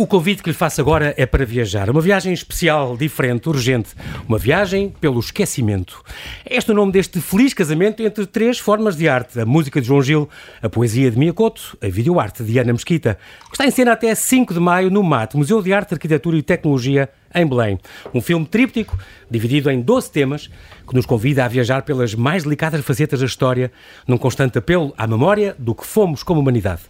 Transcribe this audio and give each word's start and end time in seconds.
O 0.00 0.06
convite 0.06 0.42
que 0.42 0.48
lhe 0.48 0.56
faço 0.56 0.80
agora 0.80 1.12
é 1.18 1.26
para 1.26 1.44
viajar. 1.44 1.90
Uma 1.90 2.00
viagem 2.00 2.32
especial, 2.32 2.96
diferente, 2.96 3.50
urgente. 3.50 3.90
Uma 4.26 4.38
viagem 4.38 4.88
pelo 4.98 5.20
esquecimento. 5.20 6.02
Este 6.48 6.70
é 6.70 6.72
o 6.72 6.76
nome 6.76 6.90
deste 6.90 7.20
feliz 7.20 7.52
casamento 7.52 8.02
entre 8.02 8.24
três 8.24 8.58
formas 8.58 8.96
de 8.96 9.06
arte. 9.06 9.38
A 9.38 9.44
música 9.44 9.78
de 9.78 9.86
João 9.86 10.00
Gil, 10.00 10.26
a 10.62 10.70
poesia 10.70 11.10
de 11.10 11.18
Mia 11.18 11.34
Couto, 11.34 11.76
a 11.82 11.88
videoarte 11.88 12.42
de 12.42 12.58
Ana 12.58 12.72
Mesquita. 12.72 13.18
Que 13.50 13.56
está 13.56 13.66
em 13.66 13.70
cena 13.70 13.92
até 13.92 14.14
5 14.14 14.54
de 14.54 14.58
maio 14.58 14.90
no 14.90 15.02
MAT, 15.02 15.34
Museu 15.34 15.60
de 15.60 15.70
Arte, 15.70 15.92
Arquitetura 15.92 16.38
e 16.38 16.42
Tecnologia, 16.42 17.10
em 17.34 17.46
Belém. 17.46 17.78
Um 18.14 18.22
filme 18.22 18.46
tríptico, 18.46 18.98
dividido 19.30 19.70
em 19.70 19.82
12 19.82 20.10
temas, 20.10 20.50
que 20.88 20.94
nos 20.94 21.04
convida 21.04 21.44
a 21.44 21.48
viajar 21.48 21.82
pelas 21.82 22.14
mais 22.14 22.42
delicadas 22.42 22.82
facetas 22.86 23.20
da 23.20 23.26
história, 23.26 23.70
num 24.08 24.16
constante 24.16 24.56
apelo 24.56 24.94
à 24.96 25.06
memória 25.06 25.54
do 25.58 25.74
que 25.74 25.84
fomos 25.84 26.22
como 26.22 26.40
humanidade. 26.40 26.84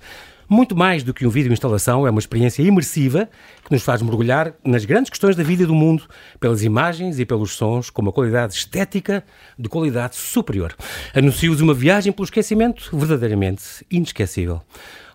Muito 0.52 0.76
mais 0.76 1.04
do 1.04 1.14
que 1.14 1.24
um 1.24 1.30
vídeo 1.30 1.52
instalação, 1.52 2.04
é 2.04 2.10
uma 2.10 2.18
experiência 2.18 2.60
imersiva 2.60 3.30
que 3.64 3.70
nos 3.70 3.84
faz 3.84 4.02
mergulhar 4.02 4.52
nas 4.64 4.84
grandes 4.84 5.08
questões 5.08 5.36
da 5.36 5.44
vida 5.44 5.62
e 5.62 5.66
do 5.66 5.76
mundo, 5.76 6.08
pelas 6.40 6.64
imagens 6.64 7.20
e 7.20 7.24
pelos 7.24 7.52
sons, 7.52 7.88
com 7.88 8.02
uma 8.02 8.10
qualidade 8.10 8.54
estética 8.54 9.22
de 9.56 9.68
qualidade 9.68 10.16
superior. 10.16 10.74
Anuncio-vos 11.14 11.60
uma 11.60 11.72
viagem 11.72 12.12
pelo 12.12 12.24
esquecimento 12.24 12.90
verdadeiramente 12.92 13.86
inesquecível. 13.88 14.60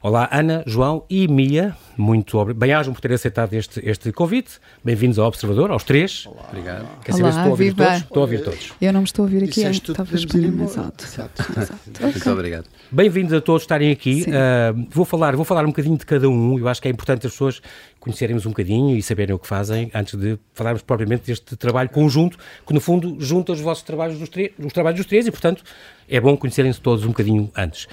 Olá, 0.06 0.30
Ana, 0.32 0.64
João 0.68 1.04
e 1.10 1.28
Mia. 1.28 1.76
Muito 1.98 2.54
bem-ajam 2.54 2.94
por 2.94 3.02
terem 3.02 3.16
aceitado 3.16 3.52
este, 3.56 3.82
este 3.84 4.12
convite. 4.12 4.60
Bem-vindos 4.84 5.18
ao 5.18 5.26
Observador, 5.28 5.72
aos 5.72 5.84
três. 5.84 6.28
Olá. 6.28 6.46
Obrigado. 6.50 6.88
Quer 7.04 7.12
saber 7.14 7.24
Olá, 7.24 7.32
se 7.32 7.38
estou 7.40 7.48
a 7.48 7.52
ouvir 7.52 7.64
viva. 7.74 7.86
todos? 7.86 8.02
Estou 8.02 8.18
a 8.18 8.22
ouvir 8.22 8.44
todos. 8.44 8.74
Eu 8.80 8.94
não 8.94 9.00
me 9.00 9.06
estou 9.08 9.24
a 9.24 9.26
ouvir 9.26 9.38
aqui, 9.38 9.48
Disseste 9.48 9.82
tudo, 9.82 9.96
talvez 9.96 10.24
ponha 10.26 10.52
mais 10.52 10.78
alto. 10.78 11.04
Exato. 11.04 11.42
Exato. 11.58 11.80
Muito 12.04 12.20
Ok. 12.20 12.32
obrigado. 12.32 12.66
Bem-vindos 12.92 13.34
a 13.34 13.42
todos 13.42 13.64
estarem 13.64 13.92
aqui. 13.92 14.26
Uh, 14.28 14.88
vou, 14.92 15.06
falar, 15.06 15.36
vou 15.36 15.44
falar 15.44 15.64
um 15.64 15.70
bocadinho 15.70 15.98
de 15.98 16.06
cada 16.06 16.30
um. 16.30 16.60
Eu 16.60 16.68
acho 16.68 16.80
que 16.84 16.88
é 16.88 16.92
importante 16.92 17.26
as 17.26 17.34
pessoas 17.34 17.60
conhecerem-nos 18.00 18.46
um 18.46 18.50
bocadinho 18.50 18.96
e 18.96 19.02
saberem 19.02 19.34
o 19.34 19.40
que 19.40 19.48
fazem 19.48 19.90
antes 19.92 20.14
de 20.20 20.38
falarmos 20.54 20.84
propriamente 20.84 21.26
deste 21.26 21.56
trabalho 21.56 21.90
conjunto, 21.90 22.38
que 22.68 22.74
no 22.76 22.80
fundo 22.80 23.18
junta 23.20 23.54
os 23.54 23.60
vossos 23.60 23.84
trabalhos 23.84 24.20
dos, 24.20 24.30
três- 24.30 24.52
os 24.60 24.72
trabalhos 24.72 25.00
dos 25.00 25.08
três 25.08 25.26
e, 25.26 25.32
portanto, 25.32 25.64
é 26.08 26.22
bom 26.22 26.38
conhecerem-se 26.38 26.80
todos 26.80 27.04
um 27.06 27.08
bocadinho 27.08 27.50
antes. 27.58 27.88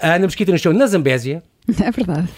A 0.00 0.14
Ana 0.14 0.26
Mesquita 0.26 0.50
nasceu 0.52 0.72
na 0.72 0.86
Zambésia, 0.86 1.42
É 1.80 1.90
verdade. 1.90 2.28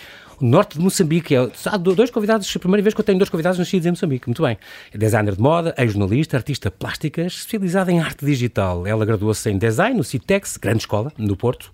o 0.41 0.45
norte 0.45 0.77
de 0.77 0.81
Moçambique. 0.85 1.35
É, 1.35 1.49
há 1.67 1.77
do- 1.77 1.95
dois 1.95 2.11
convidados, 2.11 2.53
a 2.55 2.59
primeira 2.59 2.83
vez 2.83 2.95
que 2.95 3.01
eu 3.01 3.05
tenho 3.05 3.19
dois 3.19 3.31
convidados 3.31 3.59
nascidos 3.59 3.87
em 3.87 3.91
Moçambique. 3.91 4.27
Muito 4.29 4.43
bem. 4.43 4.59
É 4.93 4.99
designer 4.99 5.37
de 5.37 5.41
moda, 5.41 5.75
ex-jornalista, 5.79 6.37
artista 6.37 6.71
plástica, 6.71 7.23
especializada 7.23 7.93
em 7.93 8.01
arte 8.01 8.25
digital. 8.27 8.87
Ela 8.87 9.05
graduou-se 9.05 9.49
em 9.51 9.57
design 9.59 9.97
no 9.97 10.05
Citex, 10.05 10.57
grande 10.57 10.81
escola, 10.81 11.13
no 11.17 11.37
Porto. 11.37 11.71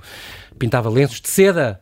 Pintava 0.58 0.88
lenços 0.90 1.20
de 1.20 1.28
seda 1.28 1.80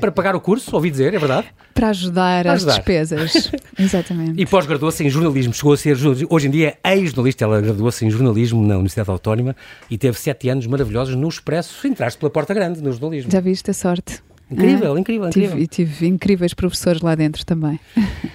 para 0.00 0.12
pagar 0.12 0.34
o 0.36 0.40
curso, 0.40 0.74
ouvi 0.74 0.90
dizer, 0.90 1.12
é 1.14 1.18
verdade. 1.18 1.48
Para 1.74 1.88
ajudar 1.88 2.42
Para 2.42 2.52
as 2.52 2.56
ajudar. 2.58 2.74
despesas. 2.74 3.52
Exatamente. 3.78 4.40
E 4.40 4.46
pós-graduou-se 4.46 5.02
em 5.04 5.08
jornalismo. 5.10 5.52
Chegou 5.54 5.72
a 5.72 5.76
ser 5.76 5.96
jornalista. 5.96 6.34
Hoje 6.34 6.48
em 6.48 6.50
dia 6.50 6.76
é 6.84 6.96
ex-jornalista. 6.96 7.44
Ela 7.44 7.60
graduou-se 7.60 8.04
em 8.04 8.10
jornalismo 8.10 8.62
na 8.66 8.74
Universidade 8.74 9.10
Autónoma 9.10 9.56
e 9.90 9.96
teve 9.96 10.18
sete 10.18 10.48
anos 10.48 10.66
maravilhosos 10.66 11.14
no 11.14 11.28
Expresso. 11.28 11.86
Entraste 11.86 12.18
pela 12.18 12.30
porta 12.30 12.52
grande 12.54 12.82
no 12.82 12.92
jornalismo. 12.92 13.30
Já 13.30 13.40
viste 13.40 13.70
a 13.70 13.74
sorte? 13.74 14.22
Incrível, 14.50 14.94
Ah, 14.94 15.00
incrível, 15.00 15.28
incrível. 15.28 15.50
Tive, 15.50 15.62
e 15.62 15.66
tive 15.66 16.06
incríveis 16.06 16.52
professores 16.54 17.00
lá 17.00 17.14
dentro 17.14 17.44
também. 17.46 17.78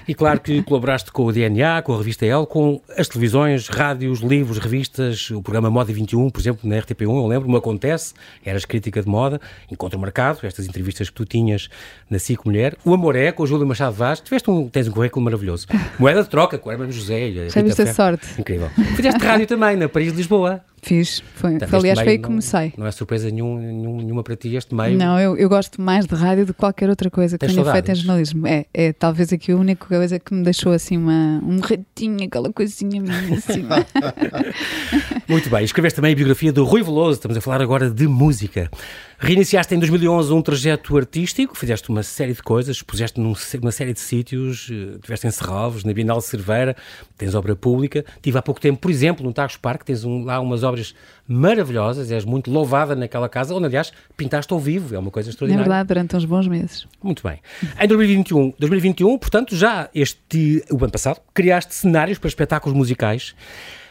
E 0.07 0.13
claro 0.13 0.39
que 0.39 0.61
colaboraste 0.63 1.11
com 1.11 1.25
o 1.25 1.31
DNA, 1.31 1.81
com 1.81 1.93
a 1.93 1.97
revista 1.97 2.25
El, 2.25 2.45
com 2.45 2.79
as 2.97 3.07
televisões, 3.07 3.67
rádios, 3.67 4.19
livros, 4.21 4.57
revistas, 4.57 5.29
o 5.31 5.41
programa 5.41 5.69
Moda 5.69 5.91
21, 5.91 6.29
por 6.29 6.39
exemplo, 6.39 6.69
na 6.69 6.77
RTP1, 6.77 7.01
eu 7.17 7.27
lembro, 7.27 7.49
me 7.49 7.57
acontece, 7.57 8.13
eras 8.45 8.65
crítica 8.65 9.01
de 9.01 9.09
moda, 9.09 9.41
encontro 9.71 9.99
marcado, 9.99 10.39
estas 10.43 10.67
entrevistas 10.67 11.09
que 11.09 11.15
tu 11.15 11.25
tinhas 11.25 11.69
na 12.09 12.19
SIC 12.19 12.45
Mulher, 12.45 12.77
o 12.85 12.93
Amoré, 12.93 13.31
com 13.31 13.43
o 13.43 13.47
Júlio 13.47 13.65
Machado 13.65 13.95
Vaz, 13.95 14.19
tiveste 14.19 14.49
um, 14.49 14.69
tens 14.69 14.87
um 14.87 14.91
currículo 14.91 15.25
maravilhoso. 15.25 15.67
Moeda 15.99 16.23
de 16.23 16.29
troca, 16.29 16.57
com 16.57 16.69
o 16.69 16.71
Hermano 16.71 16.91
José 16.91 17.25
a 17.45 17.49
Já 17.49 17.61
viste 17.61 17.81
a 17.81 17.93
sorte? 17.93 18.25
Incrível. 18.39 18.69
Fizeste 18.95 19.23
rádio 19.23 19.47
também, 19.47 19.75
na 19.75 19.89
Paris-Lisboa. 19.89 20.61
Fiz. 20.85 21.23
Foi, 21.33 21.57
foi, 21.59 21.79
aliás, 21.79 21.99
foi 21.99 22.09
aí 22.09 22.17
que 22.19 22.23
comecei. 22.25 22.71
Não 22.77 22.85
é 22.85 22.91
surpresa 22.91 23.27
nenhum, 23.31 23.57
nenhum- 23.57 23.97
nenhuma 23.97 24.21
para 24.23 24.35
ti 24.35 24.55
este 24.55 24.75
meio. 24.75 24.95
Não, 24.95 25.19
eu, 25.19 25.35
eu 25.35 25.49
gosto 25.49 25.81
mais 25.81 26.05
de 26.05 26.13
rádio 26.13 26.45
do 26.45 26.53
que 26.53 26.59
qualquer 26.59 26.87
outra 26.89 27.09
coisa 27.09 27.39
que 27.39 27.47
tenha 27.47 27.65
feito 27.71 27.89
em 27.91 27.95
jornalismo. 27.95 28.45
É, 28.45 28.65
é 28.71 28.93
talvez 28.93 29.33
aqui 29.33 29.51
a 29.51 29.55
única 29.57 29.87
coisa 29.87 30.19
que 30.19 30.31
me 30.31 30.43
deixou 30.43 30.71
assim 30.73 30.95
uma, 30.95 31.41
um 31.43 31.59
ratinho, 31.59 32.23
aquela 32.27 32.53
coisinha 32.53 33.01
minha 33.01 33.35
assim. 33.35 33.65
Muito 35.27 35.49
bem, 35.49 35.63
escreveste 35.65 35.95
também 35.95 36.13
a 36.13 36.15
biografia 36.15 36.53
do 36.53 36.63
Rui 36.63 36.83
Veloso, 36.83 37.13
estamos 37.13 37.35
a 37.35 37.41
falar 37.41 37.61
agora 37.63 37.89
de 37.89 38.07
música. 38.07 38.69
Reiniciaste 39.17 39.73
em 39.73 39.79
2011 39.79 40.33
um 40.33 40.41
trajeto 40.41 40.97
artístico, 40.97 41.57
fizeste 41.57 41.89
uma 41.89 42.03
série 42.03 42.33
de 42.33 42.43
coisas, 42.43 42.75
expuseste 42.75 43.19
num- 43.19 43.33
numa 43.61 43.71
série 43.71 43.93
de 43.93 43.99
sítios, 44.01 44.67
eh, 44.69 44.95
estiveste 44.95 45.25
em 45.27 45.31
Serralves, 45.31 45.83
na 45.85 45.93
Bienal 45.93 46.17
de 46.17 46.25
Cerveira, 46.25 46.75
tens 47.17 47.33
obra 47.33 47.55
pública. 47.55 48.03
Tive 48.21 48.37
há 48.37 48.41
pouco 48.41 48.59
tempo, 48.59 48.77
por 48.79 48.91
exemplo, 48.91 49.25
no 49.25 49.31
Tagus 49.31 49.55
Parque, 49.55 49.85
tens 49.85 50.03
um- 50.03 50.25
lá 50.25 50.39
umas 50.41 50.63
obras 50.63 50.93
maravilhosas, 51.25 52.11
és 52.11 52.25
muito 52.25 52.51
louvada 52.51 52.93
naquela 52.93 53.29
casa, 53.29 53.55
onde 53.55 53.65
aliás 53.65 53.91
pintaste 54.17 54.51
ao 54.51 54.59
vivo, 54.59 54.93
é 54.93 54.99
uma 54.99 55.09
coisa 55.11 55.29
É 55.29 55.31
extraordinária. 55.31 55.63
verdade, 55.69 55.87
durante 55.87 56.15
uns 56.17 56.25
bons 56.25 56.47
meses. 56.47 56.85
Muito 57.01 57.23
bem. 57.27 57.39
Em 57.79 57.87
2021, 57.87 58.53
2021, 58.59 59.17
portanto, 59.17 59.55
já 59.55 59.89
este, 59.95 60.61
o 60.69 60.75
ano 60.77 60.91
passado, 60.91 61.21
criaste 61.33 61.73
cenários 61.73 62.17
para 62.19 62.27
espetáculos 62.27 62.77
musicais, 62.77 63.33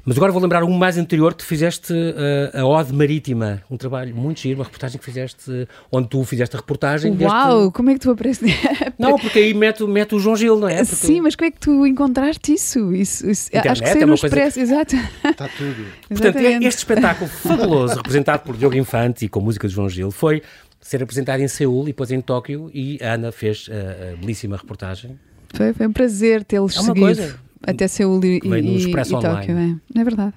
mas 0.05 0.17
agora 0.17 0.31
vou 0.33 0.43
lembrar 0.43 0.63
um 0.65 0.71
mais 0.71 0.99
anterior 0.99 1.33
que 1.33 1.39
tu 1.39 1.47
fizeste 1.47 1.93
eh, 1.95 2.59
a 2.59 2.67
Ode 2.67 2.93
Marítima, 2.93 3.63
um 3.71 3.77
trabalho 3.77 4.15
muito 4.15 4.41
giro, 4.41 4.59
uma 4.59 4.65
reportagem 4.65 4.99
que 4.99 5.05
fizeste, 5.05 5.51
eh, 5.51 5.67
onde 5.91 6.09
tu 6.09 6.23
fizeste 6.25 6.55
a 6.57 6.59
reportagem 6.61 7.13
deste... 7.15 7.33
Uau, 7.33 7.73
como 7.73 7.91
é 7.91 7.95
que 7.95 8.01
tu 8.01 8.11
apareceste? 8.11 8.55
Não, 8.99 9.19
porque 9.19 9.39
aí 9.39 9.55
mete, 9.55 9.83
mete 9.85 10.15
o 10.15 10.19
João 10.19 10.37
Gil, 10.37 10.59
não 10.59 10.69
é? 10.69 10.77
Porque- 10.85 10.95
Sim, 10.95 11.21
mas 11.23 11.35
como 11.35 11.49
é 11.49 11.51
que 11.51 11.59
tu 11.61 11.87
encontraste 11.87 12.53
isso? 12.53 12.95
isso, 12.95 13.29
isso- 13.31 13.49
Internet 13.49 13.69
acho 13.71 13.83
que 13.83 13.89
é 13.89 13.93
saiu 13.93 14.03
uma 14.03 14.09
no 14.09 14.15
Expresso, 14.15 14.61
exato. 14.61 14.95
Está 14.97 15.49
tudo. 15.49 15.87
Portanto, 16.09 16.37
Exatamente. 16.37 16.67
este 16.67 16.79
espetáculo 16.79 17.31
fabuloso, 17.31 17.97
representado 17.97 18.43
por 18.45 18.57
Diogo 18.57 18.77
Infante 18.77 19.25
e 19.25 19.29
com 19.29 19.41
música 19.41 19.67
de 19.67 19.75
João 19.75 19.89
Gil, 19.89 20.11
foi 20.11 20.43
ser 20.81 21.03
apresentado 21.03 21.41
em 21.41 21.49
Seul 21.49 21.85
e 21.85 21.87
depois 21.87 22.11
em 22.11 22.21
Tóquio 22.21 22.71
e 22.75 22.99
a 23.03 23.15
Ana 23.15 23.33
fez 23.33 23.69
a, 23.71 24.13
a 24.13 24.17
belíssima 24.17 24.57
reportagem. 24.57 25.19
Foi, 25.55 25.73
foi 25.73 25.87
um 25.87 25.93
prazer 25.93 26.45
tê-los 26.45 26.77
É 26.77 26.81
uma 26.81 26.87
seguido. 26.89 27.07
coisa. 27.07 27.37
Até 27.67 27.89
Seul 27.89 28.25
e, 28.25 28.41
Veio 28.41 28.65
no 28.65 28.71
e, 28.73 28.77
Expresso 28.77 29.17
e 29.17 29.21
Tóquio, 29.21 29.57
é. 29.57 29.77
Não 29.95 30.01
é 30.01 30.05
verdade. 30.05 30.35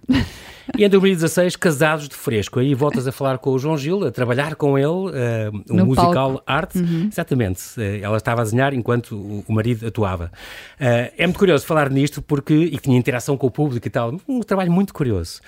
E 0.78 0.84
em 0.84 0.90
2016, 0.90 1.56
Casados 1.56 2.10
de 2.10 2.16
Fresco. 2.16 2.60
Aí 2.60 2.74
voltas 2.74 3.08
a 3.08 3.12
falar 3.12 3.38
com 3.38 3.52
o 3.52 3.60
João 3.60 3.78
Gil, 3.78 4.06
a 4.06 4.12
trabalhar 4.12 4.56
com 4.56 4.78
ele, 4.78 5.12
eh, 5.14 5.50
um 5.70 5.76
No 5.76 5.86
musical 5.86 6.14
palco. 6.14 6.34
Uhum. 6.34 6.42
arte. 6.46 6.80
Exatamente. 7.10 7.62
Eh, 7.78 8.00
ela 8.02 8.18
estava 8.18 8.42
a 8.42 8.44
desenhar 8.44 8.74
enquanto 8.74 9.16
o, 9.16 9.46
o 9.48 9.54
marido 9.54 9.88
atuava. 9.88 10.32
Eh, 10.80 11.14
é 11.18 11.26
muito 11.26 11.40
curioso 11.40 11.66
falar 11.66 11.90
nisto 11.90 12.22
porque, 12.22 12.54
e 12.54 12.72
que 12.72 12.82
tinha 12.82 12.98
interação 12.98 13.38
com 13.38 13.48
o 13.48 13.52
público 13.52 13.88
e 13.88 13.90
tal. 13.90 14.20
Um 14.28 14.42
trabalho 14.42 14.72
muito 14.72 14.94
curioso. 14.94 15.40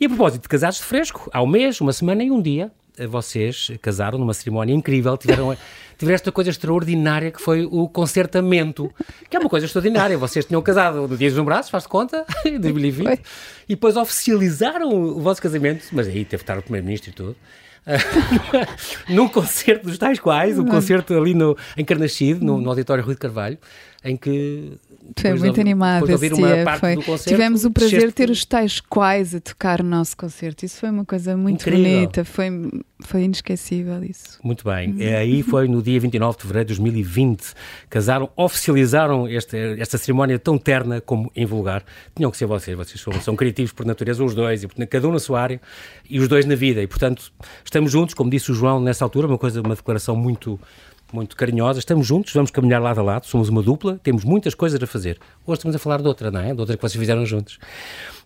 E 0.00 0.06
a 0.06 0.08
propósito 0.08 0.42
de 0.42 0.48
Casados 0.48 0.78
de 0.78 0.84
Fresco, 0.84 1.28
há 1.32 1.42
um 1.42 1.46
mês, 1.46 1.80
uma 1.80 1.92
semana 1.92 2.22
e 2.24 2.30
um 2.30 2.40
dia, 2.40 2.70
vocês 3.08 3.70
casaram 3.82 4.18
numa 4.18 4.32
cerimónia 4.32 4.72
incrível, 4.72 5.16
tiveram, 5.16 5.56
tiveram 5.98 6.14
esta 6.14 6.32
coisa 6.32 6.50
extraordinária 6.50 7.30
que 7.30 7.40
foi 7.40 7.66
o 7.70 7.88
concertamento, 7.88 8.90
que 9.28 9.36
é 9.36 9.40
uma 9.40 9.50
coisa 9.50 9.66
extraordinária. 9.66 10.16
Vocês 10.16 10.44
tinham 10.44 10.62
casado 10.62 11.08
no 11.08 11.16
Dia 11.16 11.28
dos 11.28 11.36
Namorados, 11.36 11.68
faz 11.68 11.82
de 11.82 11.88
conta, 11.88 12.24
em 12.44 12.58
2020, 12.58 13.04
Foi. 13.04 13.18
e 13.68 13.74
depois 13.74 13.96
oficializaram 13.96 14.88
o 14.88 15.20
vosso 15.20 15.42
casamento, 15.42 15.84
mas 15.92 16.06
aí 16.06 16.24
teve 16.24 16.28
que 16.28 16.36
estar 16.36 16.58
o 16.58 16.62
Primeiro-Ministro 16.62 17.10
e 17.10 17.12
tudo. 17.12 17.36
num 19.08 19.28
concerto 19.28 19.86
dos 19.86 19.96
tais 19.96 20.18
quais, 20.18 20.58
um 20.58 20.66
concerto 20.66 21.14
ali 21.14 21.34
no, 21.34 21.56
em 21.76 21.84
Carnaxide, 21.84 22.44
no, 22.44 22.60
no 22.60 22.68
Auditório 22.68 23.04
Rui 23.04 23.14
de 23.14 23.20
Carvalho, 23.20 23.58
em 24.04 24.16
que 24.16 24.72
Foi 25.18 25.32
de 25.32 25.38
muito 25.38 25.48
ouvir- 25.48 25.60
animado 25.60 26.06
de 26.06 26.12
esse 26.14 26.28
dia. 26.30 26.64
Foi. 26.78 26.96
Tivemos 27.18 27.64
o 27.64 27.70
prazer 27.70 28.06
de 28.06 28.12
ter 28.12 28.30
os 28.30 28.44
tais 28.44 28.80
quais 28.80 29.34
a 29.34 29.40
tocar 29.40 29.80
o 29.80 29.84
nosso 29.84 30.16
concerto. 30.16 30.64
Isso 30.64 30.80
foi 30.80 30.90
uma 30.90 31.04
coisa 31.04 31.36
muito 31.36 31.60
Incrível. 31.62 31.84
bonita, 31.92 32.24
foi, 32.24 32.50
foi 33.00 33.22
inesquecível 33.22 34.02
isso. 34.04 34.38
Muito 34.42 34.64
bem. 34.64 34.94
É, 34.98 35.16
aí 35.16 35.42
foi 35.42 35.68
no 35.68 35.82
dia 35.82 35.98
29 36.00 36.36
de 36.36 36.42
fevereiro 36.42 36.68
de 36.68 36.74
2020. 36.74 37.52
Casaram, 37.88 38.28
oficializaram 38.36 39.26
esta, 39.28 39.56
esta 39.56 39.98
cerimónia 39.98 40.38
tão 40.38 40.58
terna 40.58 41.00
como 41.00 41.30
invulgar. 41.36 41.84
Tinham 42.14 42.30
que 42.30 42.36
ser 42.36 42.46
vocês. 42.46 42.76
Vocês 42.76 43.00
são, 43.00 43.12
são 43.20 43.36
criativos 43.36 43.72
por 43.72 43.86
natureza, 43.86 44.24
os 44.24 44.34
dois, 44.34 44.62
e 44.64 44.68
cada 44.86 45.08
um 45.08 45.12
na 45.12 45.18
sua 45.20 45.40
área 45.40 45.60
e 46.08 46.18
os 46.18 46.28
dois 46.28 46.44
na 46.46 46.54
vida. 46.54 46.82
E, 46.82 46.86
portanto, 46.86 47.32
estamos 47.64 47.92
juntos, 47.92 48.14
como 48.14 48.30
disse 48.30 48.50
o 48.50 48.54
João 48.54 48.80
nessa 48.80 49.04
altura, 49.04 49.26
uma 49.26 49.38
coisa, 49.38 49.60
uma 49.60 49.74
declaração 49.74 50.16
muito 50.16 50.58
muito 51.12 51.36
carinhosa, 51.36 51.78
estamos 51.78 52.06
juntos, 52.06 52.32
vamos 52.32 52.50
caminhar 52.50 52.80
lado 52.80 53.00
a 53.00 53.02
lado, 53.02 53.26
somos 53.26 53.48
uma 53.48 53.62
dupla, 53.62 53.98
temos 54.02 54.24
muitas 54.24 54.54
coisas 54.54 54.82
a 54.82 54.86
fazer. 54.86 55.18
Hoje 55.46 55.58
estamos 55.58 55.76
a 55.76 55.78
falar 55.78 56.02
de 56.02 56.08
outra, 56.08 56.30
não 56.30 56.40
é? 56.40 56.52
De 56.52 56.60
outra 56.60 56.76
que 56.76 56.82
vocês 56.82 56.98
fizeram 56.98 57.24
juntos. 57.24 57.58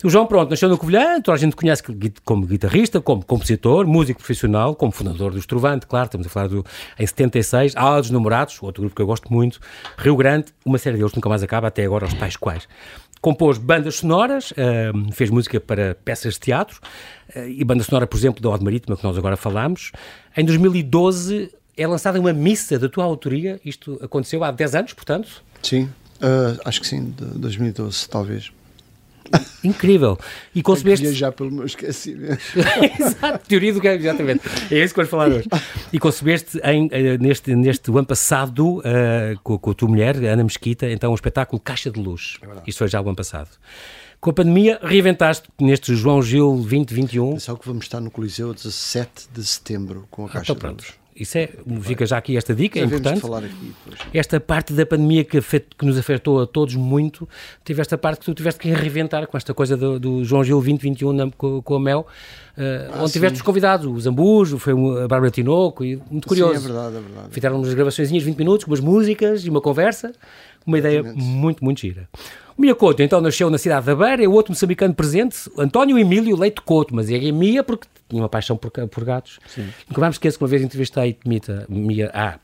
O 0.02 0.08
João, 0.08 0.26
pronto, 0.26 0.50
nasceu 0.50 0.68
no 0.68 0.78
Covilhã, 0.78 1.20
toda 1.20 1.36
a 1.36 1.38
gente 1.38 1.54
conhece 1.54 1.82
como 2.24 2.46
guitarrista, 2.46 3.00
como 3.00 3.24
compositor, 3.24 3.86
músico 3.86 4.18
profissional, 4.18 4.74
como 4.74 4.92
fundador 4.92 5.32
do 5.32 5.38
Estrovante, 5.38 5.86
claro, 5.86 6.06
estamos 6.06 6.26
a 6.26 6.30
falar 6.30 6.48
do, 6.48 6.64
em 6.98 7.06
76, 7.06 7.76
Ala 7.76 8.00
dos 8.00 8.10
Namorados, 8.10 8.58
outro 8.62 8.82
grupo 8.82 8.96
que 8.96 9.02
eu 9.02 9.06
gosto 9.06 9.32
muito, 9.32 9.60
Rio 9.98 10.16
Grande, 10.16 10.46
uma 10.64 10.78
série 10.78 10.96
deles 10.96 11.12
nunca 11.12 11.28
mais 11.28 11.42
acaba, 11.42 11.68
até 11.68 11.84
agora 11.84 12.06
os 12.06 12.14
tais 12.14 12.36
quais. 12.36 12.66
Compôs 13.20 13.58
bandas 13.58 13.96
sonoras, 13.96 14.54
fez 15.12 15.28
música 15.28 15.60
para 15.60 15.94
peças 15.94 16.34
de 16.34 16.40
teatro 16.40 16.80
eh, 17.34 17.50
e 17.50 17.62
banda 17.64 17.84
sonora, 17.84 18.06
por 18.06 18.16
exemplo, 18.16 18.40
da 18.40 18.48
Ode 18.48 18.64
Marítima, 18.64 18.96
que 18.96 19.04
nós 19.04 19.18
agora 19.18 19.36
falamos. 19.36 19.92
Em 20.34 20.42
2012 20.42 21.50
é 21.76 21.86
lançada 21.86 22.18
uma 22.18 22.32
missa 22.32 22.78
da 22.78 22.88
tua 22.88 23.04
autoria. 23.04 23.60
Isto 23.64 23.98
aconteceu 24.02 24.42
há 24.44 24.50
10 24.50 24.74
anos, 24.74 24.92
portanto? 24.92 25.42
Sim, 25.62 25.84
uh, 26.22 26.60
acho 26.64 26.80
que 26.80 26.86
sim, 26.86 27.10
de 27.10 27.24
2012, 27.38 28.08
talvez. 28.08 28.52
Incrível. 29.62 30.18
E 30.54 30.62
concebeste. 30.62 31.06
viajar 31.06 31.32
pelo 31.32 31.50
meu 31.50 31.64
esquecimento. 31.64 32.40
Exato, 32.98 33.46
teoria 33.46 33.72
do 33.72 33.80
que 33.80 33.88
é, 33.88 33.94
exatamente. 33.94 34.42
É 34.70 34.82
isso 34.82 34.94
que 34.94 34.96
vamos 34.96 35.10
falar 35.10 35.28
hoje. 35.28 35.48
E 35.92 35.98
concebeste 35.98 36.58
em, 36.64 36.88
eh, 36.90 37.18
neste, 37.18 37.54
neste 37.54 37.90
ano 37.90 38.06
passado 38.06 38.78
uh, 38.78 38.82
com, 39.42 39.58
com 39.58 39.70
a 39.70 39.74
tua 39.74 39.88
mulher, 39.88 40.16
Ana 40.16 40.42
Mesquita, 40.42 40.90
então 40.90 41.12
um 41.12 41.14
espetáculo 41.14 41.60
Caixa 41.60 41.90
de 41.90 42.00
Luz. 42.00 42.38
É 42.42 42.62
Isto 42.66 42.78
foi 42.78 42.88
já 42.88 43.00
o 43.00 43.06
ano 43.06 43.16
passado. 43.16 43.50
Com 44.20 44.30
a 44.30 44.32
pandemia, 44.34 44.78
reinventaste 44.82 45.48
neste 45.58 45.94
João 45.94 46.22
Gil 46.22 46.52
2021. 46.56 47.32
Pensava 47.32 47.58
que 47.58 47.66
vamos 47.66 47.84
estar 47.84 48.00
no 48.00 48.10
Coliseu 48.10 48.52
17 48.52 49.28
de 49.32 49.44
setembro 49.44 50.06
com 50.10 50.24
a 50.24 50.26
ah, 50.26 50.32
Caixa 50.32 50.52
ah, 50.52 50.56
então, 50.56 50.74
de 50.74 50.84
Luz. 50.84 50.99
Isso 51.20 51.36
é, 51.36 51.50
fica 51.82 52.06
já 52.06 52.16
aqui 52.16 52.34
esta 52.34 52.54
dica, 52.54 52.80
é 52.80 52.82
importante. 52.82 53.20
falar 53.20 53.44
aqui, 53.44 53.74
esta 54.14 54.40
parte 54.40 54.72
da 54.72 54.86
pandemia 54.86 55.22
que, 55.22 55.38
que, 55.38 55.84
nos 55.84 55.98
afetou 55.98 56.40
a 56.40 56.46
todos 56.46 56.74
muito, 56.76 57.28
tive 57.62 57.82
esta 57.82 57.98
parte 57.98 58.20
que 58.20 58.24
tu 58.24 58.32
tiveste 58.32 58.58
que 58.58 58.70
reinventar 58.70 59.26
com 59.26 59.36
esta 59.36 59.52
coisa 59.52 59.76
do, 59.76 60.00
do 60.00 60.24
João 60.24 60.42
Gil 60.42 60.56
2021 60.56 61.12
na, 61.12 61.30
com, 61.30 61.60
com, 61.60 61.74
a 61.74 61.80
Mel, 61.80 62.06
uh, 62.56 62.94
ah, 62.94 63.02
onde 63.02 63.12
tiveste 63.12 63.36
os 63.36 63.42
convidados, 63.42 63.86
o 63.86 64.00
Zambujo, 64.00 64.58
foi 64.58 64.72
a 64.72 65.06
Bárbara 65.06 65.30
Tinoco, 65.30 65.84
e 65.84 66.00
muito 66.10 66.26
curioso. 66.26 66.58
Sim, 66.58 66.64
é 66.64 66.68
verdade, 66.68 66.96
é 66.96 67.00
verdade. 67.00 67.28
Fizeram 67.32 67.56
umas 67.58 67.74
gravações 67.74 68.08
de 68.08 68.18
20 68.18 68.38
minutos, 68.38 68.64
com 68.64 68.70
umas 68.70 68.80
músicas 68.80 69.44
e 69.44 69.50
uma 69.50 69.60
conversa, 69.60 70.12
uma 70.66 70.78
ideia 70.78 71.02
muito, 71.02 71.62
muito 71.62 71.82
gira. 71.82 72.08
Mia 72.60 72.74
Couto, 72.74 73.02
então, 73.02 73.22
nasceu 73.22 73.48
na 73.48 73.56
cidade 73.56 73.86
da 73.86 73.96
Beira, 73.96 74.22
é 74.22 74.28
o 74.28 74.32
outro 74.32 74.52
moçambicano 74.52 74.94
presente, 74.94 75.50
António 75.56 75.98
Emílio 75.98 76.36
Leite 76.36 76.60
Couto, 76.60 76.94
mas 76.94 77.10
é 77.10 77.18
Mia 77.32 77.64
porque 77.64 77.88
tinha 78.06 78.20
uma 78.20 78.28
paixão 78.28 78.54
por, 78.54 78.70
por 78.70 79.04
gatos. 79.04 79.40
Sim. 79.46 79.66
Nunca 79.88 80.00
mais 80.00 80.16
esqueço 80.16 80.36
que 80.36 80.44
uma 80.44 80.48
vez 80.50 80.62
entrevistei 80.62 81.16
Mita, 81.24 81.64
Mia 81.70 82.10
há 82.12 82.38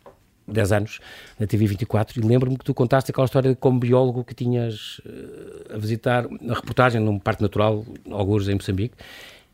10 0.49 0.73
anos, 0.73 1.01
na 1.39 1.47
TV 1.47 1.67
24, 1.67 2.19
e 2.19 2.27
lembro-me 2.27 2.57
que 2.57 2.65
tu 2.65 2.73
contaste 2.73 3.11
aquela 3.11 3.27
história 3.27 3.55
como 3.57 3.79
biólogo 3.79 4.25
que 4.25 4.35
tinhas 4.35 5.01
uh, 5.01 5.75
a 5.75 5.77
visitar 5.77 6.25
a 6.25 6.55
reportagem 6.55 6.99
num 6.99 7.19
parque 7.19 7.43
natural, 7.43 7.85
alguns 8.11 8.49
em 8.49 8.55
Moçambique, 8.55 8.95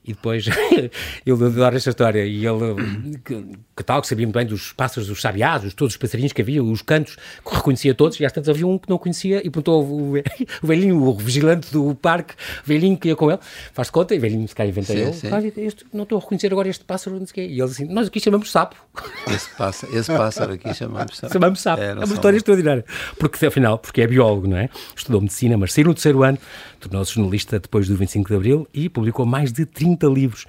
e 0.04 0.12
depois 0.12 0.46
ele 1.24 1.44
adora 1.44 1.76
esta 1.76 1.90
história. 1.90 2.24
E 2.24 2.44
ele, 2.44 3.18
que, 3.24 3.44
que, 3.76 3.84
tal, 3.84 4.00
que 4.00 4.08
sabia 4.08 4.26
muito 4.26 4.36
bem 4.36 4.46
dos 4.46 4.72
pássaros, 4.72 5.08
dos 5.08 5.20
sabiás, 5.20 5.72
todos 5.74 5.94
os 5.94 5.96
passarinhos 5.96 6.32
que 6.32 6.42
havia, 6.42 6.62
os 6.62 6.82
cantos, 6.82 7.16
que 7.16 7.54
reconhecia 7.54 7.94
todos. 7.94 8.18
E 8.18 8.26
às 8.26 8.32
tantas 8.32 8.48
havia 8.48 8.66
um 8.66 8.78
que 8.78 8.90
não 8.90 8.98
conhecia 8.98 9.38
e 9.38 9.50
perguntou 9.50 9.84
o, 9.84 10.14
o 10.62 10.66
velhinho, 10.66 11.00
o 11.00 11.14
vigilante 11.16 11.72
do 11.72 11.94
parque, 11.94 12.34
o 12.34 12.66
velhinho 12.66 12.96
que 12.96 13.08
ia 13.08 13.16
com 13.16 13.30
ele, 13.30 13.40
faz 13.72 13.90
conta, 13.90 14.14
e 14.14 14.18
o 14.18 14.20
velhinho 14.20 14.48
se 14.48 14.54
calhar 14.54 14.70
inventa 14.70 14.92
ele. 14.92 15.12
este, 15.56 15.86
não 15.92 16.02
estou 16.02 16.18
a 16.18 16.20
reconhecer 16.20 16.52
agora 16.52 16.68
este 16.68 16.84
pássaro, 16.84 17.18
não 17.18 17.26
sei 17.26 17.34
quê. 17.34 17.52
E 17.52 17.60
ele 17.60 17.62
assim, 17.62 17.84
nós 17.84 18.08
aqui 18.08 18.18
chamamos 18.18 18.50
sapo. 18.50 18.76
Esse 19.32 19.48
pássaro, 19.56 19.96
esse 19.96 20.12
pássaro 20.12 20.52
aqui 20.52 20.74
chamamos 20.74 21.16
sapo. 21.16 21.32
Chamamos 21.32 21.60
sapo. 21.60 21.82
É, 21.82 21.90
é 21.90 21.94
uma 21.94 22.04
história 22.04 22.36
extraordinária. 22.36 22.84
Porque, 23.18 23.46
afinal, 23.46 23.78
porque 23.78 24.02
é 24.02 24.06
biólogo, 24.06 24.48
não 24.48 24.56
é? 24.56 24.68
Estudou 24.94 25.20
medicina, 25.20 25.56
mas 25.56 25.72
saiu 25.72 25.86
no 25.86 25.94
terceiro 25.94 26.22
ano, 26.22 26.38
tornou-se 26.80 27.14
jornalista 27.14 27.58
depois 27.58 27.88
do 27.88 27.96
25 27.96 28.28
de 28.28 28.34
Abril 28.34 28.68
e 28.74 28.88
publicou 28.88 29.24
mais 29.24 29.52
de 29.52 29.64
30 29.64 29.91
livros. 30.06 30.46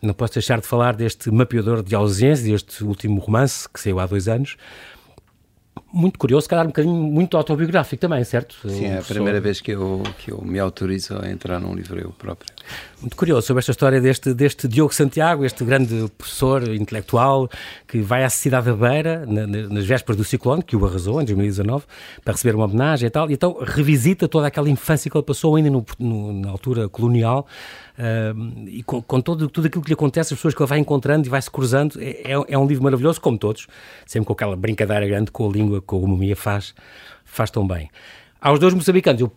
Não 0.00 0.12
posso 0.12 0.34
deixar 0.34 0.60
de 0.60 0.66
falar 0.66 0.96
deste 0.96 1.30
mapeador 1.30 1.82
de 1.82 1.94
ausência, 1.94 2.50
deste 2.50 2.82
último 2.82 3.20
romance 3.20 3.68
que 3.68 3.80
saiu 3.80 4.00
há 4.00 4.06
dois 4.06 4.26
anos, 4.26 4.56
muito 5.92 6.18
curioso, 6.18 6.48
calhar 6.48 6.64
um 6.64 6.68
bocadinho 6.68 6.94
muito 6.94 7.36
autobiográfico 7.36 8.00
também, 8.00 8.24
certo? 8.24 8.56
Sim, 8.68 8.86
é 8.86 8.98
a 8.98 9.02
primeira 9.02 9.40
vez 9.40 9.60
que 9.60 9.72
eu, 9.72 10.02
que 10.18 10.32
eu 10.32 10.40
me 10.42 10.58
autorizo 10.58 11.18
a 11.22 11.30
entrar 11.30 11.60
num 11.60 11.74
livro 11.74 12.00
eu 12.00 12.10
próprio. 12.10 12.50
Muito 13.00 13.16
curioso 13.16 13.46
sobre 13.48 13.58
esta 13.58 13.72
história 13.72 14.00
deste, 14.00 14.32
deste 14.32 14.68
Diogo 14.68 14.94
Santiago, 14.94 15.44
este 15.44 15.64
grande 15.64 16.08
professor 16.16 16.62
intelectual 16.72 17.48
que 17.88 18.00
vai 18.00 18.22
à 18.22 18.30
cidade 18.30 18.66
da 18.66 18.74
Beira, 18.74 19.26
na, 19.26 19.44
nas 19.46 19.84
vésperas 19.84 20.16
do 20.16 20.22
ciclone, 20.22 20.62
que 20.62 20.76
o 20.76 20.86
arrasou 20.86 21.20
em 21.20 21.24
2019, 21.24 21.84
para 22.24 22.32
receber 22.32 22.54
uma 22.54 22.66
homenagem 22.66 23.08
e 23.08 23.10
tal, 23.10 23.28
e 23.28 23.34
então 23.34 23.58
revisita 23.60 24.28
toda 24.28 24.46
aquela 24.46 24.70
infância 24.70 25.10
que 25.10 25.16
ele 25.16 25.24
passou 25.24 25.56
ainda 25.56 25.68
no, 25.68 25.84
no, 25.98 26.32
na 26.32 26.50
altura 26.50 26.88
colonial, 26.88 27.44
uh, 27.98 28.68
e 28.68 28.84
com, 28.84 29.02
com, 29.02 29.20
todo, 29.20 29.48
tudo 29.48 29.66
aquilo 29.66 29.82
que 29.82 29.90
lhe 29.90 29.94
acontece, 29.94 30.32
as 30.32 30.38
pessoas 30.38 30.54
que 30.54 30.62
ele 30.62 30.68
vai 30.68 30.78
encontrando 30.78 31.26
e 31.26 31.28
vai 31.28 31.42
se 31.42 31.50
cruzando, 31.50 32.00
é, 32.00 32.32
é, 32.32 32.44
é 32.48 32.58
um 32.58 32.66
livro 32.66 32.84
maravilhoso, 32.84 33.20
como 33.20 33.36
todos, 33.36 33.66
sempre 34.06 34.26
com 34.26 34.32
aquela 34.32 34.54
brincadeira 34.54 35.04
grande 35.08 35.32
com 35.32 35.48
a 35.48 35.52
língua, 35.52 35.82
com 35.82 35.96
a 35.96 35.98
homomia 35.98 36.36
faz, 36.36 36.72
faz 37.24 37.50
tão 37.50 37.66
bem. 37.66 37.90
Aos 38.42 38.58
dois 38.58 38.74
moçambicanos, 38.74 39.20
eu 39.20 39.32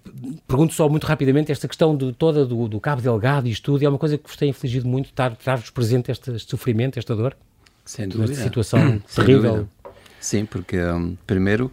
pergunto 0.47 0.73
só 0.73 0.89
muito 0.89 1.05
rapidamente 1.05 1.51
esta 1.51 1.67
questão 1.67 1.95
de, 1.95 2.11
toda 2.13 2.43
do, 2.43 2.67
do 2.67 2.79
Cabo 2.79 3.03
Delgado 3.03 3.47
e 3.47 3.51
isto 3.51 3.71
tudo, 3.71 3.85
é 3.85 3.87
uma 3.87 3.99
coisa 3.99 4.17
que 4.17 4.27
vos 4.27 4.35
tem 4.35 4.49
infligido 4.49 4.87
muito, 4.87 5.11
estar-vos 5.11 5.69
presente 5.69 6.11
este, 6.11 6.31
este, 6.31 6.49
sofrimento, 6.49 6.97
esta 6.97 7.15
dor? 7.15 7.37
Sem 7.85 8.07
dúvida. 8.07 8.31
Esta 8.31 8.43
situação 8.45 8.99
terrível. 9.13 9.51
Dúvida. 9.51 9.69
Sim, 10.19 10.45
porque, 10.45 10.81
um, 10.81 11.15
primeiro, 11.27 11.71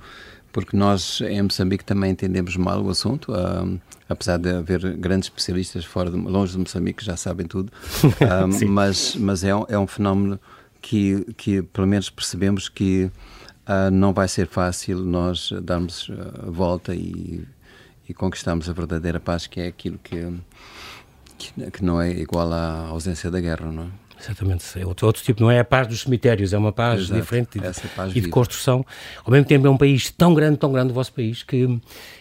porque 0.52 0.76
nós 0.76 1.22
em 1.22 1.40
Moçambique 1.40 1.82
também 1.82 2.10
entendemos 2.10 2.54
mal 2.54 2.82
o 2.82 2.90
assunto, 2.90 3.32
um, 3.32 3.78
apesar 4.10 4.36
de 4.36 4.50
haver 4.50 4.94
grandes 4.98 5.30
especialistas 5.30 5.86
fora 5.86 6.10
de, 6.10 6.18
longe 6.18 6.52
de 6.52 6.58
Moçambique 6.58 6.98
que 6.98 7.06
já 7.06 7.16
sabem 7.16 7.46
tudo, 7.46 7.72
um, 8.04 8.68
mas, 8.68 9.16
mas 9.16 9.42
é, 9.42 9.56
um, 9.56 9.64
é 9.70 9.78
um 9.78 9.86
fenómeno 9.86 10.38
que, 10.82 11.24
que 11.38 11.62
pelo 11.62 11.86
menos 11.86 12.10
percebemos 12.10 12.68
que 12.68 13.10
uh, 13.66 13.90
não 13.90 14.12
vai 14.12 14.28
ser 14.28 14.46
fácil 14.46 14.98
nós 14.98 15.52
darmos 15.62 16.10
a 16.46 16.50
volta 16.50 16.94
e, 16.94 17.44
e 18.08 18.14
conquistarmos 18.14 18.68
a 18.68 18.72
verdadeira 18.72 19.20
paz, 19.20 19.46
que 19.46 19.60
é 19.60 19.66
aquilo 19.66 19.98
que, 20.02 20.32
que, 21.38 21.70
que 21.70 21.84
não 21.84 22.00
é 22.00 22.10
igual 22.10 22.52
à 22.52 22.88
ausência 22.88 23.30
da 23.30 23.40
guerra, 23.40 23.70
não 23.70 23.84
é? 23.84 24.02
Exatamente, 24.22 24.78
é 24.78 24.86
outro, 24.86 25.06
outro, 25.08 25.20
tipo, 25.20 25.42
não 25.42 25.50
é 25.50 25.58
a 25.58 25.64
paz 25.64 25.88
dos 25.88 26.02
cemitérios, 26.02 26.52
é 26.52 26.58
uma 26.58 26.70
paz 26.70 27.00
Exato. 27.00 27.20
diferente 27.20 27.58
de, 27.58 27.88
paz 27.88 28.14
e 28.14 28.20
de 28.20 28.28
construção. 28.28 28.86
Ao 29.24 29.32
mesmo 29.32 29.46
tempo 29.48 29.66
é 29.66 29.70
um 29.70 29.76
país 29.76 30.12
tão 30.12 30.32
grande, 30.32 30.58
tão 30.58 30.70
grande 30.70 30.92
o 30.92 30.94
vosso 30.94 31.12
país, 31.12 31.42
que, 31.42 31.80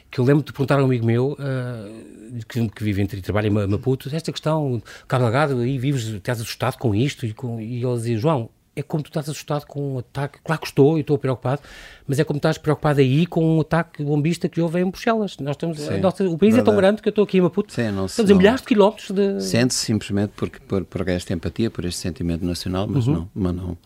que 0.10 0.20
eu 0.20 0.26
lembro 0.26 0.44
de 0.44 0.52
perguntar 0.52 0.80
a 0.80 0.82
um 0.82 0.86
amigo 0.86 1.06
meu, 1.06 1.34
uh, 1.34 2.40
que, 2.50 2.68
que, 2.70 2.84
vive 2.84 3.04
entre 3.04 3.22
trabalha 3.22 3.48
em 3.48 3.52
Maputo, 3.52 4.10
esta 4.16 4.32
questão, 4.32 4.82
Carlos 5.08 5.32
Lagado, 5.32 5.60
aí 5.60 5.78
vives, 5.78 6.08
estás 6.08 6.42
assustado 6.42 6.78
com 6.78 6.96
isto, 6.96 7.24
e, 7.24 7.34
com, 7.34 7.62
e 7.62 7.84
ele 7.84 7.96
dizia, 7.96 8.18
João, 8.18 8.50
é 8.76 8.82
como 8.82 9.04
tu 9.04 9.08
estás 9.08 9.28
assustado 9.28 9.66
com 9.66 9.96
um 9.96 10.00
ataque. 10.00 10.40
Claro 10.44 10.62
que 10.62 10.68
estou 10.68 10.98
e 10.98 11.02
estou 11.02 11.18
preocupado, 11.18 11.62
mas 12.08 12.20
é 12.20 12.24
como 12.24 12.38
estás 12.38 12.58
preocupado 12.58 13.00
aí 13.00 13.26
com 13.26 13.58
um 13.58 13.62
ataque 13.62 14.04
bombista 14.04 14.48
que 14.48 14.62
houve 14.62 14.80
em 14.80 14.90
Bruxelas. 14.90 15.38
Nós 15.38 15.56
estamos, 15.56 15.80
nossa, 16.00 16.24
o 16.24 16.38
país 16.38 16.54
Verdade. 16.54 16.60
é 16.60 16.64
tão 16.64 16.76
grande 16.76 17.02
que 17.02 17.10
eu 17.10 17.12
estou 17.12 17.24
aqui 17.24 17.38
em 17.38 17.42
Maputo. 17.42 17.74
Sim, 17.74 17.92
não, 17.92 18.06
estamos 18.06 18.30
não, 18.30 18.36
a 18.36 18.40
milhares 18.40 18.62
de 18.62 18.68
quilómetros 18.68 19.12
de. 19.12 19.42
Sente-se 19.42 19.86
simplesmente 19.86 20.34
porque, 20.36 20.60
por, 20.60 20.86
por 20.86 21.08
esta 21.10 21.34
empatia, 21.34 21.70
por 21.70 21.86
este 21.86 22.00
sentimento 22.00 22.46
nacional, 22.46 22.88
mas 22.88 23.08
uhum. 23.08 23.14
não. 23.14 23.30
Mas 23.34 23.56
não 23.56 23.78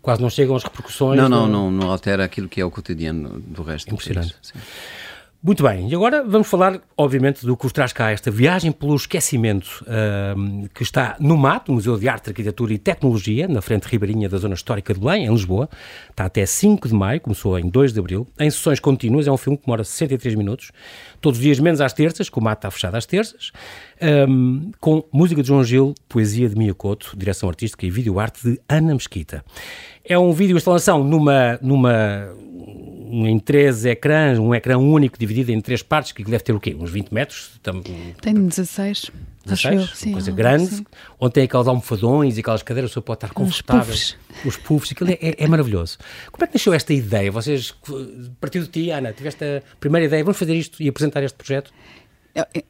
Quase 0.00 0.22
não 0.22 0.30
chegam 0.30 0.56
as 0.56 0.62
repercussões. 0.62 1.20
Não, 1.20 1.28
não, 1.28 1.46
não, 1.46 1.70
não, 1.70 1.90
altera 1.90 2.24
aquilo 2.24 2.48
que 2.48 2.60
é 2.60 2.64
o 2.64 2.70
cotidiano 2.70 3.40
do 3.40 3.62
resto 3.62 3.90
do 3.90 4.02
país. 4.02 4.34
Muito 5.40 5.62
bem, 5.62 5.88
e 5.88 5.94
agora 5.94 6.24
vamos 6.24 6.48
falar, 6.48 6.80
obviamente, 6.96 7.46
do 7.46 7.56
que 7.56 7.64
os 7.64 7.72
traz 7.72 7.92
cá 7.92 8.10
esta 8.10 8.28
viagem 8.28 8.72
pelo 8.72 8.96
esquecimento, 8.96 9.84
uh, 9.84 10.68
que 10.74 10.82
está 10.82 11.14
no 11.20 11.36
MAT, 11.36 11.68
Museu 11.68 11.96
de 11.96 12.08
Arte, 12.08 12.30
Arquitetura 12.30 12.72
e 12.72 12.78
Tecnologia, 12.78 13.46
na 13.46 13.62
frente 13.62 13.84
ribeirinha 13.84 14.28
da 14.28 14.36
Zona 14.36 14.54
Histórica 14.54 14.92
de 14.92 14.98
Belém, 14.98 15.26
em 15.26 15.30
Lisboa. 15.30 15.68
Está 16.10 16.24
até 16.24 16.44
5 16.44 16.88
de 16.88 16.94
maio, 16.94 17.20
começou 17.20 17.56
em 17.56 17.68
2 17.68 17.92
de 17.92 18.00
abril, 18.00 18.26
em 18.36 18.50
sessões 18.50 18.80
contínuas, 18.80 19.28
é 19.28 19.30
um 19.30 19.36
filme 19.36 19.56
que 19.56 19.64
demora 19.64 19.84
63 19.84 20.34
minutos, 20.34 20.72
todos 21.20 21.38
os 21.38 21.44
dias 21.44 21.60
menos 21.60 21.80
às 21.80 21.92
terças, 21.92 22.28
que 22.28 22.36
o 22.36 22.42
MAT 22.42 22.58
está 22.58 22.70
fechado 22.72 22.96
às 22.96 23.06
terças, 23.06 23.52
um, 24.02 24.70
com 24.80 25.04
música 25.12 25.42
de 25.42 25.48
João 25.48 25.64
Gil, 25.64 25.94
poesia 26.08 26.48
de 26.48 26.56
Mia 26.56 26.74
Couto, 26.74 27.14
direção 27.16 27.48
artística 27.48 27.84
e 27.86 27.90
vídeo-arte 27.90 28.42
de 28.42 28.60
Ana 28.68 28.94
Mesquita. 28.94 29.44
É 30.04 30.18
um 30.18 30.32
vídeo-instalação 30.32 31.04
numa, 31.04 31.58
numa 31.62 32.28
em 33.10 33.38
três 33.38 33.84
ecrãs, 33.84 34.38
um 34.38 34.54
ecrã 34.54 34.78
único 34.78 35.18
dividido 35.18 35.50
em 35.52 35.60
três 35.60 35.82
partes, 35.82 36.12
que 36.12 36.22
deve 36.24 36.42
ter 36.42 36.52
o 36.52 36.60
quê? 36.60 36.76
Uns 36.78 36.90
20 36.90 37.12
metros? 37.12 37.52
Tem 38.20 38.34
16. 38.34 39.10
16, 39.44 39.90
sim, 39.94 40.12
coisa 40.12 40.30
grande, 40.30 40.66
sim. 40.66 40.86
onde 41.18 41.32
tem 41.32 41.44
aqueles 41.44 41.66
almofadões 41.66 42.36
e 42.36 42.40
aquelas 42.40 42.62
cadeiras, 42.62 42.90
a 42.90 42.90
pessoa 42.90 43.02
pode 43.02 43.16
estar 43.18 43.32
confortável. 43.32 43.94
Os 43.94 44.12
puffs. 44.12 44.44
Os 44.44 44.56
puffs, 44.58 44.92
aquilo 44.92 45.10
é, 45.10 45.18
é, 45.38 45.46
maravilhoso. 45.46 45.96
Como 46.30 46.44
é 46.44 46.46
que 46.46 46.54
nasceu 46.54 46.74
esta 46.74 46.92
ideia? 46.92 47.32
Vocês, 47.32 47.74
partiu 48.40 48.62
de 48.62 48.68
ti, 48.68 48.90
Ana, 48.90 49.12
tiveste 49.12 49.42
a 49.42 49.62
primeira 49.80 50.06
ideia, 50.06 50.22
vamos 50.22 50.38
fazer 50.38 50.54
isto 50.54 50.82
e 50.82 50.88
apresentar 50.88 51.22
este 51.22 51.36
projeto? 51.36 51.72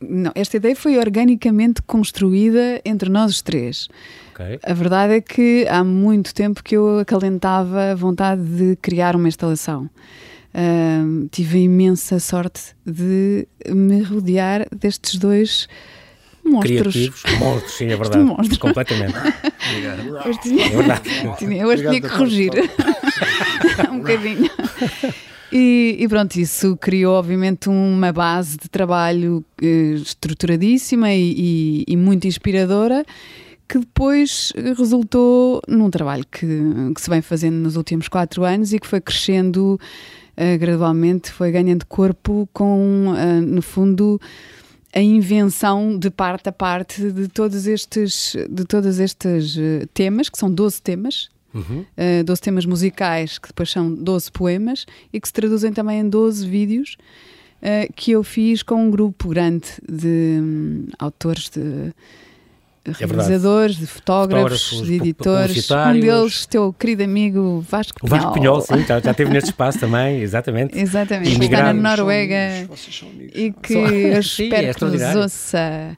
Não, 0.00 0.33
esta 0.35 0.57
ideia 0.57 0.75
foi 0.75 0.99
organicamente 0.99 1.83
construída 1.83 2.81
entre 2.85 3.11
nós 3.11 3.33
os 3.33 3.43
três. 3.43 3.88
Okay. 4.35 4.59
A 4.62 4.73
verdade 4.73 5.15
é 5.15 5.21
que 5.21 5.67
há 5.69 5.83
muito 5.83 6.35
tempo 6.35 6.62
que 6.62 6.77
eu 6.77 7.00
acalentava 7.00 7.93
a 7.93 7.95
vontade 7.95 8.43
de 8.43 8.77
criar 8.77 9.17
uma 9.17 9.29
instalação. 9.29 9.91
Uh, 10.55 11.29
tive 11.31 11.59
a 11.59 11.61
imensa 11.62 12.19
sorte 12.19 12.75
de 12.87 13.47
me 13.69 14.03
rodear 14.03 14.67
destes 14.75 15.17
dois 15.17 15.69
monstros. 16.45 16.81
Criativos, 16.81 17.23
monstros, 17.38 17.73
sim, 17.75 17.87
é 17.87 17.97
verdade. 17.97 18.25
Monstro. 18.25 18.59
Completamente. 18.59 19.15
Hoje 20.27 20.41
tinha, 20.41 20.67
é 20.67 20.69
verdade. 20.71 21.03
Tinha, 21.38 21.67
hoje 21.67 21.83
tinha 21.83 22.00
que 22.00 22.07
rugir. 22.07 22.53
um 23.91 23.99
bocadinho. 23.99 24.50
E, 25.50 25.97
e, 25.99 26.09
pronto, 26.09 26.37
isso 26.37 26.76
criou 26.76 27.14
obviamente 27.14 27.69
uma 27.69 28.12
base 28.12 28.59
de 28.59 28.69
trabalho 28.69 29.45
eh, 29.62 29.95
estruturadíssima 29.95 31.12
e, 31.12 31.35
e, 31.37 31.85
e 31.88 31.97
muito 31.97 32.26
inspiradora 32.26 33.05
que 33.69 33.78
depois 33.78 34.52
resultou 34.76 35.61
num 35.69 35.90
trabalho 35.90 36.25
que, 36.31 36.47
que 36.95 37.00
se 37.00 37.11
vem 37.11 37.21
fazendo 37.21 37.57
nos 37.57 37.76
últimos 37.76 38.09
quatro 38.09 38.43
anos 38.43 38.73
e 38.73 38.81
que 38.81 38.87
foi 38.87 39.00
crescendo 39.00 39.78
uh, 40.38 40.59
gradualmente, 40.59 41.31
foi 41.31 41.52
ganhando 41.52 41.85
corpo 41.85 42.49
com, 42.52 43.12
uh, 43.12 43.43
no 43.43 43.61
fundo, 43.61 44.19
a 44.95 45.00
invenção 45.00 45.99
de 45.99 46.11
parte 46.11 46.49
a 46.49 46.52
parte 46.52 47.12
de 47.12 47.28
todos 47.28 47.67
estes, 47.67 48.35
de 48.49 48.64
todos 48.64 48.99
estes 48.99 49.59
temas, 49.93 50.31
que 50.31 50.38
são 50.38 50.50
12 50.50 50.81
temas, 50.81 51.28
uhum. 51.59 51.81
uh, 51.81 52.25
12 52.25 52.41
temas 52.41 52.65
musicais, 52.65 53.38
que 53.38 53.49
depois 53.49 53.71
são 53.71 53.93
12 53.93 54.31
poemas 54.33 54.87
e 55.12 55.21
que 55.21 55.29
se 55.29 55.33
traduzem 55.33 55.73
também 55.73 56.00
em 56.00 56.09
12 56.09 56.47
vídeos. 56.47 56.97
Uh, 57.61 57.93
que 57.93 58.12
eu 58.12 58.23
fiz 58.23 58.62
com 58.62 58.87
um 58.87 58.88
grupo 58.88 59.31
grande 59.31 59.67
de 59.88 60.38
um, 60.41 60.87
autores 60.97 61.50
de 61.50 61.93
é 62.88 63.05
realizadores, 63.05 63.77
de 63.77 63.87
fotógrafos, 63.87 64.62
fotógrafos, 64.62 64.87
de 64.87 64.95
editores. 64.95 65.71
Um 65.71 66.00
deles, 66.00 66.47
teu 66.47 66.73
querido 66.73 67.03
amigo 67.03 67.65
Vasco 67.69 68.00
Pinhol. 68.00 68.17
O 68.17 68.21
Vasco 68.21 68.33
Pinhol, 68.33 68.61
sim, 68.61 68.87
já, 68.87 69.00
já 69.00 69.11
esteve 69.11 69.31
neste 69.31 69.50
espaço 69.50 69.79
também, 69.79 70.21
exatamente. 70.21 70.79
Exatamente, 70.79 71.45
está 71.45 71.73
na 71.73 71.91
Noruega 71.97 72.69
e 73.35 73.53
que 73.53 73.75
eu 73.75 74.19
espero 74.21 74.23
sim, 74.23 74.53
é 74.55 74.75
que 74.75 74.85
nos 74.85 75.17
ouça. 75.17 75.97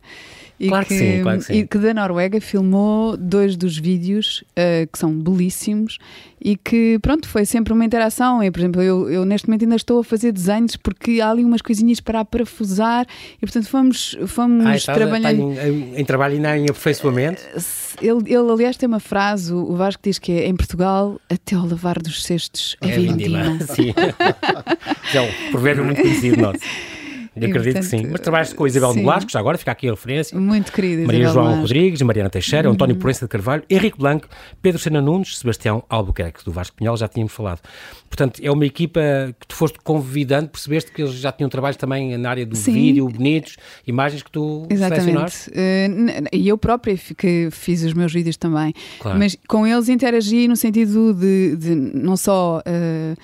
E 0.60 0.68
claro 0.68 0.84
que, 0.84 0.92
que, 0.92 1.00
sim, 1.00 1.22
claro 1.22 1.38
que 1.38 1.44
sim. 1.46 1.54
E 1.54 1.66
que 1.66 1.78
da 1.78 1.94
Noruega 1.94 2.38
filmou 2.38 3.16
dois 3.16 3.56
dos 3.56 3.78
vídeos 3.78 4.44
uh, 4.50 4.86
que 4.92 4.98
são 4.98 5.10
belíssimos 5.10 5.96
e 6.38 6.54
que, 6.54 6.98
pronto, 7.00 7.26
foi 7.26 7.46
sempre 7.46 7.72
uma 7.72 7.82
interação. 7.82 8.42
E, 8.42 8.50
por 8.50 8.60
exemplo, 8.60 8.82
eu, 8.82 9.08
eu, 9.10 9.24
neste 9.24 9.48
momento 9.48 9.62
ainda 9.62 9.76
estou 9.76 10.00
a 10.00 10.04
fazer 10.04 10.32
desenhos 10.32 10.76
porque 10.76 11.18
há 11.18 11.30
ali 11.30 11.44
umas 11.44 11.62
coisinhas 11.62 11.98
para 11.98 12.22
parafusar 12.26 13.06
e, 13.36 13.40
portanto, 13.40 13.68
fomos, 13.68 14.18
fomos 14.26 14.86
ah, 14.86 14.92
trabalhando. 14.92 15.52
Está 15.52 15.68
em, 15.68 15.94
em, 15.96 16.04
trabalho 16.04 16.36
e 16.36 16.38
não 16.38 16.54
em 16.54 16.64
aperfeiçoamento? 16.64 17.40
Eh, 17.54 18.06
ele, 18.06 18.22
ele, 18.26 18.52
aliás, 18.52 18.76
tem 18.76 18.86
uma 18.86 19.00
frase, 19.00 19.54
o 19.54 19.74
Vasco 19.74 20.02
diz 20.02 20.18
que 20.18 20.32
é 20.32 20.46
em 20.46 20.56
Portugal, 20.56 21.18
até 21.30 21.56
ao 21.56 21.66
lavar 21.66 21.98
dos 21.98 22.22
cestos, 22.22 22.76
a 22.82 22.86
é 22.86 22.98
vindima. 22.98 23.58
Sim. 23.74 23.94
é 25.14 25.20
um 25.22 25.50
provérbio 25.50 25.86
muito 25.86 26.02
conhecido 26.02 26.36
nosso. 26.36 26.60
Eu 27.44 27.50
acredito 27.50 27.74
portanto, 27.74 27.90
que 27.90 28.04
sim. 28.04 28.08
Mas 28.10 28.20
trabalhas 28.20 28.52
com 28.52 28.64
a 28.64 28.68
Isabel 28.68 28.92
sim. 28.92 29.02
Nolasco, 29.02 29.30
já 29.30 29.38
agora 29.38 29.58
fica 29.58 29.72
aqui 29.72 29.88
a 29.88 29.90
referência. 29.90 30.38
Muito 30.38 30.72
querida. 30.72 31.06
Maria 31.06 31.20
Isabel 31.20 31.32
João 31.32 31.44
Nolasco. 31.44 31.62
Rodrigues, 31.62 32.02
Mariana 32.02 32.30
Teixeira, 32.30 32.68
uhum. 32.68 32.74
António 32.74 32.96
Proença 32.96 33.24
de 33.24 33.28
Carvalho, 33.28 33.62
Henrique 33.68 33.98
Blanco, 33.98 34.28
Pedro 34.60 34.80
Sena 34.80 35.00
Nunes, 35.00 35.38
Sebastião 35.38 35.82
Albuquerque, 35.88 36.44
do 36.44 36.52
Vasco 36.52 36.76
Pinhal, 36.76 36.96
já 36.96 37.08
tínhamos 37.08 37.32
falado. 37.32 37.60
Portanto, 38.08 38.40
é 38.42 38.50
uma 38.50 38.66
equipa 38.66 39.00
que 39.38 39.46
tu 39.46 39.54
foste 39.54 39.78
convidando, 39.84 40.48
percebeste 40.48 40.90
que 40.90 41.02
eles 41.02 41.14
já 41.14 41.30
tinham 41.30 41.48
trabalhos 41.48 41.76
também 41.76 42.16
na 42.18 42.30
área 42.30 42.44
do 42.44 42.56
sim. 42.56 42.72
vídeo, 42.72 43.08
bonitos, 43.08 43.56
imagens 43.86 44.22
que 44.22 44.30
tu 44.30 44.66
Exatamente. 44.68 45.50
Uh, 45.50 46.28
e 46.32 46.48
eu 46.48 46.58
própria 46.58 46.96
que 46.96 47.48
fiz 47.50 47.82
os 47.82 47.94
meus 47.94 48.12
vídeos 48.12 48.36
também. 48.36 48.72
Claro. 48.98 49.18
Mas 49.18 49.36
com 49.46 49.66
eles 49.66 49.88
interagi 49.88 50.48
no 50.48 50.56
sentido 50.56 51.14
de, 51.14 51.56
de 51.56 51.74
não 51.74 52.16
só. 52.16 52.60
Uh, 52.66 53.16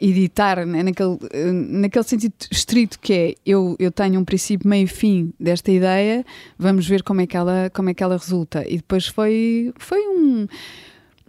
editar 0.00 0.64
né, 0.64 0.82
naquele, 0.82 1.18
naquele 1.44 2.04
sentido 2.04 2.32
estrito 2.50 2.98
que 2.98 3.12
é 3.12 3.34
eu, 3.44 3.76
eu 3.78 3.90
tenho 3.90 4.18
um 4.18 4.24
princípio, 4.24 4.68
meio 4.68 4.84
e 4.84 4.88
fim 4.88 5.32
desta 5.38 5.70
ideia, 5.70 6.24
vamos 6.58 6.86
ver 6.86 7.02
como 7.02 7.20
é 7.20 7.26
que 7.26 7.36
ela, 7.36 7.70
como 7.74 7.90
é 7.90 7.94
que 7.94 8.02
ela 8.02 8.16
resulta. 8.16 8.64
E 8.66 8.76
depois 8.76 9.06
foi, 9.06 9.72
foi 9.78 10.00
um. 10.08 10.46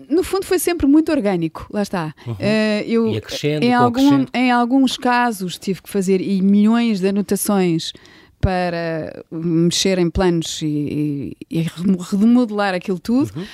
No 0.09 0.23
fundo, 0.23 0.45
foi 0.45 0.57
sempre 0.57 0.87
muito 0.87 1.11
orgânico, 1.11 1.67
lá 1.71 1.83
está. 1.83 2.15
Uhum. 2.25 2.33
Uh, 2.33 2.83
eu, 2.87 3.21
em, 3.61 3.73
algum, 3.73 4.25
em 4.33 4.51
alguns 4.51 4.97
casos 4.97 5.59
tive 5.59 5.81
que 5.81 5.89
fazer 5.89 6.21
e 6.21 6.41
milhões 6.41 6.99
de 6.99 7.07
anotações 7.09 7.93
para 8.39 9.23
mexer 9.31 9.99
em 9.99 10.09
planos 10.09 10.61
e, 10.63 11.37
e, 11.49 11.59
e 11.59 11.67
remodelar 12.11 12.73
aquilo 12.73 12.97
tudo. 12.99 13.31
Uhum. 13.35 13.45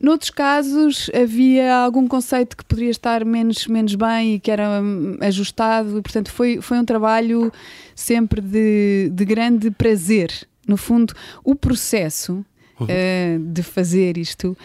Noutros 0.00 0.30
casos 0.30 1.10
havia 1.14 1.74
algum 1.74 2.08
conceito 2.08 2.56
que 2.56 2.64
poderia 2.64 2.90
estar 2.90 3.24
menos, 3.24 3.66
menos 3.66 3.94
bem 3.94 4.34
e 4.34 4.40
que 4.40 4.50
era 4.50 4.80
hum, 4.82 5.16
ajustado, 5.20 5.98
e, 5.98 6.02
portanto 6.02 6.30
foi, 6.30 6.60
foi 6.60 6.78
um 6.78 6.84
trabalho 6.84 7.52
sempre 7.94 8.40
de, 8.40 9.10
de 9.12 9.24
grande 9.24 9.70
prazer. 9.70 10.32
No 10.66 10.76
fundo, 10.76 11.14
o 11.44 11.54
processo 11.54 12.44
uhum. 12.80 12.86
uh, 12.86 13.52
de 13.52 13.62
fazer 13.62 14.16
isto 14.16 14.56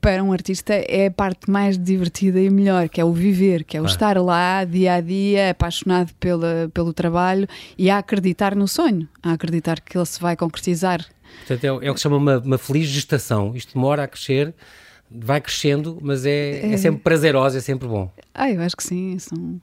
para 0.00 0.22
um 0.22 0.32
artista 0.32 0.74
é 0.74 1.06
a 1.06 1.10
parte 1.10 1.50
mais 1.50 1.78
divertida 1.78 2.40
e 2.40 2.50
melhor, 2.50 2.88
que 2.88 3.00
é 3.00 3.04
o 3.04 3.12
viver, 3.12 3.64
que 3.64 3.76
é 3.76 3.80
o 3.80 3.84
ah. 3.84 3.86
estar 3.86 4.20
lá 4.20 4.64
dia 4.64 4.94
a 4.94 5.00
dia, 5.00 5.50
apaixonado 5.50 6.12
pela, 6.18 6.70
pelo 6.74 6.92
trabalho 6.92 7.48
e 7.78 7.88
a 7.88 7.98
acreditar 7.98 8.54
no 8.56 8.66
sonho, 8.66 9.08
a 9.22 9.32
acreditar 9.32 9.80
que 9.80 9.96
ele 9.96 10.06
se 10.06 10.20
vai 10.20 10.36
concretizar 10.36 11.04
Portanto, 11.38 11.64
é, 11.64 11.86
é 11.86 11.90
o 11.90 11.94
que 11.94 12.00
se 12.00 12.02
chama 12.02 12.16
uma, 12.16 12.38
uma 12.38 12.58
feliz 12.58 12.88
gestação. 12.88 13.54
Isto 13.54 13.74
demora 13.74 14.04
a 14.04 14.08
crescer, 14.08 14.54
vai 15.10 15.40
crescendo, 15.40 15.98
mas 16.00 16.26
é, 16.26 16.60
é, 16.60 16.72
é 16.72 16.76
sempre 16.76 17.00
prazerosa, 17.00 17.58
é 17.58 17.60
sempre 17.60 17.88
bom. 17.88 18.10
Ah, 18.34 18.50
eu 18.50 18.60
acho 18.60 18.76
que 18.76 18.82
sim. 18.82 19.18
São... 19.18 19.60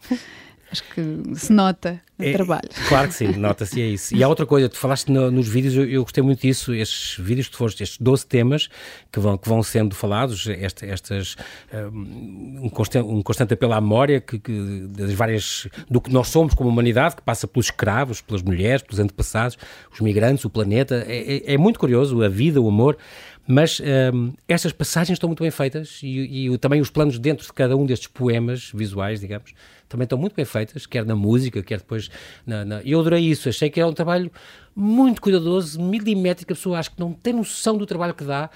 Acho 0.71 0.83
que 0.85 1.35
se 1.35 1.53
nota 1.53 2.01
no 2.17 2.25
é, 2.25 2.33
trabalho. 2.33 2.69
Claro 2.87 3.07
que 3.07 3.15
sim, 3.15 3.27
nota-se 3.33 3.81
é 3.81 3.85
isso. 3.85 4.15
E 4.15 4.23
há 4.23 4.27
outra 4.27 4.45
coisa, 4.45 4.69
tu 4.69 4.77
falaste 4.77 5.11
no, 5.11 5.31
nos 5.31 5.47
vídeos, 5.47 5.75
eu, 5.75 5.85
eu, 5.89 6.03
gostei 6.03 6.23
muito 6.23 6.41
disso, 6.41 6.73
estes 6.73 7.17
vídeos 7.23 7.47
que 7.47 7.55
foste, 7.55 7.81
estes 7.81 7.97
12 7.99 8.27
temas 8.27 8.69
que 9.11 9.19
vão, 9.19 9.37
que 9.37 9.49
vão 9.49 9.63
sendo 9.63 9.95
falados, 9.95 10.47
esta, 10.47 10.85
estas, 10.85 11.35
um, 11.73 12.65
um, 12.65 12.69
constante, 12.69 13.07
um 13.07 13.21
constante 13.21 13.53
apelo 13.53 13.73
à 13.73 13.81
memória 13.81 14.21
que, 14.21 14.37
que, 14.37 14.87
das 14.89 15.13
várias, 15.13 15.67
do 15.89 15.99
que 15.99 16.11
nós 16.13 16.27
somos 16.27 16.53
como 16.53 16.69
humanidade, 16.69 17.15
que 17.15 17.21
passa 17.21 17.47
pelos 17.47 17.67
escravos, 17.67 18.21
pelas 18.21 18.43
mulheres, 18.43 18.83
pelos 18.83 18.99
antepassados, 18.99 19.57
os 19.91 19.99
migrantes, 19.99 20.45
o 20.45 20.49
planeta. 20.49 21.03
É, 21.07 21.35
é, 21.35 21.53
é 21.53 21.57
muito 21.57 21.79
curioso, 21.79 22.21
a 22.23 22.29
vida, 22.29 22.61
o 22.61 22.67
amor. 22.67 22.97
Mas 23.45 23.81
um, 24.13 24.33
estas 24.47 24.71
passagens 24.71 25.17
estão 25.17 25.27
muito 25.27 25.41
bem 25.41 25.51
feitas 25.51 25.99
e, 26.01 26.47
e, 26.47 26.57
também 26.57 26.79
os 26.79 26.89
planos 26.89 27.19
dentro 27.19 27.45
de 27.45 27.51
cada 27.51 27.75
um 27.75 27.85
destes 27.85 28.07
poemas 28.07 28.71
visuais, 28.73 29.19
digamos, 29.19 29.53
também 29.89 30.05
estão 30.05 30.17
muito 30.17 30.33
bem 30.33 30.45
feitas, 30.45 30.85
quer 30.85 31.05
na 31.05 31.15
música, 31.15 31.61
quer 31.61 31.79
depois 31.79 32.02
na. 32.45 32.65
na... 32.65 32.81
Eu 32.83 32.99
adorei 32.99 33.21
isso, 33.23 33.49
achei 33.49 33.69
que 33.69 33.79
era 33.79 33.89
um 33.89 33.93
trabalho 33.93 34.31
muito 34.75 35.21
cuidadoso, 35.21 35.81
milimétrico, 35.81 36.53
a 36.53 36.55
pessoa 36.55 36.79
acho 36.79 36.91
que 36.91 36.99
não 36.99 37.13
tem 37.13 37.33
noção 37.33 37.77
do 37.77 37.85
trabalho 37.85 38.13
que 38.13 38.23
dá, 38.23 38.49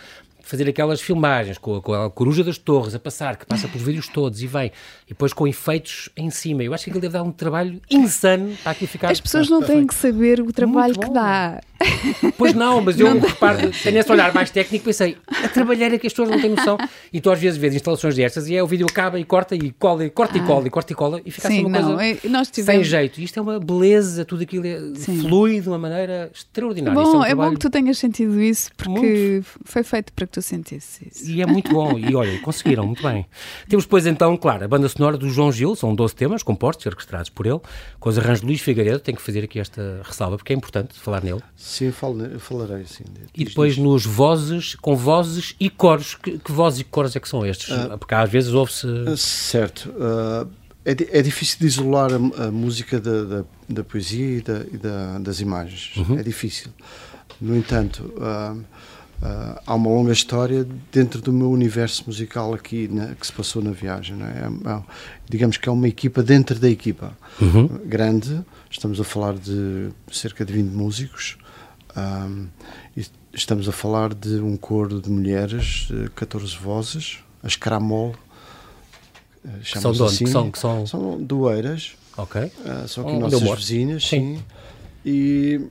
fazer 0.47 0.67
aquelas 0.69 1.01
filmagens 1.01 1.57
com 1.57 1.75
a, 1.75 1.81
com 1.81 1.93
a, 1.93 2.09
coruja 2.09 2.41
das 2.43 2.57
torres 2.57 2.95
a 2.95 2.99
passar, 2.99 3.35
que 3.35 3.45
passa 3.45 3.67
pelos 3.67 3.85
vídeos 3.85 4.07
todos 4.07 4.41
e 4.41 4.47
vem, 4.47 4.71
e 5.05 5.09
depois 5.09 5.33
com 5.33 5.45
efeitos 5.45 6.09
em 6.15 6.29
cima. 6.29 6.63
Eu 6.63 6.73
acho 6.73 6.85
que 6.85 6.89
aquilo 6.89 7.01
deve 7.01 7.13
dar 7.13 7.23
um 7.23 7.31
trabalho 7.31 7.81
insano 7.91 8.55
para 8.63 8.71
aqui 8.71 8.87
ficar. 8.87 9.11
As 9.11 9.19
pessoas 9.19 9.49
não 9.49 9.61
têm 9.61 9.85
que 9.85 9.93
saber 9.93 10.39
o 10.39 10.53
trabalho 10.53 10.97
que 10.97 11.09
dá. 11.09 11.61
Pois 12.37 12.53
não, 12.53 12.81
mas 12.81 12.99
eu 12.99 13.19
reparo, 13.19 13.71
tenho 13.83 13.97
esse 13.97 14.11
olhar 14.11 14.33
mais 14.33 14.49
técnico 14.49 14.85
pensei, 14.85 15.17
a 15.27 15.47
trabalheira 15.47 15.97
que 15.97 16.07
as 16.07 16.13
pessoas 16.13 16.29
não 16.29 16.39
têm 16.39 16.51
noção. 16.51 16.77
E 17.11 17.21
tu 17.21 17.29
às 17.31 17.39
vezes 17.39 17.57
vês 17.57 17.75
instalações 17.75 18.15
destas 18.15 18.47
e 18.47 18.55
é 18.55 18.63
o 18.63 18.67
vídeo 18.67 18.87
acaba 18.89 19.19
e 19.19 19.23
corta 19.23 19.55
e 19.55 19.71
cola 19.71 20.05
e 20.05 20.09
corta 20.09 20.37
ah. 20.37 20.41
e 20.41 20.45
cola 20.45 20.67
e 20.67 20.69
corta 20.69 20.93
e 20.93 20.95
cola 20.95 21.21
e 21.25 21.31
fica 21.31 21.47
assim 21.47 21.65
uma 21.65 21.79
não, 21.79 21.95
coisa 21.95 22.03
é, 22.25 22.29
nós 22.29 22.49
tivemos... 22.49 22.81
sem 22.81 22.89
jeito. 22.89 23.21
Isto 23.21 23.39
é 23.39 23.41
uma 23.41 23.59
beleza, 23.59 24.25
tudo 24.25 24.43
aquilo 24.43 24.65
é, 24.65 24.79
flui 24.95 25.61
de 25.61 25.67
uma 25.67 25.77
maneira 25.77 26.29
extraordinária. 26.33 26.99
Bom, 26.99 27.23
é, 27.23 27.29
um 27.29 27.31
é 27.31 27.35
bom 27.35 27.53
que 27.53 27.59
tu 27.59 27.69
tenhas 27.69 27.97
sentido 27.97 28.41
isso 28.41 28.71
porque 28.75 28.89
muito. 28.89 29.47
foi 29.65 29.83
feito 29.83 30.13
para 30.13 30.25
que 30.25 30.33
tu 30.33 30.41
sentisse 30.41 31.07
isso. 31.09 31.29
E 31.29 31.41
é 31.41 31.45
muito 31.45 31.71
bom. 31.71 31.97
E 31.97 32.15
olha, 32.15 32.39
conseguiram, 32.39 32.85
muito 32.85 33.03
bem. 33.03 33.25
Temos 33.67 33.85
depois 33.85 34.05
então, 34.05 34.35
claro, 34.37 34.65
a 34.65 34.67
banda 34.67 34.87
sonora 34.89 35.17
do 35.17 35.29
João 35.29 35.51
Gil, 35.51 35.75
são 35.75 35.93
12 35.93 36.15
temas 36.15 36.43
compostos 36.43 36.85
e 36.85 36.89
orquestrados 36.89 37.29
por 37.29 37.45
ele, 37.45 37.59
com 37.99 38.09
os 38.09 38.17
arranjos 38.17 38.41
de 38.41 38.47
Luís 38.47 38.61
Figueiredo. 38.61 38.99
Tenho 38.99 39.17
que 39.17 39.23
fazer 39.23 39.43
aqui 39.43 39.59
esta 39.59 40.01
ressalva 40.03 40.37
porque 40.37 40.53
é 40.53 40.55
importante 40.55 40.97
falar 40.99 41.23
nele. 41.23 41.41
Sim, 41.67 41.91
falo, 41.91 42.39
falarei, 42.39 42.85
sim. 42.85 43.03
E 43.35 43.43
depois 43.43 43.77
nos 43.77 44.05
vozes, 44.05 44.73
com 44.75 44.95
vozes 44.95 45.53
e 45.59 45.69
coros. 45.69 46.15
Que, 46.15 46.39
que 46.39 46.49
vozes 46.49 46.79
e 46.79 46.83
coros 46.85 47.13
é 47.13 47.19
que 47.19 47.27
são 47.27 47.45
estes? 47.45 47.67
Uh, 47.67 47.97
Porque 47.97 48.15
às 48.15 48.29
vezes 48.29 48.53
ouve-se. 48.53 48.87
Uh, 48.87 49.17
certo. 49.17 49.89
Uh, 49.89 50.47
é, 50.85 50.91
é, 50.91 51.21
difícil 51.21 51.59
de 51.59 51.65
isolar 51.65 52.09
a, 52.13 52.45
a 52.45 52.51
música 52.51 53.01
da, 53.01 53.23
da, 53.25 53.45
da, 53.67 53.83
poesia 53.83 54.37
e, 54.37 54.41
da, 54.41 54.59
e 54.71 54.77
da, 54.77 55.19
das 55.19 55.41
imagens. 55.41 55.91
Uhum. 55.97 56.17
É 56.17 56.23
difícil. 56.23 56.71
No 57.41 57.55
entanto, 57.55 58.13
há 59.65 59.75
uma 59.75 59.89
longa 59.89 60.13
história 60.13 60.65
dentro 60.89 61.21
do 61.21 61.33
meu 61.33 61.51
universo 61.51 62.05
musical 62.07 62.53
aqui 62.53 62.87
né, 62.87 63.13
que 63.19 63.27
se 63.27 63.33
passou 63.33 63.61
na 63.61 63.71
viagem. 63.71 64.17
É? 64.21 64.25
É, 64.25 64.71
é, 64.71 64.81
digamos 65.29 65.57
que 65.57 65.67
é 65.67 65.71
uma 65.71 65.89
equipa 65.89 66.23
dentro 66.23 66.57
da 66.57 66.69
equipa. 66.69 67.11
Uhum. 67.41 67.67
Grande. 67.85 68.41
Estamos 68.71 69.01
a 69.01 69.03
falar 69.03 69.33
de 69.33 69.89
cerca 70.09 70.45
de 70.45 70.53
20 70.53 70.69
músicos 70.71 71.37
um, 71.97 72.47
estamos 73.33 73.67
a 73.67 73.71
falar 73.71 74.13
de 74.13 74.39
um 74.39 74.55
coro 74.55 75.01
de 75.01 75.09
mulheres, 75.09 75.89
14 76.15 76.55
vozes, 76.57 77.19
as 77.41 77.55
Cramol. 77.55 78.15
Eh, 79.45 79.49
são 79.63 79.91
de 79.91 80.03
assim, 80.03 80.25
que 80.25 80.31
são, 80.31 80.51
que 80.51 80.59
são... 80.59 80.85
são 80.85 81.21
doeiras. 81.21 81.95
Ok. 82.17 82.41
Uh, 82.41 82.87
são 82.87 83.07
aqui 83.07 83.15
oh, 83.15 83.19
nossas 83.19 83.59
vizinhas, 83.59 84.03
sim. 84.03 84.37
sim. 84.37 84.43
E, 85.05 85.61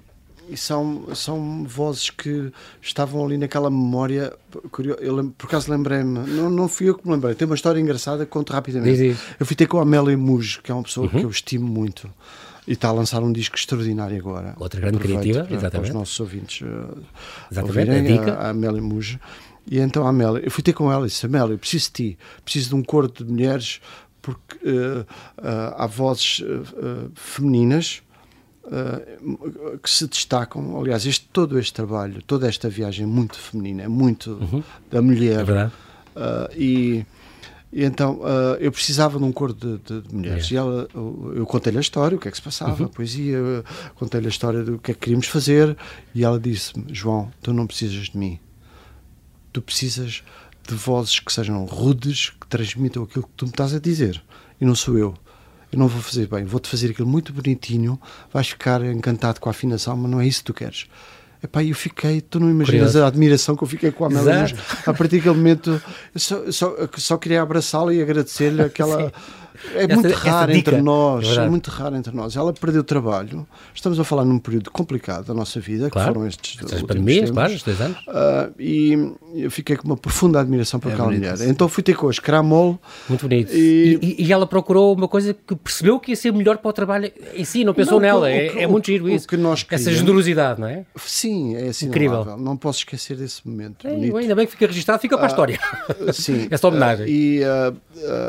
e, 0.49 0.57
são, 0.57 1.09
são 1.15 1.65
vozes 1.65 2.09
que 2.09 2.53
estavam 2.81 3.25
ali 3.25 3.37
naquela 3.37 3.69
memória. 3.69 4.33
Eu, 5.01 5.35
por 5.37 5.47
acaso 5.47 5.71
lembrei-me, 5.71 6.21
não, 6.21 6.49
não 6.49 6.69
fui 6.69 6.89
eu 6.89 6.95
que 6.95 7.07
me 7.07 7.15
lembrei, 7.15 7.35
tem 7.35 7.47
uma 7.47 7.57
história 7.57 7.81
engraçada, 7.81 8.25
conto 8.25 8.53
rapidamente. 8.53 8.97
Diz, 8.97 9.17
diz. 9.17 9.27
Eu 9.41 9.45
fui 9.45 9.57
ter 9.57 9.67
com 9.67 9.79
a 9.79 9.83
Amélia 9.83 10.17
Mujo, 10.17 10.63
que 10.63 10.71
é 10.71 10.75
uma 10.75 10.85
pessoa 10.85 11.07
uhum. 11.07 11.19
que 11.19 11.25
eu 11.25 11.31
estimo 11.31 11.67
muito. 11.67 12.09
E 12.67 12.73
está 12.73 12.89
a 12.89 12.93
lançar 12.93 13.23
um 13.23 13.33
disco 13.33 13.57
extraordinário 13.57 14.19
agora. 14.19 14.55
Outra 14.59 14.81
grande 14.81 14.99
criativa, 14.99 15.45
para, 15.45 15.55
exatamente. 15.55 15.71
Para 15.71 15.83
os 15.83 15.91
nossos 15.91 16.19
ouvintes 16.19 16.63
uh, 16.63 16.99
exatamente, 17.51 17.91
ouvirem, 17.91 17.99
a, 17.99 18.19
dica. 18.19 18.35
a 18.35 18.51
Amélia 18.51 18.83
Muge. 18.83 19.21
E 19.69 19.79
então 19.79 20.07
a 20.07 20.11
Amélia, 20.11 20.41
eu 20.45 20.51
fui 20.51 20.63
ter 20.63 20.73
com 20.73 20.91
ela 20.91 21.07
e 21.07 21.09
disse: 21.09 21.27
Amélia, 21.27 21.55
eu 21.55 21.59
preciso 21.59 21.87
de 21.87 21.93
ti, 21.93 22.19
preciso 22.45 22.71
de 22.71 22.75
um 22.75 22.83
coro 22.83 23.09
de 23.09 23.25
mulheres, 23.25 23.81
porque 24.27 24.57
uh, 24.65 25.01
uh, 25.01 25.75
há 25.77 25.87
vozes 25.87 26.41
uh, 26.41 27.11
femininas 27.15 28.03
que 29.81 29.89
se 29.89 30.09
destacam. 30.09 30.77
Aliás, 30.81 31.07
este, 31.07 31.29
todo 31.33 31.57
este 31.57 31.73
trabalho, 31.73 32.21
toda 32.21 32.49
esta 32.49 32.69
viagem 32.69 33.05
é 33.05 33.07
muito 33.07 33.39
feminina, 33.39 33.85
é 33.85 33.89
muito 33.89 34.33
uhum. 34.33 34.61
da 34.91 35.01
mulher. 35.01 35.43
É 35.43 35.45
verdade. 35.45 35.73
e 36.57 37.07
e 37.73 37.85
então 37.85 38.21
uh, 38.21 38.55
eu 38.61 38.71
precisava 38.71 39.19
de 39.19 39.25
um 39.25 39.33
coro 39.33 39.53
de, 39.53 39.79
de, 39.79 40.01
de 40.01 40.15
mulheres. 40.15 40.51
É. 40.51 40.55
E 40.55 40.57
ela, 40.57 40.89
eu 41.35 41.45
contei-lhe 41.47 41.79
a 41.79 41.81
história, 41.81 42.17
o 42.17 42.21
que 42.21 42.29
é 42.29 42.31
que 42.31 42.37
se 42.37 42.43
passava, 42.43 42.81
uhum. 42.81 42.87
a 42.87 42.89
poesia, 42.89 43.39
contei-lhe 43.97 44.27
a 44.27 44.31
história 44.31 44.63
do 44.63 44.79
que 44.79 44.93
é 44.93 44.95
que 44.95 45.01
queríamos 45.01 45.27
fazer. 45.27 45.77
E 46.15 46.25
ela 46.25 46.39
disse-me: 46.39 46.95
João, 46.95 47.31
tu 47.43 47.53
não 47.53 47.67
precisas 47.67 48.09
de 48.09 48.17
mim. 48.17 48.39
Tu 49.53 49.61
precisas 49.61 50.23
de 50.67 50.75
vozes 50.75 51.21
que 51.21 51.33
sejam 51.33 51.65
rudes, 51.65 52.31
que 52.31 52.47
transmitam 52.47 53.03
aquilo 53.03 53.25
que 53.25 53.33
tu 53.37 53.45
me 53.47 53.51
estás 53.51 53.75
a 53.75 53.79
dizer. 53.79 54.23
E 54.61 54.65
não 54.65 54.75
sou 54.75 54.99
eu. 54.99 55.15
Eu 55.73 55.79
não 55.79 55.89
vou 55.89 56.01
fazer 56.01 56.29
bem, 56.29 56.45
vou-te 56.45 56.69
fazer 56.69 56.91
aquilo 56.91 57.09
muito 57.09 57.33
bonitinho, 57.33 58.01
vais 58.33 58.49
ficar 58.49 58.85
encantado 58.85 59.41
com 59.41 59.49
a 59.49 59.51
afinação, 59.51 59.97
mas 59.97 60.11
não 60.11 60.21
é 60.21 60.27
isso 60.27 60.39
que 60.39 60.47
tu 60.47 60.55
queres. 60.55 60.87
Epá, 61.47 61.63
eu 61.63 61.75
fiquei, 61.75 62.21
tu 62.21 62.41
não 62.41 62.51
imaginas 62.51 62.89
Curioso. 62.89 63.05
a 63.05 63.07
admiração 63.07 63.57
que 63.57 63.63
eu 63.63 63.69
fiquei 63.69 63.93
com 63.93 64.05
a 64.05 64.09
Amélia. 64.09 64.55
A 64.85 64.93
partir 64.93 65.19
daquele 65.19 65.37
momento, 65.37 65.81
eu 66.13 66.21
só, 66.21 66.51
só, 66.51 66.77
só 66.97 67.17
queria 67.17 67.41
abraçá-la 67.41 67.95
e 67.95 68.03
agradecer-lhe 68.03 68.63
aquela. 68.67 69.13
É 69.75 69.95
muito 69.95 70.13
raro 70.15 70.53
entre 70.53 70.81
nós, 70.81 71.27
é, 71.37 71.45
é, 71.45 71.49
muito 71.49 71.71
raro 71.71 71.97
entre 71.97 72.15
nós. 72.15 72.37
Ela 72.37 72.53
perdeu 72.53 72.81
o 72.81 72.85
trabalho. 72.85 73.47
Estamos 73.75 73.99
a 73.99 74.05
falar 74.05 74.25
num 74.25 74.39
período 74.39 74.71
complicado 74.71 75.27
da 75.27 75.35
nossa 75.35 75.61
vida, 75.61 75.91
claro. 75.91 76.09
que 76.09 76.15
foram 76.15 76.29
estes 76.29 76.63
Estas 76.63 76.83
pandemias, 76.83 77.31
claro, 77.31 77.53
estes 77.53 77.65
dois 77.65 77.81
anos. 77.81 77.99
Uh, 78.07 78.53
e 78.59 79.13
eu 79.35 79.51
fiquei 79.51 79.77
com 79.77 79.87
uma 79.87 79.97
profunda 79.97 80.41
admiração 80.41 80.81
por 80.81 80.91
é 80.91 80.95
aquela 80.95 81.11
mulher. 81.11 81.37
Então 81.43 81.69
fui 81.69 81.83
ter 81.83 81.95
com 81.95 82.09
a 82.09 82.13
Scramol. 82.13 82.79
Muito 83.09 83.23
bonito. 83.23 83.53
E... 83.53 83.99
E, 84.03 84.25
e... 84.25 84.33
ela 84.33 84.47
procurou 84.47 84.95
uma 84.95 85.09
coisa 85.09 85.35
que 85.35 85.55
percebeu 85.55 85.99
que 85.99 86.13
ia 86.13 86.17
ser 86.17 86.33
melhor 86.33 86.59
para 86.59 86.69
o 86.69 86.73
trabalho 86.73 87.11
em 87.35 87.45
si, 87.45 87.65
não 87.65 87.75
pensou 87.75 87.95
não, 87.95 88.01
nela. 88.01 88.31
é, 88.31 88.63
é 88.63 88.67
muito 88.67 88.87
giro 88.87 89.09
isso. 89.09 89.27
Que 89.27 89.37
nós 89.37 89.65
Essa 89.71 89.93
generosidade, 89.93 90.61
não 90.61 90.69
é? 90.69 90.85
Sim, 90.97 91.57
é 91.57 91.69
assim. 91.69 91.87
Incrível. 91.87 92.37
Não 92.37 92.57
posso 92.57 92.81
esquecer 92.81 93.17
desse 93.17 93.47
momento. 93.47 93.87
É, 93.87 93.91
ainda 93.91 94.35
bem 94.35 94.47
que 94.47 94.53
fica 94.53 94.67
registado, 94.67 95.01
fica 95.01 95.17
para 95.17 95.27
a 95.27 95.29
ah, 95.29 95.31
história. 95.31 95.59
Uh, 96.01 96.13
sim. 96.13 96.49
Essa 96.51 96.69
homenagem. 96.69 97.07
e 97.09 97.41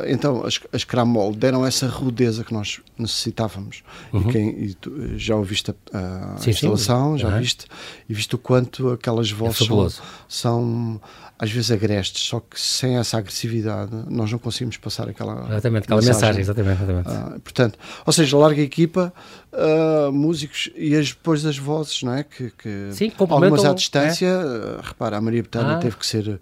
então 0.07 0.46
as, 0.46 0.60
as 0.72 0.84
Scramol 1.27 1.34
deram 1.34 1.65
essa 1.65 1.88
rudeza 1.88 2.43
que 2.43 2.53
nós 2.53 2.79
necessitávamos. 2.98 3.84
Uhum. 4.12 4.22
E, 4.22 4.31
quem, 4.31 4.50
e 4.50 4.74
tu, 4.74 5.17
já 5.17 5.36
ouviste 5.36 5.72
a, 5.72 6.36
a 6.36 6.38
sim, 6.38 6.51
instalação, 6.51 7.13
sim. 7.13 7.19
já 7.19 7.29
uhum. 7.29 7.39
viste, 7.39 7.65
e 8.07 8.13
viste 8.13 8.36
o 8.36 8.38
quanto 8.38 8.89
aquelas 8.89 9.29
vozes 9.31 9.69
é 9.69 10.03
são, 10.27 11.00
às 11.38 11.51
vezes 11.51 11.72
agrestes, 11.72 12.24
só 12.24 12.39
que 12.39 12.60
sem 12.60 12.98
essa 12.98 13.17
agressividade 13.17 13.91
nós 14.10 14.31
não 14.31 14.39
conseguimos 14.39 14.77
passar 14.77 15.07
aquela 15.10 15.48
exatamente, 15.50 15.84
aquela 15.84 16.01
mensagem. 16.01 16.39
mensagem 16.39 16.41
exatamente, 16.41 16.84
exatamente. 16.84 17.36
Uh, 17.36 17.39
portanto, 17.39 17.79
ou 18.05 18.13
seja, 18.13 18.38
larga 18.38 18.62
equipa, 18.62 19.13
uh, 19.53 20.12
músicos 20.12 20.69
e 20.75 20.96
as, 20.96 21.10
depois 21.10 21.46
as 21.46 21.57
vozes, 21.57 22.03
não 22.03 22.13
é? 22.13 22.24
Que, 22.24 22.51
que 22.51 22.89
Sim, 22.91 23.12
algumas 23.19 23.65
à 23.65 23.74
distância, 23.74 24.25
é? 24.25 24.38
uh, 24.38 24.81
repara, 24.81 25.17
a 25.17 25.22
Maria 25.22 25.43
Betânia 25.43 25.75
ah, 25.75 25.79
teve 25.79 25.96
que 25.98 26.05
ser 26.05 26.39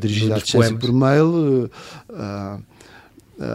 dirigida 0.00 0.36
à 0.36 0.38
distância 0.38 0.76
por 0.76 0.92
mail. 0.92 1.70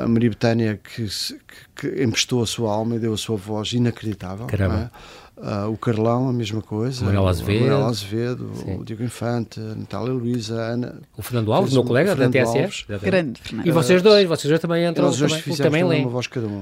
A 0.03 0.07
Maria 0.07 0.29
Betânia 0.29 0.79
que, 0.83 1.05
que, 1.05 1.39
que, 1.75 2.03
emprestou 2.03 2.41
a 2.41 2.47
sua 2.47 2.73
alma 2.73 2.95
e 2.95 2.99
deu 2.99 3.13
a 3.13 3.17
sua 3.17 3.37
voz 3.37 3.71
inacreditável. 3.73 4.47
Caramba. 4.47 4.91
Uh, 5.37 5.71
o 5.71 5.77
Carlão, 5.77 6.27
a 6.27 6.33
mesma 6.33 6.63
coisa. 6.63 7.05
Manuel 7.05 7.27
Azevedo. 7.27 7.61
Manuel 7.61 7.85
Azevedo, 7.85 8.51
o 8.79 8.83
Diego 8.83 9.03
Infante, 9.03 9.59
a 9.59 9.75
Natália 9.75 10.11
Luísa, 10.11 10.59
a 10.59 10.65
Ana. 10.69 10.99
O 11.15 11.21
Fernando 11.21 11.53
Alves, 11.53 11.73
meu 11.73 11.83
colega 11.83 12.15
da 12.15 12.27
TSF. 12.27 12.85
Grande. 12.99 13.39
E 13.63 13.69
vocês 13.69 14.01
dois, 14.01 14.27
vocês 14.27 14.49
dois 14.49 14.59
também 14.59 14.83
entram. 14.83 15.05
Nós 15.05 15.19
também, 15.19 15.39
fizemos 15.39 15.59
também 15.59 15.83
uma 15.83 16.09
voz 16.09 16.25
cada 16.25 16.47
um. 16.47 16.61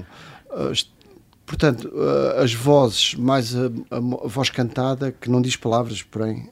Uh, 0.50 0.72
portanto, 1.46 1.88
uh, 1.88 2.42
as 2.42 2.52
vozes, 2.52 3.14
mais 3.14 3.56
a, 3.56 3.68
a, 3.90 3.96
a, 3.96 4.28
voz 4.28 4.50
cantada, 4.50 5.10
que 5.10 5.30
não 5.30 5.40
diz 5.40 5.56
palavras, 5.56 6.02
porém 6.02 6.46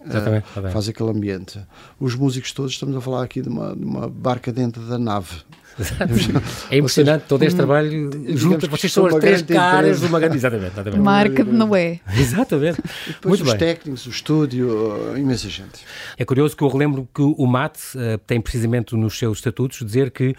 faz 0.72 0.88
aquele 0.88 1.10
ambiente. 1.10 1.60
Os 2.00 2.14
músicos 2.14 2.52
todos, 2.52 2.72
estamos 2.72 2.96
a 2.96 3.02
falar 3.02 3.22
aqui 3.22 3.42
de 3.42 3.50
uma, 3.50 3.76
de 3.76 3.84
uma 3.84 4.08
barca 4.08 4.50
dentro 4.50 4.80
da 4.87 4.98
nave. 4.98 5.42
É 6.70 6.78
impressionante 6.78 7.24
todo 7.28 7.42
este 7.42 7.56
trabalho 7.56 8.10
junto. 8.37 8.68
Vocês 8.68 8.92
são 8.92 9.06
as 9.06 9.14
três 9.16 9.42
caras 9.42 10.00
de 10.00 10.06
uma 10.06 10.20
grande. 10.20 10.37
Exatamente, 10.37 10.72
exatamente. 10.72 11.00
Marca 11.00 11.44
de 11.44 11.52
Noé. 11.52 12.00
Exatamente. 12.16 12.80
Depois 13.06 13.40
Muito 13.40 13.44
os 13.44 13.50
bem. 13.50 13.58
técnicos, 13.58 14.06
o 14.06 14.10
estúdio, 14.10 15.16
imensa 15.16 15.48
gente. 15.48 15.80
É 16.16 16.24
curioso 16.24 16.56
que 16.56 16.62
eu 16.62 16.68
relembro 16.68 17.08
que 17.14 17.22
o 17.22 17.46
MAT 17.46 17.76
uh, 17.76 18.18
tem 18.26 18.40
precisamente 18.40 18.94
nos 18.94 19.18
seus 19.18 19.38
estatutos 19.38 19.84
dizer 19.84 20.10
que 20.10 20.34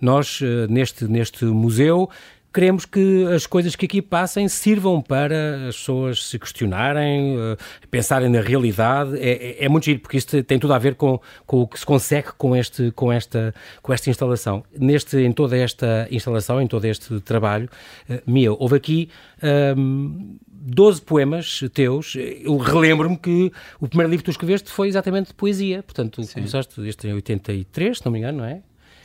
nós, 0.00 0.40
uh, 0.40 0.66
neste, 0.68 1.04
neste 1.06 1.44
museu, 1.44 2.08
queremos 2.52 2.84
que 2.84 3.24
as 3.26 3.46
coisas 3.46 3.76
que 3.76 3.86
aqui 3.86 4.02
passem 4.02 4.48
sirvam 4.48 5.00
para 5.00 5.68
as 5.68 5.76
pessoas 5.76 6.26
se 6.26 6.38
questionarem, 6.38 7.36
uh, 7.36 7.56
pensarem 7.90 8.28
na 8.28 8.40
realidade. 8.40 9.18
É, 9.18 9.30
é, 9.30 9.64
é, 9.64 9.68
muito 9.68 9.84
giro, 9.84 10.00
porque 10.00 10.16
isto 10.16 10.42
tem 10.42 10.58
tudo 10.58 10.72
a 10.72 10.78
ver 10.78 10.94
com, 10.94 11.20
com 11.46 11.62
o 11.62 11.66
que 11.66 11.78
se 11.78 11.86
consegue 11.86 12.28
com, 12.36 12.56
este, 12.56 12.90
com, 12.92 13.12
esta, 13.12 13.54
com 13.82 13.92
esta 13.92 14.10
instalação. 14.10 14.64
Neste, 14.78 15.16
em 15.18 15.32
toda 15.32 15.56
esta 15.56 16.08
instalação, 16.10 16.60
em 16.60 16.66
todo 16.66 16.84
este 16.84 17.20
trabalho, 17.20 17.68
uh, 18.08 18.20
Mia, 18.26 18.52
houve 18.52 18.76
aqui. 18.76 19.08
Um, 19.42 20.38
ehm, 20.40 20.50
12 20.62 21.00
poemas 21.00 21.64
teus. 21.72 22.14
Eu 22.14 22.58
relembro-me 22.58 23.16
que 23.16 23.50
o 23.80 23.88
primeiro 23.88 24.10
livro 24.10 24.22
que 24.22 24.30
tu 24.30 24.30
escreveste 24.30 24.70
foi 24.70 24.88
exatamente 24.88 25.28
de 25.28 25.34
poesia. 25.34 25.82
Portanto, 25.82 26.22
Sim. 26.22 26.34
começaste 26.34 26.86
este 26.86 27.08
em 27.08 27.14
83, 27.14 27.98
se 27.98 28.04
não 28.04 28.12
me 28.12 28.18
engano, 28.18 28.38
não 28.38 28.44
é? 28.44 28.60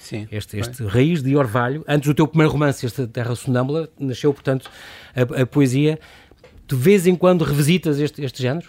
Sim, 0.06 0.28
este, 0.32 0.60
este 0.60 0.84
Raiz 0.84 1.24
de 1.24 1.36
Orvalho. 1.36 1.84
Antes 1.88 2.08
do 2.08 2.14
teu 2.14 2.28
primeiro 2.28 2.54
romance, 2.54 2.86
esta 2.86 3.08
Terra 3.08 3.34
Sonâmbula, 3.34 3.90
nasceu, 4.00 4.32
portanto, 4.32 4.70
a, 5.16 5.42
a 5.42 5.46
poesia. 5.48 6.00
De 6.68 6.76
vez 6.76 7.08
em 7.08 7.16
quando 7.16 7.44
revisitas 7.44 8.00
este, 8.00 8.24
este 8.24 8.40
género? 8.40 8.68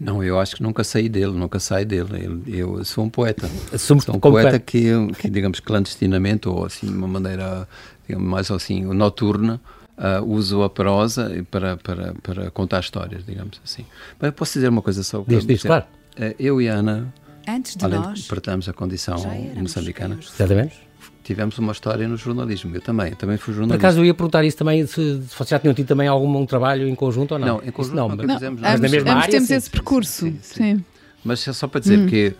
Não, 0.00 0.24
eu 0.24 0.40
acho 0.40 0.56
que 0.56 0.62
nunca 0.62 0.82
saí 0.82 1.10
dele, 1.10 1.32
nunca 1.32 1.60
saí 1.60 1.84
dele. 1.84 2.42
Eu, 2.46 2.78
eu 2.78 2.84
sou 2.86 3.04
um 3.04 3.10
poeta. 3.10 3.50
Assumo 3.70 4.00
sou 4.00 4.16
um 4.16 4.18
poeta 4.18 4.58
que, 4.58 4.90
que, 5.18 5.28
digamos, 5.28 5.60
clandestinamente, 5.60 6.48
ou 6.48 6.64
assim, 6.64 6.86
de 6.86 6.94
uma 6.94 7.06
maneira 7.06 7.68
digamos, 8.08 8.26
mais 8.26 8.50
assim, 8.50 8.82
noturna, 8.82 9.60
uh, 9.98 10.24
uso 10.24 10.62
a 10.62 10.70
prosa 10.70 11.44
para, 11.50 11.76
para, 11.76 12.14
para 12.14 12.50
contar 12.50 12.80
histórias, 12.80 13.26
digamos 13.26 13.60
assim. 13.62 13.84
Mas 14.18 14.28
eu 14.28 14.32
posso 14.32 14.54
dizer 14.54 14.68
uma 14.68 14.80
coisa 14.80 15.02
só? 15.02 15.22
Diz, 15.28 15.44
diz, 15.44 15.62
claro. 15.62 15.84
Uh, 16.18 16.34
eu 16.38 16.62
e 16.62 16.68
a 16.70 16.76
Ana 16.76 17.12
Antes 17.48 17.76
de 17.76 17.84
Além 17.84 18.00
nós. 18.00 18.20
De 18.20 18.28
partilhamos 18.28 18.68
a 18.68 18.72
condição 18.72 19.16
moçambicana. 19.56 20.18
Exatamente. 20.20 20.90
Tivemos 21.22 21.58
uma 21.58 21.72
história 21.72 22.08
no 22.08 22.16
jornalismo. 22.16 22.74
Eu 22.74 22.80
também, 22.80 23.14
também 23.14 23.36
fui 23.36 23.54
jornalista. 23.54 23.78
Por 23.78 23.86
acaso 23.86 24.00
eu 24.00 24.04
ia 24.04 24.14
perguntar 24.14 24.44
isso 24.44 24.56
também, 24.56 24.84
se, 24.86 24.92
se 24.94 25.36
vocês 25.36 25.50
já 25.50 25.58
tinham 25.58 25.74
tido 25.74 25.86
também 25.86 26.08
algum 26.08 26.36
um 26.36 26.46
trabalho 26.46 26.88
em 26.88 26.94
conjunto 26.94 27.32
ou 27.32 27.38
não? 27.38 27.46
Não, 27.46 27.62
em 27.64 27.70
conjunto 27.70 27.94
não, 27.94 28.08
não, 28.08 28.34
fizemos, 28.34 28.60
mas 28.60 28.80
na 28.80 28.88
mesma 28.88 29.12
área. 29.12 29.30
temos 29.30 29.48
sim. 29.48 29.54
esse 29.54 29.70
percurso. 29.70 30.26
Sim. 30.26 30.38
sim. 30.42 30.76
sim. 30.76 30.84
Mas 31.24 31.46
é 31.46 31.52
só 31.52 31.68
para 31.68 31.80
dizer 31.80 31.98
hum. 31.98 32.06
que 32.06 32.34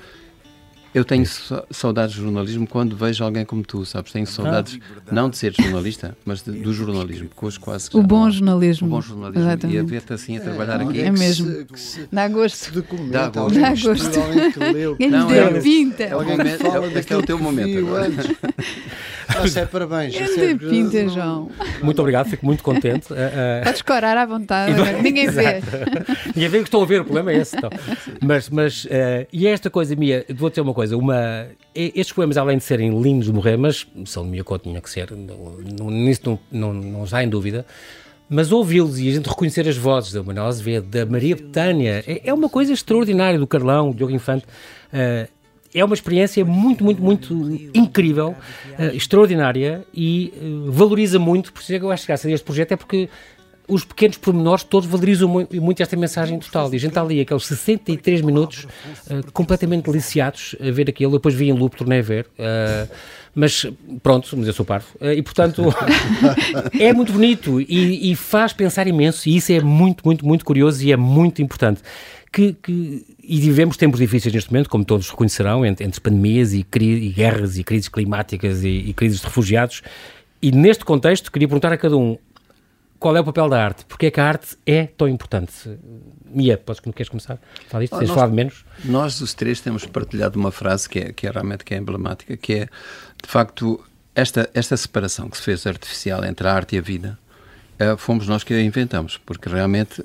eu 0.92 1.04
tenho 1.04 1.24
saudades 1.70 2.14
de 2.14 2.20
jornalismo 2.20 2.66
quando 2.66 2.96
vejo 2.96 3.22
alguém 3.22 3.44
como 3.44 3.62
tu, 3.62 3.84
sabes? 3.84 4.12
Tenho 4.12 4.26
saudades, 4.26 4.78
ah. 4.82 5.00
não 5.12 5.30
de 5.30 5.36
ser 5.36 5.52
jornalista, 5.52 6.16
mas 6.24 6.42
de, 6.42 6.50
do 6.50 6.72
jornalismo, 6.72 7.28
que 7.28 7.44
hoje 7.44 7.60
quase 7.60 7.88
O 7.92 8.02
bom 8.02 8.30
jornalismo. 8.30 8.88
O 8.88 8.90
bom 8.90 9.00
jornalismo. 9.00 9.42
Exatamente. 9.42 9.76
E 9.76 9.78
a 9.78 9.82
ver-te 9.84 10.12
assim 10.12 10.36
a 10.36 10.40
trabalhar 10.40 10.80
é, 10.80 10.84
aqui. 10.84 11.00
É 11.00 11.10
mesmo. 11.10 11.66
Dá 12.10 12.28
gosto. 12.28 12.82
Dá 13.10 13.28
gosto. 13.28 13.58
Dá 13.58 13.70
gosto. 13.70 14.18
Não, 15.10 15.30
é, 15.30 15.60
pinta. 15.60 16.02
É, 16.02 16.16
o 16.16 16.24
momento, 16.24 16.66
é, 16.66 17.12
é 17.14 17.16
o 17.16 17.22
teu 17.22 17.38
momento 17.38 17.78
agora. 17.78 18.10
Ah, 19.36 19.60
é 19.60 19.66
parabéns. 19.66 20.14
Grande 20.14 20.66
pinta, 20.66 21.08
João. 21.08 21.50
Muito 21.82 21.98
obrigado, 22.00 22.28
fico 22.28 22.44
muito 22.44 22.62
contente. 22.62 23.12
Uh, 23.12 23.16
uh... 23.60 23.64
Podes 23.64 23.82
corar 23.82 24.16
à 24.16 24.26
vontade, 24.26 24.74
ninguém 25.02 25.30
vê. 25.30 25.60
ninguém 26.34 26.48
vê 26.48 26.58
que 26.58 26.64
estão 26.64 26.82
a 26.82 26.86
ver, 26.86 27.00
o 27.00 27.04
problema 27.04 27.32
é 27.32 27.38
esse. 27.38 27.56
Então. 27.56 27.70
Mas, 28.22 28.48
mas 28.48 28.84
uh, 28.84 29.26
e 29.32 29.46
esta 29.46 29.70
coisa, 29.70 29.94
Mia, 29.96 30.24
vou 30.34 30.50
dizer 30.50 30.60
uma 30.60 30.74
coisa, 30.74 30.96
uma, 30.96 31.46
estes 31.74 32.12
poemas, 32.12 32.36
além 32.36 32.58
de 32.58 32.64
serem 32.64 33.00
lindos 33.00 33.26
de 33.26 33.32
morrer, 33.32 33.56
mas 33.56 33.86
são 34.04 34.24
de 34.24 34.30
Mia 34.30 34.44
Couto, 34.44 34.68
tinha 34.68 34.80
que 34.80 34.90
ser, 34.90 35.10
nisso 35.12 36.22
não, 36.24 36.38
não, 36.50 36.72
não, 36.72 37.06
não 37.06 37.20
em 37.20 37.28
dúvida, 37.28 37.64
mas 38.28 38.52
ouvi-los 38.52 39.00
e 39.00 39.08
a 39.08 39.12
gente 39.12 39.28
reconhecer 39.28 39.68
as 39.68 39.76
vozes 39.76 40.12
da 40.12 40.22
Manuel 40.22 40.46
Azevedo, 40.46 40.86
da 40.86 41.04
Maria 41.04 41.34
Betânia, 41.34 42.04
é, 42.06 42.20
é, 42.24 42.32
uma 42.32 42.48
coisa 42.48 42.72
extraordinária, 42.72 43.38
do 43.38 43.46
Carlão, 43.46 43.90
do 43.90 43.96
Diogo 43.96 44.12
Infante, 44.12 44.44
uh, 44.44 45.28
é 45.74 45.84
uma 45.84 45.94
experiência 45.94 46.44
muito, 46.44 46.82
muito, 46.82 47.02
muito 47.02 47.32
incrível, 47.74 48.34
uh, 48.78 48.94
extraordinária 48.94 49.84
e 49.94 50.32
uh, 50.36 50.72
valoriza 50.72 51.18
muito, 51.18 51.52
por 51.52 51.62
isso 51.62 51.72
é 51.72 51.78
que 51.78 51.84
eu 51.84 51.90
acho 51.90 52.02
que 52.02 52.08
graças 52.08 52.26
a 52.26 52.34
este 52.34 52.44
projeto 52.44 52.72
é 52.72 52.76
porque 52.76 53.08
os 53.70 53.84
pequenos 53.84 54.18
pormenores 54.18 54.64
todos 54.64 54.88
valorizam 54.88 55.28
muito 55.28 55.82
esta 55.82 55.96
mensagem 55.96 56.38
total. 56.38 56.72
E 56.72 56.76
a 56.76 56.78
gente 56.78 56.90
está 56.90 57.02
ali, 57.02 57.20
aqueles 57.20 57.46
63 57.46 58.20
minutos 58.20 58.64
uh, 58.64 59.30
completamente 59.32 59.84
deliciados 59.84 60.56
a 60.60 60.70
ver 60.70 60.90
aquilo. 60.90 61.12
depois 61.12 61.34
vi 61.34 61.48
em 61.48 61.52
loop, 61.52 61.76
tornei 61.76 62.00
a 62.00 62.02
ver. 62.02 62.26
Uh, 62.38 62.92
mas 63.34 63.66
pronto, 64.02 64.28
mas 64.36 64.48
eu 64.48 64.52
sou 64.52 64.66
parvo. 64.66 64.88
Uh, 65.00 65.12
e 65.12 65.22
portanto, 65.22 65.62
é 66.78 66.92
muito 66.92 67.12
bonito 67.12 67.60
e, 67.60 68.10
e, 68.10 68.16
faz 68.16 68.52
pensar 68.52 68.88
imenso. 68.88 69.28
E 69.28 69.36
isso 69.36 69.52
é 69.52 69.60
muito, 69.60 70.02
muito, 70.04 70.26
muito 70.26 70.44
curioso 70.44 70.84
e 70.84 70.92
é 70.92 70.96
muito 70.96 71.40
importante. 71.40 71.80
Que, 72.32 72.52
que, 72.52 73.04
e 73.30 73.38
vivemos 73.38 73.76
tempos 73.76 74.00
difíceis 74.00 74.34
neste 74.34 74.50
momento, 74.50 74.68
como 74.68 74.84
todos 74.84 75.08
reconhecerão, 75.08 75.64
entre, 75.64 75.86
entre 75.86 76.00
pandemias 76.00 76.52
e, 76.52 76.66
e, 76.80 77.08
guerras 77.10 77.56
e 77.58 77.62
crises 77.62 77.88
climáticas 77.88 78.64
e, 78.64 78.68
e 78.68 78.92
crises 78.92 79.20
de 79.20 79.26
refugiados. 79.26 79.82
E 80.42 80.50
neste 80.50 80.84
contexto, 80.84 81.30
queria 81.30 81.46
perguntar 81.46 81.72
a 81.72 81.76
cada 81.76 81.96
um 81.96 82.18
qual 82.98 83.16
é 83.16 83.20
o 83.20 83.24
papel 83.24 83.48
da 83.48 83.64
arte? 83.64 83.84
Porque 83.84 84.06
é 84.06 84.10
que 84.10 84.18
a 84.18 84.26
arte 84.26 84.58
é 84.66 84.84
tão 84.84 85.06
importante? 85.06 85.52
Mia, 86.28 86.58
podes, 86.58 86.80
queres 86.80 87.08
começar? 87.08 87.38
Fala 87.68 87.84
isto, 87.84 87.96
tens 88.00 88.10
falado 88.10 88.32
menos? 88.32 88.64
Nós, 88.84 89.20
os 89.20 89.32
três, 89.32 89.60
temos 89.60 89.86
partilhado 89.86 90.36
uma 90.36 90.50
frase 90.50 90.88
que 90.88 90.98
é, 90.98 91.12
que 91.12 91.28
é 91.28 91.30
realmente 91.30 91.64
que 91.64 91.72
é 91.72 91.76
emblemática, 91.76 92.36
que 92.36 92.52
é, 92.52 92.64
de 93.22 93.28
facto, 93.28 93.80
esta, 94.12 94.50
esta 94.52 94.76
separação 94.76 95.30
que 95.30 95.36
se 95.36 95.44
fez 95.44 95.68
artificial 95.68 96.24
entre 96.24 96.48
a 96.48 96.52
arte 96.52 96.74
e 96.74 96.80
a 96.80 96.82
vida, 96.82 97.16
uh, 97.80 97.96
fomos 97.96 98.26
nós 98.26 98.44
que 98.44 98.52
a 98.52 98.60
inventamos, 98.60 99.18
porque 99.24 99.48
realmente 99.48 100.00
uh, 100.00 100.04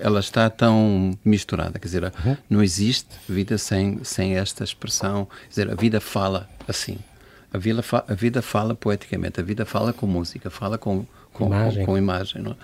ela 0.00 0.20
está 0.20 0.48
tão 0.50 1.18
misturada, 1.24 1.78
quer 1.78 1.86
dizer, 1.86 2.04
uhum. 2.04 2.36
não 2.48 2.62
existe 2.62 3.08
vida 3.28 3.58
sem, 3.58 4.02
sem 4.04 4.36
esta 4.36 4.62
expressão, 4.62 5.26
quer 5.26 5.48
dizer, 5.48 5.70
a 5.70 5.74
vida 5.74 6.00
fala 6.00 6.48
assim. 6.68 6.98
A 7.52 7.58
vida, 7.58 7.82
a 8.06 8.14
vida 8.14 8.42
fala 8.42 8.74
poeticamente, 8.74 9.40
a 9.40 9.42
vida 9.42 9.64
fala 9.64 9.92
com 9.92 10.06
música, 10.06 10.50
fala 10.50 10.76
com, 10.76 11.06
com 11.32 11.46
imagem. 11.46 11.80
Com, 11.80 11.92
com 11.92 11.98
imagem 11.98 12.42
uh, 12.42 12.56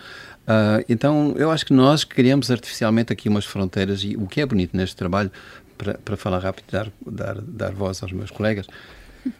então, 0.88 1.34
eu 1.38 1.50
acho 1.50 1.64
que 1.64 1.72
nós 1.72 2.04
criamos 2.04 2.50
artificialmente 2.50 3.12
aqui 3.12 3.28
umas 3.28 3.46
fronteiras 3.46 4.02
e 4.04 4.16
o 4.16 4.26
que 4.26 4.40
é 4.40 4.46
bonito 4.46 4.76
neste 4.76 4.96
trabalho, 4.96 5.30
para, 5.78 5.94
para 5.94 6.16
falar 6.16 6.38
rápido 6.38 6.66
dar, 6.70 6.92
dar, 7.06 7.40
dar 7.40 7.72
voz 7.72 8.02
aos 8.02 8.12
meus 8.12 8.30
colegas, 8.30 8.66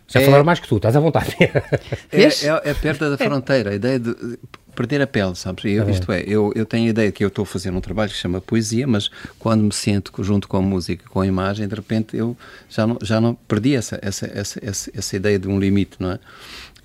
já 0.07 0.21
é, 0.21 0.25
falaram 0.25 0.45
mais 0.45 0.61
que 0.61 0.69
tu, 0.69 0.77
estás 0.77 0.97
à 0.97 1.01
vontade. 1.01 1.37
é, 1.41 1.47
é, 2.13 2.71
é 2.71 2.75
perda 2.75 3.11
da 3.11 3.19
fronteira, 3.19 3.71
a 3.71 3.75
ideia 3.75 3.99
de 3.99 4.15
perder 4.75 5.03
a 5.03 5.07
pele, 5.07 5.35
sabes? 5.37 5.65
Eu, 5.65 5.85
tá 5.85 5.91
isto 5.91 6.13
é, 6.13 6.23
eu, 6.27 6.53
eu 6.55 6.65
tenho 6.65 6.87
a 6.87 6.91
ideia 6.91 7.13
que 7.13 7.23
eu 7.23 7.29
estou 7.29 7.43
a 7.43 7.47
fazer 7.47 7.71
um 7.71 7.81
trabalho 7.81 8.11
que 8.11 8.17
se 8.17 8.23
chama 8.23 8.41
poesia, 8.41 8.87
mas 8.87 9.11
quando 9.39 9.63
me 9.63 9.73
sento 9.73 10.13
junto 10.23 10.49
com 10.49 10.57
a 10.57 10.63
música, 10.63 11.09
com 11.09 11.21
a 11.21 11.27
imagem, 11.27 11.69
de 11.69 11.75
repente 11.75 12.17
eu 12.17 12.37
já 12.69 12.87
não, 12.87 12.99
já 13.03 13.21
não 13.21 13.35
perdi 13.35 13.75
essa, 13.75 13.99
essa, 14.03 14.27
essa, 14.27 14.61
essa, 14.65 14.91
essa 14.95 15.17
ideia 15.17 15.39
de 15.39 15.49
um 15.49 15.59
limite, 15.59 15.97
não 15.99 16.13
é? 16.13 16.19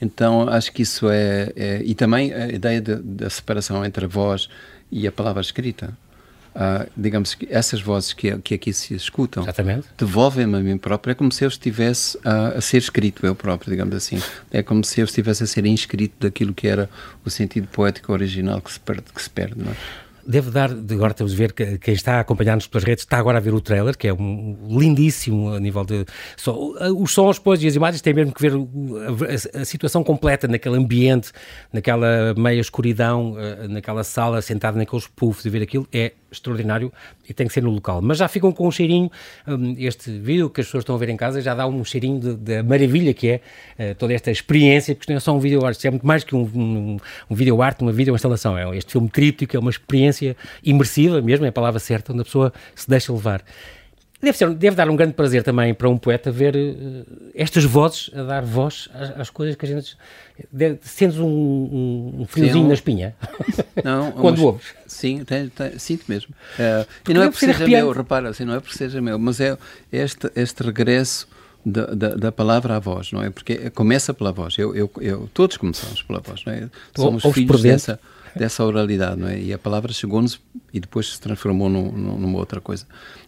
Então 0.01 0.47
acho 0.47 0.71
que 0.71 0.83
isso 0.83 1.09
é, 1.09 1.51
é 1.55 1.81
e 1.83 1.95
também 1.95 2.33
a 2.33 2.47
ideia 2.49 2.81
da 2.81 3.29
separação 3.29 3.83
entre 3.83 4.05
a 4.05 4.07
voz 4.07 4.47
e 4.91 5.07
a 5.07 5.11
palavra 5.11 5.41
escrita. 5.41 5.97
Uh, 6.57 6.89
digamos 6.97 7.35
que 7.35 7.47
essas 7.51 7.79
vozes 7.79 8.13
que, 8.13 8.35
que 8.39 8.55
aqui 8.55 8.73
se 8.73 8.95
escutam 8.95 9.45
devolvem-me 9.95 10.57
a 10.57 10.59
mim 10.59 10.75
próprio. 10.75 11.11
É 11.11 11.13
como 11.13 11.31
se 11.31 11.43
eu 11.43 11.49
estivesse 11.49 12.17
a, 12.25 12.47
a 12.47 12.61
ser 12.61 12.77
escrito 12.77 13.23
eu 13.27 13.35
próprio, 13.35 13.69
digamos 13.69 13.93
assim. 13.93 14.19
É 14.51 14.63
como 14.63 14.83
se 14.83 14.99
eu 14.99 15.05
estivesse 15.05 15.43
a 15.43 15.45
ser 15.45 15.67
inscrito 15.67 16.15
daquilo 16.19 16.55
que 16.55 16.67
era 16.67 16.89
o 17.23 17.29
sentido 17.29 17.67
poético 17.67 18.11
original 18.11 18.59
que 18.59 18.71
se 18.71 18.79
perde. 18.79 19.03
Que 19.13 19.21
se 19.21 19.29
perde 19.29 19.61
não 19.61 19.71
é? 19.71 19.75
Devo 20.27 20.51
dar, 20.51 20.69
agora 20.71 21.13
temos 21.13 21.31
de 21.31 21.37
ver 21.37 21.53
que 21.53 21.77
quem 21.77 21.93
está 21.93 22.17
a 22.17 22.19
acompanhar-nos 22.19 22.67
pelas 22.67 22.83
redes 22.83 23.03
está 23.03 23.17
agora 23.17 23.37
a 23.37 23.41
ver 23.41 23.53
o 23.53 23.61
trailer, 23.61 23.97
que 23.97 24.07
é 24.07 24.13
um 24.13 24.77
lindíssimo 24.77 25.53
a 25.53 25.59
nível 25.59 25.85
de. 25.85 26.05
Só, 26.35 26.55
os 26.95 27.11
sons, 27.11 27.39
pois, 27.39 27.63
e 27.63 27.67
as 27.67 27.75
imagens 27.75 28.01
têm 28.01 28.13
mesmo 28.13 28.33
que 28.33 28.41
ver 28.41 28.53
a, 28.53 29.59
a, 29.59 29.61
a 29.61 29.65
situação 29.65 30.03
completa 30.03 30.47
naquele 30.47 30.75
ambiente, 30.75 31.31
naquela 31.71 32.33
meia 32.35 32.59
escuridão, 32.59 33.35
eh, 33.37 33.67
naquela 33.67 34.03
sala, 34.03 34.41
sentado 34.41 34.77
naqueles 34.77 35.07
puffs 35.07 35.45
e 35.45 35.49
ver 35.49 35.61
aquilo, 35.61 35.87
é 35.93 36.11
extraordinário 36.31 36.91
e 37.27 37.33
tem 37.33 37.47
que 37.47 37.53
ser 37.53 37.63
no 37.63 37.69
local. 37.69 38.01
Mas 38.01 38.17
já 38.17 38.27
ficam 38.27 38.51
com 38.51 38.67
um 38.67 38.71
cheirinho, 38.71 39.09
um, 39.47 39.75
este 39.77 40.11
vídeo 40.11 40.49
que 40.49 40.61
as 40.61 40.67
pessoas 40.67 40.81
estão 40.81 40.95
a 40.95 40.97
ver 40.97 41.09
em 41.09 41.17
casa 41.17 41.41
já 41.41 41.53
dá 41.53 41.65
um 41.65 41.83
cheirinho 41.83 42.35
da 42.35 42.63
maravilha 42.63 43.13
que 43.13 43.29
é 43.29 43.41
uh, 43.79 43.95
toda 43.95 44.13
esta 44.13 44.31
experiência, 44.31 44.95
porque 44.95 45.11
não 45.11 45.17
é 45.17 45.19
só 45.19 45.35
um 45.35 45.39
vídeo 45.39 45.65
arte, 45.65 45.87
é 45.87 45.91
muito 45.91 46.05
mais 46.05 46.23
que 46.23 46.35
um, 46.35 46.41
um, 46.41 46.97
um 47.29 47.35
vídeo 47.35 47.61
arte, 47.61 47.81
uma 47.81 47.91
vídeo 47.91 48.13
instalação. 48.13 48.57
É 48.57 48.77
este 48.77 48.91
filme 48.91 49.09
tríptico, 49.09 49.55
é 49.55 49.59
uma 49.59 49.69
experiência 49.69 50.16
imersiva 50.63 51.21
mesmo, 51.21 51.45
é 51.45 51.49
a 51.49 51.51
palavra 51.51 51.79
certa, 51.79 52.13
onde 52.13 52.21
a 52.21 52.25
pessoa 52.25 52.53
se 52.75 52.89
deixa 52.89 53.11
levar. 53.11 53.43
Deve, 54.19 54.35
ser, 54.35 54.49
deve 54.55 54.75
dar 54.75 54.89
um 54.89 54.95
grande 54.95 55.13
prazer 55.13 55.43
também 55.43 55.75
para 55.75 55.87
um 55.87 55.95
poeta 55.95 56.31
ver 56.31 56.55
uh, 56.55 57.05
estas 57.35 57.63
vozes 57.63 58.09
a 58.15 58.23
dar 58.23 58.43
voz 58.43 58.89
às, 58.91 59.19
às 59.19 59.29
coisas 59.29 59.55
que 59.55 59.63
a 59.63 59.69
gente. 59.69 59.95
Deve, 60.51 60.79
sentes 60.81 61.19
um, 61.19 61.27
um, 61.27 62.21
um 62.21 62.25
friozinho 62.25 62.65
um, 62.65 62.67
na 62.67 62.73
espinha 62.73 63.15
não, 63.83 64.11
quando 64.19 64.43
ouves. 64.43 64.73
Sim, 64.87 65.23
tem, 65.23 65.49
tem, 65.49 65.77
sinto 65.77 66.05
mesmo. 66.07 66.33
Uh, 66.57 66.87
e 67.07 67.13
não 67.13 67.21
é 67.21 67.29
por 67.29 67.37
seja 67.37 67.67
meu, 67.67 67.91
repara, 67.91 68.29
assim, 68.29 68.43
não 68.43 68.55
é 68.55 68.59
por 68.59 68.73
seja 68.73 68.99
meu, 68.99 69.19
mas 69.19 69.39
é 69.39 69.55
este, 69.91 70.31
este 70.35 70.63
regresso 70.63 71.27
da, 71.63 71.85
da, 71.85 72.09
da, 72.15 72.31
palavra 72.31 72.75
à 72.75 72.79
voz, 72.79 73.11
não 73.11 73.21
é? 73.21 73.29
Porque 73.29 73.69
começa 73.69 74.15
pela 74.15 74.31
voz. 74.31 74.57
Eu, 74.57 74.75
eu, 74.75 74.89
eu 74.99 75.29
todos 75.31 75.57
começamos 75.57 76.01
pela 76.01 76.21
voz, 76.21 76.43
não 76.43 76.53
é? 76.53 76.69
Somos 76.95 77.23
Ouves 77.23 77.39
filhos 77.39 77.61
dessa, 77.61 77.99
dessa 78.37 78.63
oralidade, 78.63 79.19
não 79.19 79.27
é? 79.27 79.39
E 79.39 79.53
a 79.53 79.57
palavra 79.57 79.91
chegou-nos 79.91 80.39
e 80.73 80.79
depois 80.79 81.13
se 81.13 81.21
transformou 81.21 81.69
numa 81.69 82.37
outra 82.37 82.61
coisa. 82.61 82.85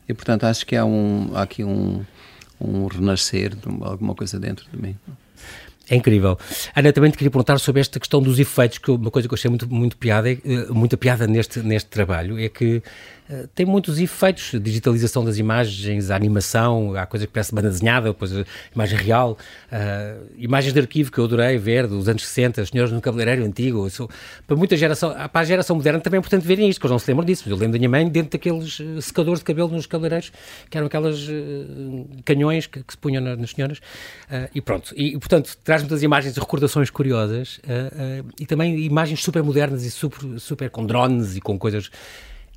E, 0.08 0.14
portanto, 0.14 0.46
acho 0.46 0.66
que 0.66 0.76
há, 0.76 0.86
um, 0.86 1.32
há 1.34 1.44
aqui 1.44 1.64
um, 1.64 2.04
um 2.60 2.88
renascer 2.88 3.56
alguma 3.82 4.16
coisa 4.16 4.40
dentro 4.40 4.66
de 4.72 4.82
mim. 4.82 4.96
É 5.90 5.96
incrível. 5.96 6.38
Ana, 6.76 6.94
também 6.94 7.10
te 7.10 7.18
queria 7.18 7.32
perguntar 7.32 7.58
sobre 7.60 7.82
esta 7.82 8.00
questão 8.00 8.22
dos 8.22 8.40
efeitos, 8.40 8.78
que 8.78 8.92
uma 8.92 9.10
coisa 9.10 9.28
que 9.28 9.34
eu 9.34 9.36
achei 9.36 9.50
muito, 9.50 9.68
muito 9.68 9.98
piada, 9.98 10.32
eh, 10.32 10.40
muita 10.70 10.96
piada 10.96 11.26
neste, 11.26 11.60
neste 11.62 11.90
trabalho, 11.90 12.38
é 12.38 12.48
que 12.48 12.84
eh, 13.30 13.46
tem 13.54 13.64
muitos 13.64 14.00
efeitos, 14.00 14.60
digitalização 14.60 15.24
das 15.24 15.38
imagens, 15.38 16.10
a 16.10 16.16
animação, 16.16 16.96
há 16.96 17.06
coisa 17.06 17.28
que 17.28 17.34
parece 17.34 17.54
banda 17.54 17.70
desenhada, 17.70 18.08
depois 18.08 18.36
a 18.36 18.44
imagem 18.74 18.98
real, 18.98 19.38
uh, 19.72 20.26
imagens 20.36 20.74
de 20.74 20.80
arquivo 20.80 21.12
que 21.12 21.20
eu 21.20 21.26
adorei 21.26 21.56
ver, 21.60 21.86
dos 21.86 22.10
anos 22.10 22.26
60, 22.26 22.62
as 22.62 22.70
senhoras 22.70 22.92
no 22.92 23.00
cabeleireiro 23.00 23.46
antigo, 23.46 23.86
isso, 23.86 24.10
para 24.48 24.56
muita 24.56 24.76
geração, 24.76 25.14
ah, 25.16 25.30
para 25.30 25.42
a 25.42 25.44
geração 25.44 25.76
moderna 25.76 26.00
também 26.00 26.18
é 26.18 26.20
importante 26.20 26.46
verem 26.46 26.68
isto, 26.70 26.80
que 26.80 26.88
eles 26.88 26.92
não 26.92 26.98
se 26.98 27.12
lembram 27.12 27.24
disso, 27.24 27.48
eu 27.48 27.56
lembro 27.56 27.74
da 27.74 27.78
minha 27.78 27.90
mãe 27.90 28.10
dentro 28.10 28.32
daqueles 28.32 28.80
eh, 28.80 29.00
secadores 29.02 29.40
de 29.40 29.46
cabelo 29.46 29.70
nos 29.70 29.86
cabeleireiros, 29.86 30.32
que 30.68 30.76
eram 30.76 30.88
aquelas 30.88 31.22
uh, 31.28 32.08
canhões 32.26 32.66
que, 32.66 32.82
que, 32.82 32.94
se 32.94 32.98
punham 32.98 33.22
nas, 33.22 33.38
nas 33.38 33.52
senhoras, 33.52 33.80
e 34.56 34.62
pronto, 34.62 34.92
e 34.96 35.18
portanto 35.20 35.56
traz 35.64 35.84
muitas 35.84 36.02
imagens 36.02 36.36
e 36.36 36.40
recordações 36.40 36.90
curiosas, 36.90 37.60
e 38.40 38.46
também 38.46 38.80
imagens 38.80 39.22
super 39.24 39.44
modernas 39.44 39.84
e 39.84 39.92
super, 39.92 40.40
super 40.40 40.70
com 40.70 40.86
drones 40.86 41.36
e 41.36 41.42
com 41.42 41.58
coisas 41.58 41.92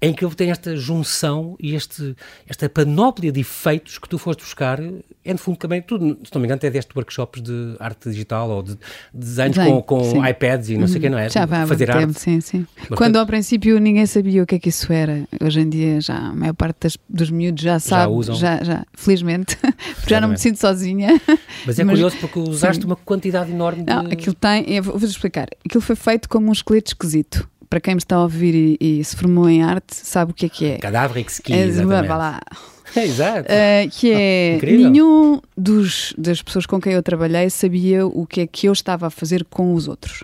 em 0.03 0.13
que 0.13 0.25
ele 0.25 0.35
tem 0.35 0.51
esta 0.51 0.77
junção 0.77 1.57
e 1.61 1.77
este, 1.77 2.17
esta 2.49 2.69
panóplia 2.69 3.31
de 3.31 3.39
efeitos 3.39 3.99
que 3.99 4.09
tu 4.09 4.19
foste 4.19 4.41
buscar, 4.41 4.81
é 5.25 5.33
no 5.33 5.39
fundo 5.39 5.57
também, 5.57 5.81
tu, 5.81 5.97
se 5.97 6.35
não 6.35 6.41
me 6.41 6.47
engano, 6.47 6.57
até 6.57 6.69
deste 6.69 6.91
workshops 6.97 7.41
de 7.41 7.77
arte 7.79 8.11
digital 8.11 8.51
ou 8.51 8.65
de, 8.65 8.73
de 8.75 8.79
desenhos 9.15 9.57
com, 9.57 9.81
com 9.81 10.27
iPads 10.27 10.71
e 10.71 10.77
não 10.77 10.89
sei 10.89 10.99
o 10.99 11.01
que, 11.01 11.09
não 11.09 11.19
é? 11.19 11.31
Já 11.31 11.47
vai 11.47 11.65
fazer 11.69 11.87
tempo, 11.87 11.99
arte. 11.99 12.21
Sim, 12.21 12.41
sim. 12.41 12.67
Quando 12.97 13.17
ao 13.17 13.25
princípio 13.25 13.79
ninguém 13.79 14.05
sabia 14.05 14.43
o 14.43 14.47
que 14.47 14.57
é 14.57 14.59
que 14.59 14.71
isso 14.71 14.93
era, 14.93 15.23
hoje 15.41 15.61
em 15.61 15.69
dia 15.69 16.01
já 16.01 16.17
a 16.17 16.35
maior 16.35 16.55
parte 16.55 16.79
das, 16.81 16.99
dos 17.09 17.31
miúdos 17.31 17.63
já 17.63 17.79
sabe, 17.79 18.03
já, 18.03 18.09
usam. 18.09 18.35
já, 18.35 18.65
já 18.65 18.85
felizmente, 18.95 19.57
porque 19.95 20.11
já 20.11 20.21
não 20.21 20.31
me 20.31 20.37
sinto 20.37 20.59
sozinha. 20.59 21.21
Mas 21.65 21.79
é 21.79 21.85
Mas, 21.85 21.93
curioso 21.93 22.17
porque 22.17 22.41
usaste 22.41 22.83
sim. 22.83 22.89
uma 22.89 22.97
quantidade 22.97 23.53
enorme 23.53 23.85
de... 23.85 23.95
Não, 23.95 24.07
aquilo 24.07 24.35
tem, 24.35 24.81
vou-vos 24.81 25.09
explicar, 25.09 25.47
aquilo 25.65 25.81
foi 25.81 25.95
feito 25.95 26.29
como 26.29 26.49
um 26.49 26.53
esqueleto 26.53 26.91
esquisito 26.91 27.52
para 27.73 27.81
quem 27.81 27.95
me 27.95 28.01
está 28.01 28.17
a 28.17 28.23
ouvir 28.25 28.55
e, 28.55 28.99
e, 28.99 29.03
se 29.03 29.17
formou 29.17 29.49
em 29.49 29.63
arte, 29.63 29.97
sabe 29.97 30.33
o 30.33 30.35
que 30.35 30.45
é 30.45 30.49
que 30.51 30.67
é. 30.67 30.77
Cadáver 30.77 31.25
exquisito. 31.25 31.59
É, 31.59 31.65
exatamente. 31.65 32.09
lá. 32.11 32.41
Exato. 32.95 33.49
Uh, 33.49 33.91
que 33.91 34.13
é 34.13 34.57
Incrível. 34.57 34.91
nenhum 34.91 35.41
dos, 35.57 36.15
das 36.19 36.43
pessoas 36.43 36.67
com 36.67 36.79
quem 36.79 36.93
eu 36.93 37.03
trabalhei 37.03 37.49
sabia 37.49 38.07
o 38.07 38.27
que 38.27 38.43
é 38.43 38.47
que 38.47 38.67
eu 38.67 38.75
estava 38.75 39.07
a 39.07 39.11
fazer 39.11 39.47
com 39.47 39.73
os 39.73 39.89
outros. 39.89 40.23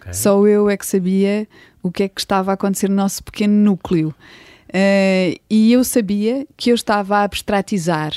Okay. 0.00 0.12
Só 0.12 0.46
eu 0.46 0.68
é 0.68 0.76
que 0.76 0.84
sabia 0.84 1.48
o 1.82 1.90
que 1.90 2.02
é 2.02 2.08
que 2.10 2.20
estava 2.20 2.50
a 2.50 2.54
acontecer 2.54 2.90
no 2.90 2.96
nosso 2.96 3.24
pequeno 3.24 3.54
núcleo. 3.54 4.14
Uh, 4.68 5.40
e 5.48 5.72
eu 5.72 5.82
sabia 5.82 6.46
que 6.58 6.68
eu 6.68 6.74
estava 6.74 7.16
a 7.16 7.22
abstratizar 7.22 8.12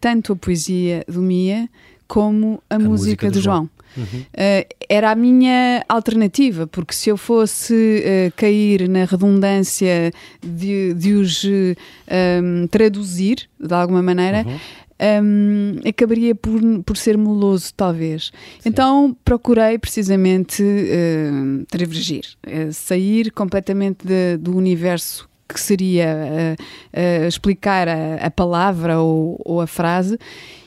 tanto 0.00 0.34
a 0.34 0.36
poesia 0.36 1.04
do 1.08 1.20
Mia 1.20 1.68
como 2.06 2.62
a, 2.70 2.76
a 2.76 2.78
música, 2.78 3.26
música 3.26 3.30
do 3.32 3.40
João. 3.40 3.56
João. 3.56 3.70
Uhum. 3.96 4.20
Uh, 4.20 4.74
era 4.88 5.10
a 5.10 5.14
minha 5.14 5.84
alternativa, 5.88 6.66
porque 6.66 6.94
se 6.94 7.10
eu 7.10 7.16
fosse 7.16 7.74
uh, 7.74 8.32
cair 8.36 8.88
na 8.88 9.04
redundância 9.04 10.12
de, 10.42 10.94
de 10.94 11.12
os 11.14 11.44
um, 11.44 11.74
ehm, 12.08 12.66
traduzir 12.70 13.48
de 13.58 13.74
alguma 13.74 14.02
maneira. 14.02 14.44
Uhum. 14.46 14.52
Um, 14.52 15.76
ehm, 15.78 15.88
acabaria 15.88 16.34
por, 16.34 16.60
por 16.84 16.96
ser 16.96 17.16
moloso, 17.16 17.72
talvez. 17.74 18.32
Sim. 18.60 18.68
Então 18.68 19.16
procurei 19.24 19.78
precisamente 19.78 20.62
uh, 20.62 21.66
divergir, 21.76 22.24
uh, 22.46 22.72
sair 22.72 23.30
completamente 23.30 24.06
de, 24.06 24.36
do 24.36 24.56
universo 24.56 25.30
que 25.52 25.60
seria 25.60 26.56
uh, 26.56 27.26
explicar 27.26 27.88
a, 27.88 28.26
a 28.26 28.30
palavra 28.30 29.00
ou, 29.00 29.40
ou, 29.44 29.60
a 29.60 29.66
frase 29.66 30.18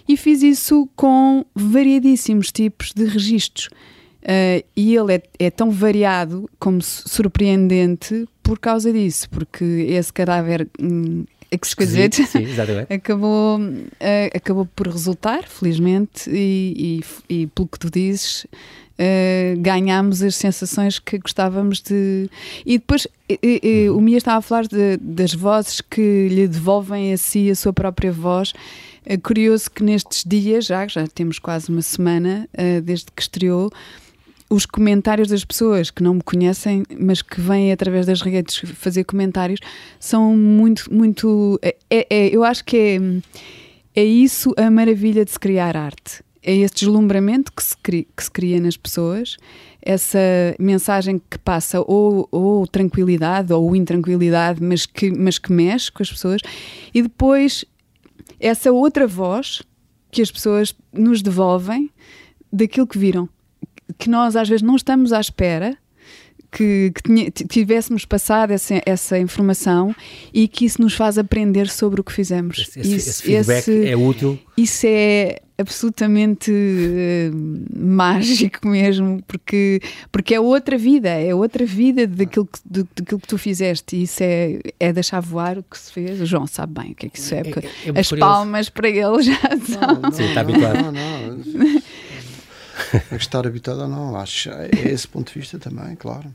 e 0.07 0.17
fiz 0.17 0.41
isso 0.43 0.87
com 0.95 1.45
variadíssimos 1.55 2.51
tipos 2.51 2.91
de 2.93 3.05
registros. 3.05 3.69
Uh, 4.23 4.63
e 4.73 4.95
ele 4.95 5.15
é, 5.15 5.21
é, 5.37 5.51
tão 5.51 5.69
variado 5.69 6.49
como 6.57 6.81
surpreendente 6.81 8.25
por 8.41 8.57
causa 8.57 8.91
disso, 8.91 9.29
porque 9.29 9.63
esse 9.63 10.13
cadáver 10.13 10.65
hum, 10.81 11.25
exquisite 11.51 12.25
sim, 12.25 12.45
acabou, 12.89 13.59
uh, 13.59 13.89
acabou 14.33 14.65
por 14.65 14.87
resultar, 14.87 15.43
felizmente, 15.43 16.29
e, 16.29 17.01
e, 17.29 17.35
e 17.41 17.47
pelo 17.47 17.67
que 17.67 17.79
tu 17.79 17.91
dizes, 17.91 18.45
uh, 18.45 19.59
ganhámos 19.59 20.21
as 20.21 20.35
sensações 20.35 20.99
que 20.99 21.17
gostávamos 21.17 21.81
de. 21.81 22.29
E 22.65 22.77
depois 22.77 23.05
uhum. 23.29 23.97
o 23.97 24.01
Mia 24.01 24.17
estava 24.17 24.37
a 24.37 24.41
falar 24.41 24.67
de, 24.67 24.95
das 25.01 25.33
vozes 25.33 25.81
que 25.81 26.29
lhe 26.29 26.47
devolvem 26.47 27.11
a 27.11 27.17
si 27.17 27.49
a 27.49 27.55
sua 27.55 27.73
própria 27.73 28.11
voz. 28.11 28.53
É 29.05 29.17
curioso 29.17 29.69
que 29.69 29.83
nestes 29.83 30.23
dias, 30.25 30.65
já, 30.65 30.87
já 30.87 31.05
temos 31.07 31.39
quase 31.39 31.69
uma 31.69 31.81
semana 31.81 32.47
uh, 32.53 32.81
desde 32.81 33.07
que 33.13 33.21
estreou, 33.21 33.71
os 34.49 34.65
comentários 34.65 35.27
das 35.27 35.43
pessoas 35.43 35.89
que 35.89 36.03
não 36.03 36.15
me 36.15 36.21
conhecem, 36.21 36.83
mas 36.99 37.21
que 37.21 37.41
vêm 37.41 37.71
através 37.71 38.05
das 38.05 38.21
redes 38.21 38.57
fazer 38.75 39.03
comentários, 39.03 39.59
são 39.99 40.35
muito, 40.35 40.93
muito. 40.93 41.59
É, 41.61 41.75
é, 41.89 42.27
eu 42.29 42.43
acho 42.43 42.63
que 42.63 42.77
é, 43.95 44.01
é 44.01 44.05
isso 44.05 44.53
a 44.55 44.69
maravilha 44.69 45.25
de 45.25 45.31
se 45.31 45.39
criar 45.39 45.75
arte 45.75 46.23
é 46.43 46.55
esse 46.57 46.75
deslumbramento 46.75 47.51
que 47.53 47.63
se, 47.63 47.75
cria, 47.77 48.05
que 48.15 48.23
se 48.23 48.29
cria 48.29 48.59
nas 48.59 48.75
pessoas, 48.75 49.37
essa 49.81 50.19
mensagem 50.59 51.19
que 51.29 51.37
passa 51.39 51.79
ou, 51.79 52.27
ou 52.29 52.67
tranquilidade 52.67 53.53
ou 53.53 53.75
intranquilidade, 53.75 54.61
mas 54.61 54.85
que, 54.85 55.09
mas 55.11 55.39
que 55.39 55.51
mexe 55.51 55.91
com 55.91 56.03
as 56.03 56.11
pessoas, 56.11 56.41
e 56.93 57.01
depois 57.01 57.63
essa 58.39 58.71
outra 58.71 59.07
voz 59.07 59.61
que 60.11 60.21
as 60.21 60.31
pessoas 60.31 60.75
nos 60.91 61.21
devolvem 61.21 61.89
daquilo 62.51 62.87
que 62.87 62.97
viram, 62.97 63.27
que 63.97 64.09
nós 64.09 64.35
às 64.35 64.47
vezes 64.47 64.61
não 64.61 64.75
estamos 64.75 65.11
à 65.11 65.19
espera 65.19 65.77
que, 66.53 66.91
que 66.93 67.03
tinha, 67.03 67.31
tivéssemos 67.31 68.05
passado 68.05 68.51
essa, 68.51 68.81
essa 68.85 69.17
informação 69.17 69.95
e 70.31 70.47
que 70.47 70.65
isso 70.65 70.81
nos 70.81 70.93
faz 70.93 71.17
aprender 71.17 71.67
sobre 71.67 71.99
o 71.99 72.03
que 72.03 72.13
fizemos. 72.13 72.59
Esse, 72.59 72.79
esse, 72.79 72.95
isso, 72.95 73.09
esse 73.09 73.23
feedback 73.23 73.67
esse, 73.67 73.87
é 73.87 73.97
útil. 73.97 74.39
Isso 74.55 74.85
é 74.87 75.41
absolutamente 75.57 76.51
uh, 76.51 77.75
mágico 77.75 78.65
mesmo, 78.69 79.21
porque, 79.27 79.81
porque 80.11 80.35
é 80.35 80.39
outra 80.39 80.77
vida, 80.77 81.09
é 81.09 81.33
outra 81.33 81.65
vida 81.65 82.05
daquilo 82.05 82.45
que, 82.45 82.59
de, 82.63 82.83
daquilo 82.95 83.19
que 83.19 83.27
tu 83.27 83.37
fizeste. 83.37 83.95
E 83.95 84.03
isso 84.03 84.21
é, 84.21 84.59
é 84.79 84.93
deixar 84.93 85.21
voar 85.21 85.57
o 85.57 85.63
que 85.63 85.77
se 85.77 85.91
fez. 85.91 86.21
O 86.21 86.25
João 86.25 86.45
sabe 86.45 86.79
bem 86.81 86.91
o 86.91 86.95
que 86.95 87.07
é 87.07 87.09
que 87.09 87.17
isso 87.17 87.33
é, 87.33 87.39
é, 87.39 87.41
é, 87.41 87.95
é 87.95 87.99
as 87.99 88.09
curioso. 88.09 88.31
palmas 88.31 88.69
para 88.69 88.89
ele 88.89 89.23
já 89.23 89.39
são. 89.39 89.81
Não, 89.81 90.01
não, 90.01 90.11
Sim, 90.11 90.25
está 90.25 90.41
habituado. 90.41 90.81
Não, 90.83 90.91
não. 90.91 91.81
Estar 93.17 93.45
habituado 93.47 93.81
ou 93.81 93.87
não, 93.87 94.15
acho 94.15 94.49
é 94.49 94.69
esse 94.85 95.07
ponto 95.07 95.31
de 95.31 95.39
vista 95.39 95.57
também, 95.57 95.95
claro. 95.95 96.33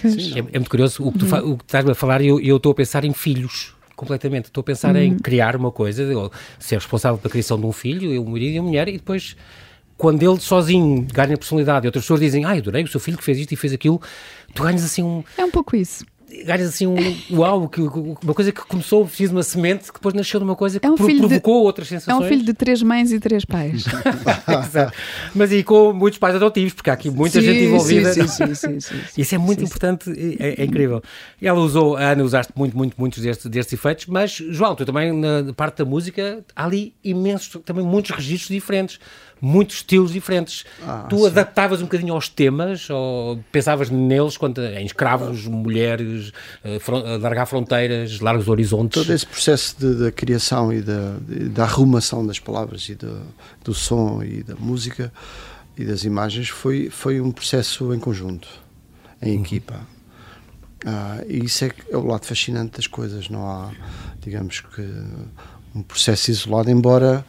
Sim, 0.00 0.34
é, 0.34 0.38
é, 0.38 0.42
muito 0.58 0.70
curioso 0.70 1.06
o 1.06 1.12
que 1.12 1.18
tu, 1.18 1.36
o 1.36 1.58
que 1.58 1.64
estás 1.64 1.88
a 1.88 1.94
falar 1.94 2.20
e 2.20 2.28
eu, 2.28 2.40
eu 2.40 2.56
estou 2.56 2.72
a 2.72 2.74
pensar 2.74 3.04
em 3.04 3.12
filhos 3.12 3.74
completamente. 3.96 4.46
Estou 4.46 4.60
a 4.60 4.64
pensar 4.64 4.94
uhum. 4.94 5.02
em 5.02 5.18
criar 5.18 5.56
uma 5.56 5.70
coisa, 5.70 6.04
ser 6.58 6.76
responsável 6.76 7.18
pela 7.18 7.30
criação 7.30 7.58
de 7.58 7.66
um 7.66 7.72
filho, 7.72 8.20
um 8.22 8.30
marido 8.30 8.54
e 8.54 8.60
uma 8.60 8.68
mulher, 8.68 8.88
e 8.88 8.92
depois, 8.92 9.36
quando 9.96 10.22
ele 10.22 10.40
sozinho 10.40 11.06
ganha 11.12 11.36
personalidade 11.36 11.86
e 11.86 11.88
outras 11.88 12.04
pessoas 12.04 12.20
dizem, 12.20 12.44
ai, 12.44 12.58
adorei 12.58 12.82
o 12.82 12.88
seu 12.88 13.00
filho 13.00 13.16
que 13.16 13.24
fez 13.24 13.38
isto 13.38 13.52
e 13.52 13.56
fez 13.56 13.72
aquilo, 13.72 14.00
tu 14.54 14.62
ganhas 14.62 14.84
assim 14.84 15.02
um. 15.02 15.22
É 15.38 15.44
um 15.44 15.50
pouco 15.50 15.76
isso 15.76 16.04
ganhas 16.44 16.68
assim 16.68 16.86
um 16.86 16.96
uau, 17.30 17.68
que, 17.68 17.80
uma 17.80 18.34
coisa 18.34 18.50
que 18.50 18.60
começou, 18.62 19.06
fiz 19.06 19.30
uma 19.30 19.42
semente 19.42 19.88
que 19.88 19.94
depois 19.94 20.14
nasceu 20.14 20.40
de 20.40 20.44
uma 20.44 20.56
coisa 20.56 20.80
que 20.80 20.86
é 20.86 20.90
um 20.90 20.96
provocou 20.96 21.60
de, 21.60 21.66
outras 21.66 21.88
sensações. 21.88 22.22
É 22.22 22.26
um 22.26 22.28
filho 22.28 22.44
de 22.44 22.54
três 22.54 22.82
mães 22.82 23.12
e 23.12 23.20
três 23.20 23.44
pais. 23.44 23.84
Mas 25.34 25.52
e 25.52 25.62
com 25.62 25.92
muitos 25.92 26.18
pais 26.18 26.34
adotivos, 26.34 26.72
porque 26.72 26.90
há 26.90 26.94
aqui 26.94 27.10
muita 27.10 27.40
sim, 27.40 27.46
gente 27.46 27.64
envolvida. 27.64 28.12
Sim, 28.12 28.26
sim, 28.26 28.54
sim, 28.54 28.80
sim 28.80 28.96
Isso 29.16 29.34
é 29.34 29.38
muito 29.38 29.62
importante, 29.62 30.10
é, 30.38 30.62
é, 30.62 30.64
incrível. 30.64 31.02
Ela 31.40 31.60
usou, 31.60 31.96
a 31.96 32.10
Ana, 32.12 32.24
usaste 32.24 32.52
muito, 32.56 32.76
muito, 32.76 32.94
muitos 32.98 33.22
destes, 33.22 33.46
destes 33.46 33.72
efeitos, 33.74 34.06
mas 34.06 34.32
João, 34.32 34.74
tu 34.74 34.84
também 34.84 35.12
na 35.12 35.52
parte 35.52 35.78
da 35.78 35.84
música, 35.84 36.44
há 36.54 36.64
ali 36.64 36.94
imensos, 37.02 37.60
também 37.64 37.84
muitos 37.84 38.10
registros 38.10 38.48
diferentes 38.48 38.98
muitos 39.44 39.76
estilos 39.76 40.12
diferentes. 40.12 40.64
Ah, 40.82 41.06
tu 41.08 41.18
sim. 41.18 41.26
adaptavas 41.26 41.80
um 41.80 41.84
bocadinho 41.84 42.14
aos 42.14 42.28
temas 42.28 42.88
ou 42.88 43.38
pensavas 43.52 43.90
neles 43.90 44.36
quando, 44.36 44.64
em 44.64 44.86
escravos, 44.86 45.46
mulheres, 45.46 46.32
uh, 46.64 47.18
largar 47.20 47.46
fronteiras, 47.46 48.20
largos 48.20 48.48
horizontes? 48.48 49.02
Todo 49.02 49.12
esse 49.12 49.26
processo 49.26 49.76
da 49.78 50.10
criação 50.10 50.72
e 50.72 50.80
da, 50.80 51.16
da 51.50 51.64
arrumação 51.64 52.26
das 52.26 52.38
palavras 52.38 52.88
e 52.88 52.94
do, 52.94 53.20
do 53.62 53.74
som 53.74 54.22
e 54.22 54.42
da 54.42 54.54
música 54.54 55.12
e 55.76 55.84
das 55.84 56.04
imagens 56.04 56.48
foi, 56.48 56.88
foi 56.88 57.20
um 57.20 57.30
processo 57.30 57.92
em 57.92 57.98
conjunto, 57.98 58.48
em 59.20 59.36
uhum. 59.36 59.42
equipa. 59.42 59.80
Ah, 60.86 61.22
e 61.26 61.44
isso 61.44 61.64
é, 61.64 61.70
é 61.90 61.96
o 61.96 62.06
lado 62.06 62.24
fascinante 62.24 62.76
das 62.76 62.86
coisas. 62.86 63.28
Não 63.28 63.46
há, 63.46 63.72
digamos 64.20 64.60
que, 64.60 64.82
um 65.74 65.82
processo 65.82 66.30
isolado, 66.30 66.70
embora 66.70 67.24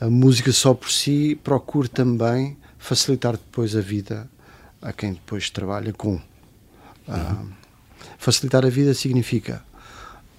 a 0.00 0.08
música 0.08 0.52
só 0.52 0.74
por 0.74 0.90
si 0.90 1.34
procura 1.42 1.88
também 1.88 2.56
facilitar 2.78 3.32
depois 3.32 3.74
a 3.76 3.80
vida 3.80 4.28
a 4.80 4.92
quem 4.92 5.12
depois 5.12 5.50
trabalha 5.50 5.92
com. 5.92 6.10
Uhum. 6.10 6.20
Uh, 7.08 7.48
facilitar 8.16 8.64
a 8.64 8.70
vida 8.70 8.94
significa. 8.94 9.62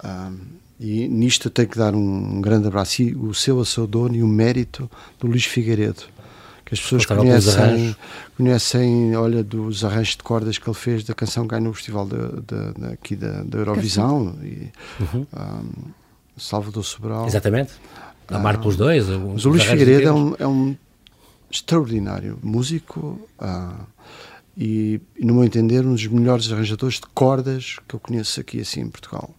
Uh, 0.02 0.36
e 0.78 1.06
nisto 1.08 1.48
eu 1.48 1.50
tenho 1.50 1.68
que 1.68 1.76
dar 1.76 1.94
um, 1.94 2.40
grande 2.40 2.66
abraço. 2.66 3.02
E 3.02 3.14
o 3.14 3.34
seu, 3.34 3.60
a 3.60 3.66
seu 3.66 3.86
dono 3.86 4.16
e 4.16 4.22
o 4.22 4.26
mérito 4.26 4.90
do 5.18 5.26
Luís 5.26 5.44
Figueiredo. 5.44 6.04
Que 6.64 6.74
as 6.74 6.80
pessoas 6.80 7.04
conhecem, 7.04 7.96
conhecem, 8.36 9.16
olha, 9.16 9.42
dos 9.42 9.84
arranjos 9.84 10.16
de 10.16 10.22
cordas 10.22 10.56
que 10.56 10.68
ele 10.68 10.76
fez 10.76 11.04
da 11.04 11.12
canção 11.12 11.42
que 11.42 11.50
ganhou 11.50 11.66
no 11.66 11.74
festival 11.74 12.06
de, 12.06 12.16
de, 12.16 12.80
de, 12.80 12.92
aqui 12.92 13.16
da, 13.16 13.42
da 13.42 13.58
Eurovisão. 13.58 14.38
E, 14.42 14.70
uhum. 15.00 15.20
um, 15.20 15.26
ah, 15.34 15.62
Salvador 16.38 16.84
Sobral. 16.84 17.26
Exatamente. 17.26 17.72
Amar 18.30 18.58
pelos 18.58 18.76
dois. 18.76 19.06
Mas 19.08 19.44
o 19.44 19.50
Luís 19.50 19.64
Figueiredo 19.64 20.08
é 20.08 20.12
um, 20.12 20.34
é 20.38 20.46
um, 20.46 20.76
extraordinário 21.50 22.38
músico 22.42 23.20
uh, 23.40 23.86
e, 24.56 25.00
no 25.18 25.34
meu 25.34 25.44
entender, 25.44 25.84
um 25.84 25.92
dos 25.92 26.06
melhores 26.06 26.50
arranjadores 26.52 26.96
de 26.96 27.06
cordas 27.12 27.76
que 27.88 27.94
eu 27.94 28.00
conheço 28.00 28.40
aqui 28.40 28.60
assim 28.60 28.82
em 28.82 28.88
Portugal. 28.88 29.34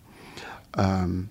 Um, 0.77 1.25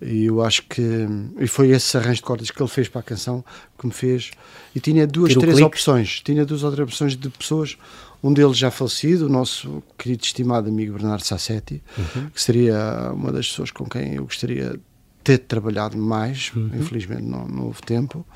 e 0.00 0.24
eu 0.24 0.42
acho 0.42 0.64
que 0.64 1.06
e 1.38 1.46
foi 1.46 1.70
esse 1.70 1.96
arranjo 1.96 2.16
de 2.16 2.22
cordas 2.22 2.50
que 2.50 2.60
ele 2.60 2.68
fez 2.68 2.88
para 2.88 3.00
a 3.00 3.04
canção 3.04 3.44
que 3.78 3.86
me 3.86 3.92
fez. 3.92 4.32
E 4.74 4.80
tinha 4.80 5.06
duas, 5.06 5.32
três 5.34 5.54
clique. 5.54 5.62
opções. 5.62 6.20
Tinha 6.24 6.44
duas 6.44 6.64
ou 6.64 6.72
três 6.72 6.88
opções 6.88 7.16
de 7.16 7.28
pessoas. 7.28 7.76
Um 8.22 8.32
deles 8.32 8.56
já 8.56 8.70
falecido, 8.70 9.26
o 9.26 9.28
nosso 9.28 9.82
querido 9.98 10.22
estimado 10.22 10.68
amigo 10.68 10.94
Bernardo 10.94 11.24
Sassetti, 11.24 11.82
uhum. 11.98 12.30
que 12.30 12.40
seria 12.40 13.10
uma 13.12 13.32
das 13.32 13.48
pessoas 13.48 13.70
com 13.70 13.84
quem 13.84 14.14
eu 14.14 14.24
gostaria 14.24 14.78
ter 15.22 15.38
trabalhado 15.38 15.96
mais, 15.96 16.52
uhum. 16.54 16.70
infelizmente 16.74 17.22
não, 17.22 17.46
não, 17.46 17.64
houve 17.66 17.82
tempo, 17.82 18.26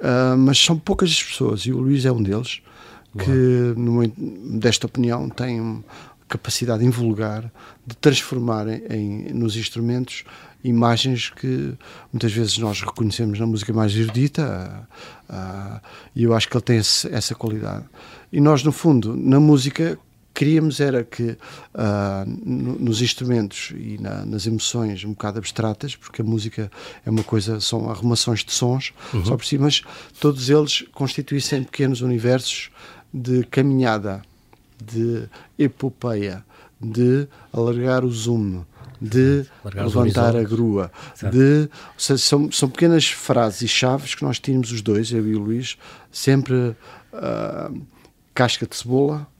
uh, 0.00 0.36
mas 0.36 0.58
são 0.58 0.78
poucas 0.78 1.10
as 1.10 1.22
pessoas 1.22 1.60
e 1.62 1.72
o 1.72 1.78
Luís 1.78 2.04
é 2.04 2.12
um 2.12 2.22
deles 2.22 2.62
que, 3.18 3.74
numa, 3.76 4.04
desta 4.58 4.86
opinião, 4.86 5.28
tem 5.28 5.84
capacidade 6.28 6.82
invulgar 6.82 7.52
de 7.86 7.94
transformar 7.96 8.66
em, 8.68 9.32
nos 9.34 9.54
instrumentos 9.54 10.24
imagens 10.64 11.28
que 11.28 11.74
muitas 12.12 12.32
vezes 12.32 12.56
nós 12.56 12.80
reconhecemos 12.80 13.38
na 13.38 13.46
música 13.46 13.72
mais 13.72 13.94
erudita 13.94 14.88
uh, 15.28 15.80
e 16.14 16.22
eu 16.22 16.34
acho 16.34 16.48
que 16.48 16.56
ele 16.56 16.64
tem 16.64 16.78
esse, 16.78 17.12
essa 17.12 17.34
qualidade. 17.34 17.84
E 18.32 18.40
nós, 18.40 18.62
no 18.62 18.72
fundo, 18.72 19.14
na 19.14 19.38
música 19.38 19.98
queríamos 20.42 20.80
era 20.80 21.04
que 21.04 21.22
uh, 21.30 22.24
nos 22.44 23.00
instrumentos 23.00 23.72
e 23.76 23.96
na, 24.00 24.26
nas 24.26 24.44
emoções 24.44 25.04
um 25.04 25.10
bocado 25.10 25.38
abstratas, 25.38 25.94
porque 25.94 26.20
a 26.20 26.24
música 26.24 26.68
é 27.06 27.10
uma 27.10 27.22
coisa, 27.22 27.60
são 27.60 27.88
arrumações 27.88 28.42
de 28.44 28.50
sons, 28.50 28.92
uhum. 29.14 29.24
só 29.24 29.36
por 29.36 29.44
si, 29.44 29.56
mas 29.56 29.84
todos 30.18 30.50
eles 30.50 30.84
constituíssem 30.92 31.62
pequenos 31.62 32.00
universos 32.00 32.70
de 33.14 33.44
caminhada, 33.44 34.20
de 34.84 35.28
epopeia, 35.56 36.44
de 36.80 37.28
alargar 37.52 38.04
o 38.04 38.10
zoom, 38.10 38.64
de 39.00 39.46
levantar 39.76 40.34
a 40.34 40.42
grua, 40.42 40.90
certo. 41.14 41.38
de 41.38 41.70
seja, 41.96 42.18
são, 42.18 42.50
são 42.50 42.68
pequenas 42.68 43.06
frases 43.06 43.62
e 43.62 43.68
chaves 43.68 44.16
que 44.16 44.24
nós 44.24 44.40
tínhamos 44.40 44.72
os 44.72 44.82
dois, 44.82 45.12
eu 45.12 45.24
e 45.24 45.36
o 45.36 45.38
Luís, 45.38 45.78
sempre 46.10 46.54
uh, 47.12 47.82
casca 48.34 48.66
de 48.66 48.74
cebola, 48.74 49.30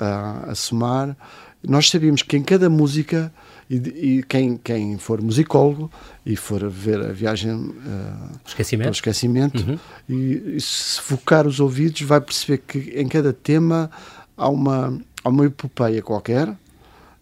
a, 0.00 0.50
a 0.50 0.54
somar. 0.54 1.16
Nós 1.62 1.88
sabíamos 1.88 2.22
que 2.22 2.36
em 2.36 2.42
cada 2.42 2.68
música, 2.68 3.32
e, 3.70 3.76
e 3.76 4.22
quem, 4.22 4.56
quem 4.56 4.98
for 4.98 5.22
musicólogo 5.22 5.90
e 6.24 6.36
for 6.36 6.68
ver 6.68 7.00
a 7.00 7.12
viagem 7.12 7.52
uh, 7.52 8.40
esquecimento, 8.46 8.92
esquecimento 8.92 9.62
uhum. 9.62 9.78
e, 10.08 10.56
e, 10.56 10.60
se 10.60 11.00
focar 11.00 11.46
os 11.46 11.60
ouvidos, 11.60 12.02
vai 12.02 12.20
perceber 12.20 12.58
que 12.58 12.78
em 12.94 13.08
cada 13.08 13.32
tema 13.32 13.90
há 14.36 14.48
uma, 14.48 15.00
há 15.22 15.28
uma 15.28 15.46
epopeia 15.46 16.02
qualquer 16.02 16.54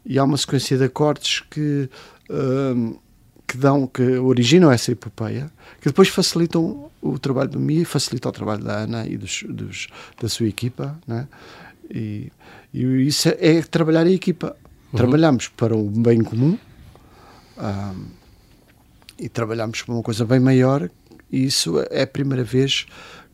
e 0.05 0.19
há 0.19 0.25
uma 0.25 0.37
sequência 0.37 0.77
de 0.77 0.85
acordes 0.85 1.41
que, 1.41 1.89
uh, 2.29 3.01
que 3.47 3.57
dão, 3.57 3.87
que 3.87 4.03
originam 4.03 4.73
essa 4.73 4.91
epopeia, 4.91 5.51
que 5.81 5.89
depois 5.89 6.09
facilitam 6.09 6.91
o 7.01 7.19
trabalho 7.19 7.51
do 7.51 7.61
Mi, 7.61 7.85
facilitam 7.85 8.31
o 8.31 8.33
trabalho 8.33 8.65
da 8.65 8.79
Ana 8.79 9.07
e 9.07 9.17
dos, 9.17 9.45
dos 9.49 9.89
da 10.21 10.29
sua 10.29 10.49
equipa, 10.49 10.99
né? 11.07 11.29
E, 11.93 12.33
e 12.73 13.07
isso 13.07 13.29
é, 13.29 13.37
é 13.41 13.63
trabalhar 13.63 14.07
em 14.07 14.15
equipa. 14.15 14.57
Uhum. 14.93 14.97
Trabalhamos 14.97 15.49
para 15.49 15.77
o 15.77 15.85
bem 15.85 16.23
comum 16.23 16.59
um, 17.59 18.05
e 19.19 19.29
trabalhamos 19.29 19.83
para 19.83 19.95
uma 19.95 20.03
coisa 20.03 20.25
bem 20.25 20.41
maior. 20.41 20.89
E 21.31 21.45
isso 21.45 21.83
é 21.91 22.03
a 22.03 22.07
primeira 22.07 22.45
vez 22.45 22.87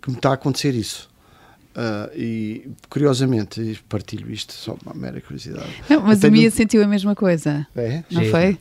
que 0.02 0.10
me 0.10 0.16
está 0.16 0.30
a 0.30 0.34
acontecer 0.34 0.74
isso. 0.74 1.08
Uh, 1.76 2.10
e 2.16 2.70
curiosamente, 2.88 3.80
partilho 3.88 4.30
isto 4.32 4.52
só 4.52 4.76
uma 4.84 4.94
mera 4.94 5.20
curiosidade. 5.20 5.68
Não, 5.88 6.00
mas 6.00 6.22
o 6.24 6.30
Mia 6.30 6.50
sentiu 6.50 6.82
a 6.82 6.88
mesma 6.88 7.14
coisa. 7.14 7.66
É? 7.76 8.02
Não 8.10 8.24
Sim. 8.24 8.30
foi? 8.30 8.58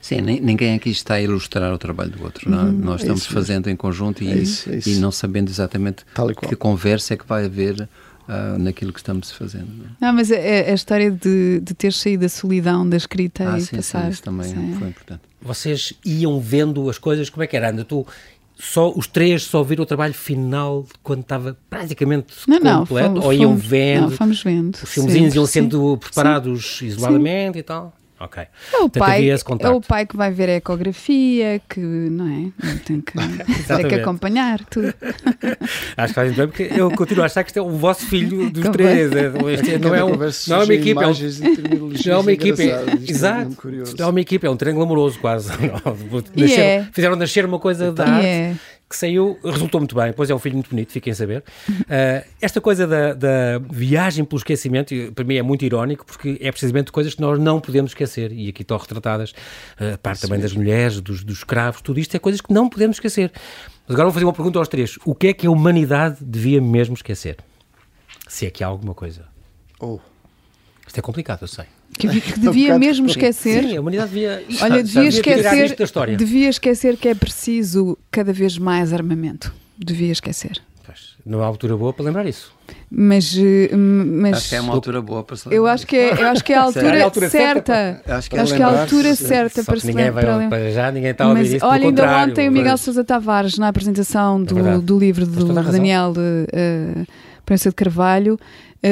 Sim, 0.00 0.20
ninguém 0.20 0.74
aqui 0.74 0.90
está 0.90 1.14
a 1.14 1.20
ilustrar 1.20 1.72
o 1.72 1.78
trabalho 1.78 2.10
do 2.10 2.22
outro. 2.22 2.50
Uhum, 2.50 2.72
Nós 2.72 3.00
é 3.00 3.04
estamos 3.04 3.26
fazendo 3.26 3.68
em 3.68 3.76
conjunto 3.76 4.22
e, 4.22 4.30
é 4.30 4.36
isso, 4.36 4.70
é 4.70 4.76
isso. 4.76 4.88
e, 4.88 4.96
não 4.96 5.10
sabendo 5.10 5.50
exatamente 5.50 6.04
que 6.46 6.56
conversa 6.56 7.14
é 7.14 7.16
que 7.16 7.26
vai 7.26 7.46
haver 7.46 7.88
uh, 8.28 8.58
naquilo 8.58 8.92
que 8.92 8.98
estamos 8.98 9.30
fazendo. 9.30 9.68
Não, 9.68 9.84
é? 9.84 9.88
não 10.00 10.12
mas 10.12 10.30
a, 10.30 10.36
é, 10.36 10.68
é 10.68 10.70
a, 10.70 10.74
história 10.74 11.10
de, 11.10 11.60
de 11.60 11.74
ter 11.74 11.92
saído 11.92 12.22
da 12.22 12.28
solidão 12.28 12.88
da 12.88 12.96
escrita 12.96 13.54
ah, 13.54 13.58
e 13.58 13.62
sim, 13.62 13.76
passar. 13.76 14.04
Sim, 14.04 14.10
isso 14.10 14.22
também 14.22 14.48
sim. 14.48 14.76
foi 14.78 14.88
importante. 14.88 15.22
Vocês 15.40 15.92
iam 16.04 16.40
vendo 16.40 16.88
as 16.88 16.98
coisas, 16.98 17.28
como 17.28 17.42
é 17.42 17.46
que 17.46 17.56
era? 17.56 17.70
Anda, 17.70 17.84
tu 17.84 18.06
só 18.56 18.92
os 18.94 19.06
três 19.06 19.42
só 19.44 19.62
viram 19.62 19.82
o 19.82 19.86
trabalho 19.86 20.14
final 20.14 20.86
quando 21.02 21.20
estava 21.20 21.56
praticamente 21.68 22.34
não, 22.46 22.80
completo? 22.80 23.08
Não, 23.08 23.22
fomos, 23.22 23.24
ou 23.24 23.32
iam 23.32 23.56
vendo? 23.56 24.02
Não, 24.02 24.10
fomos 24.10 24.42
vendo. 24.42 24.74
Os 24.74 24.90
filmezinhos 24.90 25.34
iam 25.34 25.46
sendo 25.46 25.96
preparados 25.98 26.78
sim. 26.78 26.86
isoladamente 26.86 27.54
sim. 27.54 27.58
e 27.58 27.62
tal? 27.62 27.92
Ok. 28.18 28.42
É 28.72 28.78
o, 28.78 28.88
pai, 28.88 29.28
é 29.28 29.68
o 29.70 29.80
pai 29.80 30.06
que 30.06 30.16
vai 30.16 30.30
ver 30.30 30.48
a 30.48 30.52
ecografia, 30.54 31.60
que 31.68 31.80
não 31.80 32.28
é? 32.28 32.76
Tem 32.84 33.00
que, 33.00 33.12
tem 33.66 33.88
que 33.88 33.94
acompanhar 33.96 34.64
tudo. 34.66 34.94
Acho 35.96 36.08
que 36.08 36.14
faz 36.14 36.34
bem, 36.34 36.46
porque 36.46 36.70
eu 36.76 36.90
continuo 36.92 37.24
a 37.24 37.26
achar 37.26 37.42
que 37.42 37.50
este 37.50 37.58
é 37.58 37.62
o 37.62 37.70
vosso 37.70 38.06
filho 38.06 38.50
dos 38.50 38.68
três. 38.68 39.12
É, 39.12 39.32
este 39.52 39.78
não, 39.78 39.94
é 39.94 40.04
um, 40.04 40.12
não 40.48 40.60
é 40.60 40.64
uma 40.64 40.74
equipe. 40.74 41.02
É 41.02 41.06
um, 41.08 41.92
não 42.06 42.12
é 42.12 42.18
uma 42.18 42.32
equipe. 42.32 42.62
Exato. 43.08 43.56
Não 43.98 44.06
é 44.06 44.10
uma 44.10 44.20
equipe, 44.20 44.46
é 44.46 44.50
um 44.50 44.56
triângulo 44.56 44.84
amoroso 44.84 45.18
quase. 45.18 45.50
Nascer, 45.50 46.58
yeah. 46.58 46.88
Fizeram 46.92 47.16
nascer 47.16 47.44
uma 47.44 47.58
coisa 47.58 47.92
da 47.92 48.04
arte. 48.04 48.26
Yeah 48.26 48.58
que 48.88 48.96
saiu, 48.96 49.38
resultou 49.42 49.80
muito 49.80 49.94
bem, 49.94 50.12
pois 50.12 50.30
é 50.30 50.34
um 50.34 50.38
filho 50.38 50.54
muito 50.54 50.70
bonito, 50.70 50.92
fiquem 50.92 51.12
a 51.12 51.16
saber. 51.16 51.44
Uh, 51.68 52.26
esta 52.40 52.60
coisa 52.60 52.86
da, 52.86 53.14
da, 53.14 53.58
viagem 53.70 54.24
pelo 54.24 54.38
esquecimento, 54.38 54.94
para 55.14 55.24
mim 55.24 55.36
é 55.36 55.42
muito 55.42 55.64
irónico, 55.64 56.04
porque 56.04 56.38
é 56.40 56.50
precisamente 56.50 56.92
coisas 56.92 57.14
que 57.14 57.20
nós 57.20 57.38
não 57.38 57.60
podemos 57.60 57.90
esquecer, 57.90 58.30
e 58.32 58.48
aqui 58.48 58.62
estão 58.62 58.76
retratadas, 58.76 59.30
uh, 59.80 59.94
a 59.94 59.98
parte 59.98 60.22
também 60.22 60.38
das 60.38 60.54
mulheres, 60.54 61.00
dos, 61.00 61.24
dos 61.24 61.38
escravos, 61.38 61.80
tudo 61.80 61.98
isto 61.98 62.14
é 62.14 62.18
coisas 62.18 62.40
que 62.40 62.52
não 62.52 62.68
podemos 62.68 62.96
esquecer. 62.96 63.32
Mas 63.86 63.94
agora 63.94 64.04
vou 64.04 64.12
fazer 64.12 64.24
uma 64.24 64.32
pergunta 64.32 64.58
aos 64.58 64.68
três: 64.68 64.98
o 65.04 65.14
que 65.14 65.28
é 65.28 65.32
que 65.32 65.46
a 65.46 65.50
humanidade 65.50 66.18
devia 66.20 66.60
mesmo 66.60 66.94
esquecer? 66.94 67.38
Se 68.28 68.46
é 68.46 68.50
que 68.50 68.64
há 68.64 68.66
alguma 68.66 68.94
coisa. 68.94 69.26
Oh. 69.80 69.98
Isto 70.86 70.98
é 70.98 71.02
complicado, 71.02 71.42
eu 71.42 71.48
sei. 71.48 71.66
Que, 71.98 72.20
que 72.20 72.40
devia 72.40 72.74
um 72.74 72.78
mesmo 72.78 73.06
esquecer. 73.06 73.62
Sim, 73.62 73.76
a 73.76 73.80
humanidade 73.80 74.10
devia. 74.10 74.44
Olha, 74.60 74.82
devia, 74.82 75.08
esquecer. 75.08 75.76
Devia 76.16 76.48
esquecer 76.48 76.96
que 76.96 77.08
é 77.08 77.14
preciso 77.14 77.96
cada 78.10 78.32
vez 78.32 78.58
mais 78.58 78.92
armamento. 78.92 79.54
Devia 79.78 80.12
esquecer. 80.12 80.60
Pois, 80.84 81.14
não 81.24 81.42
há 81.42 81.46
altura 81.46 81.76
boa 81.76 81.92
para 81.92 82.04
lembrar 82.04 82.26
isso. 82.26 82.52
Mas, 82.90 83.36
eh, 83.36 83.74
mas 83.74 84.36
acho 84.36 84.48
que 84.50 84.54
é 84.54 84.60
uma 84.60 84.74
altura 84.74 85.02
boa 85.02 85.24
para 85.24 85.36
se 85.36 85.48
lembrar. 85.48 85.56
Eu 85.56 85.66
acho 85.66 85.86
que 85.86 85.96
é, 85.96 86.22
eu 86.22 86.28
acho 86.28 86.44
que 86.44 86.52
é 86.52 86.56
a 86.56 86.62
altura, 86.62 86.98
é 86.98 87.00
a 87.00 87.04
altura 87.04 87.30
certa. 87.30 87.74
certa. 87.74 88.16
Acho 88.16 88.30
que 88.30 88.36
é, 88.36 88.40
acho 88.40 88.54
que 88.54 88.62
é 88.62 88.64
a 88.64 88.80
altura 88.80 89.16
certa 89.16 89.64
para 89.64 89.80
se 89.80 89.92
lembrar. 89.92 90.12
Para, 90.12 90.48
para 90.48 90.70
já 90.70 90.92
ninguém 90.92 91.10
está 91.10 91.24
a 91.24 91.28
ouvir 91.28 91.40
mas, 91.40 91.52
isso. 91.52 91.66
Olha, 91.66 91.86
ainda 91.86 92.18
ontem 92.18 92.48
o 92.48 92.52
Miguel 92.52 92.76
Sousa 92.76 93.02
Tavares, 93.02 93.58
na 93.58 93.68
apresentação 93.68 94.42
do, 94.42 94.58
é 94.58 94.78
do 94.78 94.98
livro 94.98 95.26
do 95.26 95.52
Daniel 95.52 96.12
uh, 96.12 97.06
Prensa 97.44 97.70
de 97.70 97.74
Carvalho, 97.74 98.34
uh, 98.34 98.38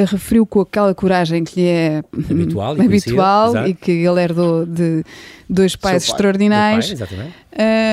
referiu 0.01 0.45
com 0.45 0.61
aquela 0.61 0.93
coragem 0.95 1.43
que 1.43 1.61
lhe 1.61 1.67
é 1.67 2.03
habitual, 2.29 2.77
e, 2.77 2.81
habitual 2.85 3.67
e 3.67 3.73
que 3.73 3.91
ele 3.91 4.21
herdou 4.21 4.65
de 4.65 5.03
dois 5.47 5.75
pais 5.75 6.05
pai, 6.05 6.11
extraordinários. 6.11 6.93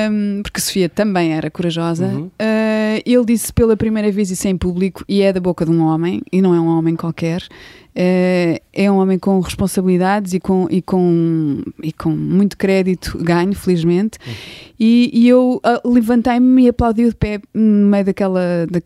Um, 0.09 0.41
porque 0.41 0.59
Sofia 0.59 0.89
também 0.89 1.33
era 1.33 1.51
corajosa. 1.51 2.07
Uhum. 2.07 2.25
Uh, 2.25 3.01
ele 3.05 3.25
disse 3.25 3.53
pela 3.53 3.77
primeira 3.77 4.11
vez 4.11 4.31
isso 4.31 4.47
em 4.47 4.57
público 4.57 5.05
e 5.07 5.21
é 5.21 5.31
da 5.31 5.39
boca 5.39 5.63
de 5.63 5.71
um 5.71 5.85
homem, 5.85 6.21
e 6.31 6.41
não 6.41 6.55
é 6.55 6.59
um 6.59 6.67
homem 6.67 6.95
qualquer. 6.95 7.43
Uh, 7.93 8.57
é 8.71 8.89
um 8.89 8.99
homem 8.99 9.19
com 9.19 9.37
responsabilidades 9.41 10.33
e 10.33 10.39
com, 10.39 10.65
e 10.69 10.81
com, 10.81 11.61
e 11.83 11.91
com 11.91 12.09
muito 12.09 12.57
crédito 12.57 13.17
ganho, 13.17 13.53
felizmente. 13.53 14.17
Uhum. 14.25 14.33
E, 14.79 15.11
e, 15.13 15.27
eu 15.27 15.61
uh, 15.63 15.89
levantei-me 15.89 16.63
e 16.63 16.69
aplaudi 16.69 17.05
de 17.05 17.15
pé 17.15 17.39
no 17.53 17.87
meio 17.87 18.05
daquela. 18.05 18.65
Da, 18.65 18.79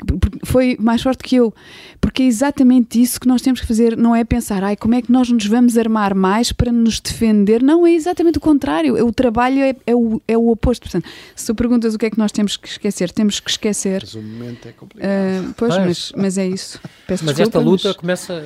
foi 0.43 0.75
mais 0.79 1.01
forte 1.01 1.23
que 1.23 1.35
eu, 1.35 1.53
porque 2.01 2.23
é 2.23 2.25
exatamente 2.25 2.99
isso 3.01 3.19
que 3.19 3.27
nós 3.27 3.41
temos 3.41 3.61
que 3.61 3.67
fazer. 3.67 3.95
Não 3.95 4.15
é 4.15 4.23
pensar, 4.23 4.63
ai, 4.63 4.75
como 4.75 4.95
é 4.95 5.01
que 5.01 5.11
nós 5.11 5.29
nos 5.29 5.45
vamos 5.45 5.77
armar 5.77 6.15
mais 6.15 6.51
para 6.51 6.71
nos 6.71 6.99
defender. 6.99 7.61
Não, 7.61 7.85
é 7.85 7.93
exatamente 7.93 8.39
o 8.39 8.41
contrário. 8.41 9.05
O 9.05 9.13
trabalho 9.13 9.61
é, 9.61 9.75
é, 9.85 9.95
o, 9.95 10.21
é 10.27 10.37
o 10.37 10.49
oposto. 10.49 10.81
Portanto, 10.81 11.07
se 11.35 11.45
tu 11.45 11.53
perguntas 11.53 11.93
o 11.93 11.97
que 11.97 12.07
é 12.07 12.09
que 12.09 12.17
nós 12.17 12.31
temos 12.31 12.57
que 12.57 12.67
esquecer, 12.67 13.11
temos 13.11 13.39
que 13.39 13.51
esquecer. 13.51 14.01
Mas 14.01 14.15
o 14.15 14.21
momento 14.21 14.67
é 14.67 14.71
complicado. 14.71 15.09
Uh, 15.09 15.53
pois, 15.55 15.77
mas, 15.77 16.11
mas 16.17 16.37
é 16.37 16.47
isso. 16.47 16.79
Peço 17.07 17.23
mas 17.23 17.35
desculpa, 17.35 17.59
esta 17.59 17.69
luta 17.69 17.87
mas... 17.89 17.97
começa, 17.97 18.43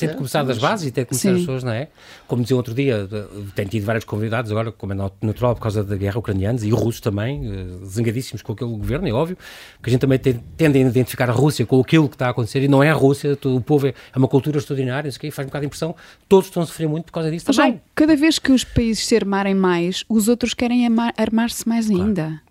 de 0.00 0.14
começar 0.14 0.42
das 0.42 0.58
bases 0.58 0.88
e 0.88 0.90
tem 0.90 1.04
de 1.04 1.08
começar 1.08 1.28
Sim. 1.30 1.34
as 1.34 1.40
pessoas, 1.40 1.64
não 1.64 1.72
é? 1.72 1.88
Como 2.26 2.42
dizia 2.42 2.56
outro 2.56 2.74
dia, 2.74 3.08
tem 3.54 3.66
tido 3.66 3.84
vários 3.84 4.04
convidados 4.04 4.50
agora, 4.50 4.72
como 4.72 4.92
é 4.92 4.96
natural 5.22 5.54
por 5.54 5.62
causa 5.62 5.82
da 5.82 5.96
guerra 5.96 6.18
ucraniana 6.18 6.58
e 6.62 6.70
russos 6.70 7.00
também, 7.00 7.46
eh, 7.46 7.86
zangadíssimos 7.86 8.42
com 8.42 8.52
aquele 8.52 8.70
governo, 8.70 9.08
é 9.08 9.12
óbvio, 9.12 9.36
que 9.82 9.88
a 9.88 9.92
gente 9.92 10.00
também 10.00 10.18
tem, 10.18 10.34
tende 10.56 10.78
a 10.78 10.80
identificar 10.80 11.28
a 11.28 11.32
Rússia 11.32 11.66
com 11.66 11.80
aquilo 11.80 12.08
que 12.08 12.14
está 12.14 12.26
a 12.26 12.30
acontecer 12.30 12.62
e 12.62 12.68
não 12.68 12.82
é 12.82 12.90
a 12.90 12.94
Rússia, 12.94 13.38
o 13.44 13.60
povo 13.60 13.86
é, 13.86 13.94
é 14.14 14.18
uma 14.18 14.28
cultura 14.28 14.58
extraordinária, 14.58 15.08
isso 15.08 15.18
aqui 15.18 15.30
faz 15.30 15.46
um 15.46 15.48
bocado 15.48 15.62
de 15.62 15.66
impressão, 15.66 15.94
todos 16.28 16.46
estão 16.46 16.62
a 16.62 16.66
sofrer 16.66 16.88
muito 16.88 17.06
por 17.06 17.12
causa 17.12 17.30
disso 17.30 17.44
Mas 17.48 17.56
também. 17.56 17.72
Já, 17.74 17.80
cada 17.94 18.16
vez 18.16 18.38
que 18.38 18.52
os 18.52 18.64
países 18.64 19.06
se 19.06 19.16
armarem 19.16 19.54
mais, 19.54 20.04
os 20.08 20.28
outros 20.28 20.54
querem 20.54 20.86
armar-se 21.16 21.68
mais 21.68 21.86
claro. 21.86 22.02
ainda 22.02 22.43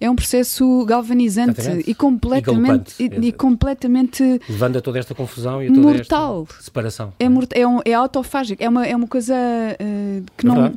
é 0.00 0.10
um 0.10 0.14
processo 0.14 0.84
galvanizante 0.84 1.60
Exatamente. 1.60 1.90
e 1.90 1.94
completamente 1.94 2.94
e, 2.98 3.06
e, 3.06 3.28
e, 3.28 3.32
completamente 3.32 4.22
levando 4.48 4.76
a 4.76 4.80
toda 4.80 4.98
esta 4.98 5.14
confusão 5.14 5.62
e 5.62 5.66
a 5.66 5.72
toda 5.72 5.80
mortal. 5.80 6.46
esta 6.48 6.62
separação. 6.62 7.12
É, 7.18 7.24
é, 7.60 7.66
um, 7.66 7.80
é 7.84 7.94
autofágico, 7.94 8.62
é 8.62 8.68
uma, 8.68 8.86
é 8.86 8.94
uma 8.94 9.08
coisa 9.08 9.34
uh, 9.34 10.24
que 10.36 10.46
é 10.46 10.48
não 10.48 10.74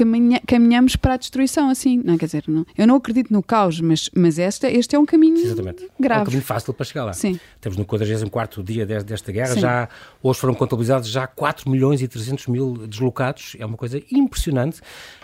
caminha, 0.00 0.40
caminhamos 0.46 0.96
para 0.96 1.14
a 1.14 1.16
destruição 1.18 1.68
assim, 1.68 2.00
não 2.02 2.16
quer 2.16 2.24
dizer, 2.24 2.44
não, 2.48 2.64
eu 2.76 2.86
não 2.86 2.96
acredito 2.96 3.30
no 3.30 3.42
caos, 3.42 3.80
mas, 3.80 4.08
mas 4.14 4.38
esta, 4.38 4.70
este 4.70 4.96
é 4.96 4.98
um 4.98 5.04
caminho 5.04 5.36
Exatamente. 5.36 5.86
grave. 5.98 6.20
É 6.20 6.22
um 6.22 6.24
caminho 6.26 6.42
fácil 6.42 6.72
para 6.72 6.86
chegar 6.86 7.04
lá. 7.04 7.12
Sim. 7.12 7.38
Temos 7.60 7.76
no 7.76 7.84
44º 7.84 8.62
dia 8.62 8.86
desta 8.86 9.30
guerra, 9.30 9.54
Sim. 9.54 9.60
já 9.60 9.88
hoje 10.22 10.40
foram 10.40 10.54
contabilizados 10.54 11.08
já 11.08 11.26
4 11.26 11.70
milhões 11.70 12.00
e 12.00 12.08
300 12.08 12.46
mil 12.46 12.86
deslocados, 12.86 13.56
é 13.58 13.66
uma 13.66 13.76
coisa 13.76 14.02
impressionante. 14.10 14.80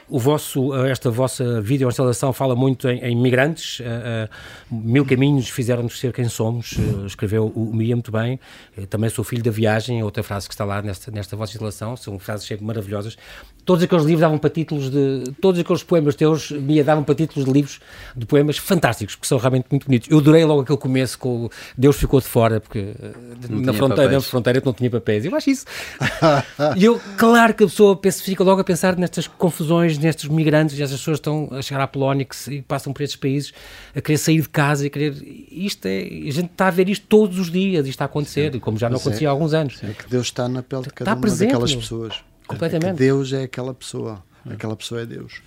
O 0.08 0.20
vosso, 0.20 0.72
eh, 0.72 0.90
esta 0.90 1.10
vossa 1.10 1.60
videoinstalação 1.60 2.32
fala 2.32 2.54
muito 2.54 2.88
em, 2.88 3.00
em 3.00 3.16
migrantes. 3.16 3.80
Uh, 3.80 3.82
uh, 3.82 4.74
mil 4.76 5.04
caminhos 5.04 5.48
fizeram-nos 5.48 5.98
ser 5.98 6.12
quem 6.12 6.28
somos, 6.28 6.76
uh, 6.78 7.06
escreveu 7.06 7.48
o 7.48 7.74
Mia 7.74 7.96
muito 7.96 8.12
bem. 8.12 8.38
também 8.88 9.10
sou 9.10 9.24
filho 9.24 9.42
da 9.42 9.50
viagem, 9.50 10.04
outra 10.04 10.22
frase 10.22 10.46
que 10.46 10.54
está 10.54 10.64
lá 10.64 10.80
nesta, 10.80 11.10
nesta 11.10 11.34
vossa 11.34 11.52
instalação. 11.54 11.96
São 11.96 12.20
frases 12.20 12.46
sempre 12.46 12.64
maravilhosas. 12.64 13.16
Todos 13.66 13.82
aqueles 13.82 14.04
livros 14.04 14.20
davam 14.20 14.38
para 14.38 14.48
títulos 14.48 14.90
de. 14.90 15.24
Todos 15.40 15.60
aqueles 15.60 15.82
poemas 15.82 16.14
teus, 16.14 16.52
Mia, 16.52 16.84
davam 16.84 17.02
para 17.02 17.16
títulos 17.16 17.44
de 17.44 17.52
livros 17.52 17.80
de 18.16 18.24
poemas 18.24 18.56
fantásticos, 18.56 19.16
que 19.16 19.26
são 19.26 19.38
realmente 19.38 19.66
muito 19.68 19.86
bonitos. 19.86 20.08
Eu 20.08 20.18
adorei 20.18 20.44
logo 20.44 20.60
aquele 20.60 20.78
começo 20.78 21.18
com 21.18 21.50
Deus 21.76 21.96
ficou 21.96 22.20
de 22.20 22.26
fora, 22.26 22.60
porque 22.60 22.94
na 23.50 23.72
fronteira, 23.72 24.12
na 24.12 24.20
fronteira 24.20 24.62
não 24.64 24.72
tinha 24.72 24.88
papéis. 24.88 25.24
Eu 25.24 25.34
acho 25.34 25.50
isso. 25.50 25.66
e 26.78 26.84
eu, 26.84 27.00
claro 27.16 27.54
que 27.54 27.64
a 27.64 27.66
pessoa 27.66 27.96
pensa, 27.96 28.22
fica 28.22 28.44
logo 28.44 28.60
a 28.60 28.64
pensar 28.64 28.96
nestas 28.96 29.26
confusões 29.26 29.98
nestes 29.98 30.28
migrantes, 30.28 30.78
estas 30.78 31.00
pessoas 31.00 31.18
estão 31.18 31.48
a 31.50 31.60
chegar 31.60 31.82
à 31.82 31.88
Polónia 31.88 32.24
que 32.24 32.36
e 32.48 32.62
passam 32.62 32.92
por 32.92 33.02
estes 33.02 33.16
países 33.16 33.52
a 33.96 34.00
querer 34.00 34.18
sair 34.18 34.42
de 34.42 34.48
casa 34.48 34.86
e 34.86 34.90
querer. 34.90 35.12
Isto 35.50 35.86
é. 35.86 36.02
A 36.02 36.30
gente 36.30 36.52
está 36.52 36.68
a 36.68 36.70
ver 36.70 36.88
isto 36.88 37.04
todos 37.08 37.36
os 37.40 37.50
dias, 37.50 37.80
isto 37.80 37.90
está 37.90 38.04
a 38.04 38.06
acontecer, 38.06 38.52
Sim. 38.52 38.60
como 38.60 38.78
já 38.78 38.88
não 38.88 38.96
acontecia 38.96 39.26
é, 39.26 39.28
há 39.28 39.32
alguns 39.32 39.52
anos. 39.52 39.82
É 39.82 39.88
que 39.88 40.08
Deus 40.08 40.26
está 40.26 40.48
na 40.48 40.62
pele 40.62 40.82
de 40.82 40.90
cada 40.90 41.10
está 41.10 41.14
uma 41.14 41.20
presente, 41.20 41.48
daquelas 41.48 41.74
pessoas. 41.74 42.22
Completamente. 42.46 42.90
É 42.90 42.94
Deus 42.94 43.32
é 43.32 43.42
aquela 43.44 43.74
pessoa. 43.74 44.22
Aquela 44.48 44.76
pessoa 44.76 45.00
é 45.02 45.06
Deus. 45.06 45.42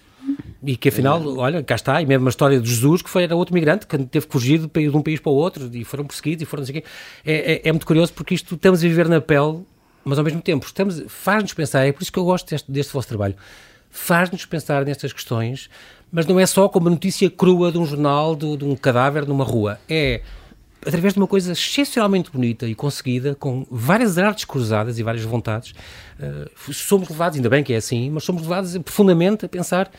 E 0.62 0.75
que 0.75 0.89
afinal, 0.89 1.21
é. 1.21 1.25
olha, 1.25 1.63
cá 1.63 1.75
está, 1.75 2.01
e 2.01 2.05
mesmo 2.05 2.27
a 2.27 2.29
história 2.29 2.59
de 2.59 2.69
Jesus, 2.69 3.01
que 3.01 3.09
foi, 3.09 3.23
era 3.23 3.35
outro 3.35 3.53
migrante 3.53 3.88
que 3.88 3.97
teve 3.97 4.27
que 4.27 4.31
fugir 4.31 4.59
de, 4.59 4.67
de 4.67 4.97
um 4.97 5.01
país 5.01 5.19
para 5.19 5.31
o 5.31 5.35
outro 5.35 5.69
e 5.73 5.85
foram 5.85 6.05
perseguidos 6.05 6.43
e 6.43 6.45
foram 6.45 6.65
quê. 6.65 6.83
É, 7.25 7.53
é, 7.53 7.62
é, 7.69 7.71
muito 7.71 7.88
curioso 7.88 8.12
porque 8.13 8.35
isto 8.35 8.55
estamos 8.55 8.83
a 8.83 8.88
viver 8.88 9.07
na 9.07 9.21
pele, 9.21 9.62
mas 10.03 10.17
ao 10.17 10.23
mesmo 10.23 10.41
tempo 10.41 10.65
estamos, 10.65 11.02
faz-nos 11.08 11.54
pensar, 11.54 11.85
é 11.85 11.93
por 11.93 12.02
isso 12.02 12.12
que 12.12 12.19
eu 12.19 12.25
gosto 12.25 12.50
deste, 12.50 12.69
deste 12.69 12.91
vosso 12.91 13.08
trabalho, 13.08 13.35
faz-nos 13.89 14.45
pensar 14.45 14.83
nestas 14.83 15.13
questões, 15.13 15.69
mas 16.12 16.25
não 16.25 16.37
é 16.37 16.45
só 16.45 16.67
como 16.67 16.87
a 16.87 16.91
notícia 16.91 17.29
crua 17.29 17.71
de 17.71 17.77
um 17.77 17.85
jornal, 17.85 18.35
de, 18.35 18.58
de 18.58 18.65
um 18.65 18.75
cadáver 18.75 19.25
numa 19.25 19.45
rua. 19.45 19.79
É 19.87 20.21
através 20.86 21.13
de 21.13 21.19
uma 21.19 21.27
coisa 21.27 21.52
excepcionalmente 21.52 22.32
bonita 22.32 22.67
e 22.67 22.75
conseguida, 22.75 23.36
com 23.36 23.65
várias 23.69 24.17
artes 24.17 24.46
cruzadas 24.46 25.00
e 25.00 25.04
várias 25.04 25.23
vontades, 25.23 25.73
uh, 26.19 26.73
somos 26.73 27.10
levados, 27.10 27.38
ainda 27.38 27.50
bem 27.50 27.63
que 27.63 27.73
é 27.73 27.77
assim, 27.77 28.10
mas 28.10 28.23
somos 28.23 28.44
levados 28.44 28.77
profundamente 28.77 29.46
a 29.46 29.50
pensar 29.50 29.92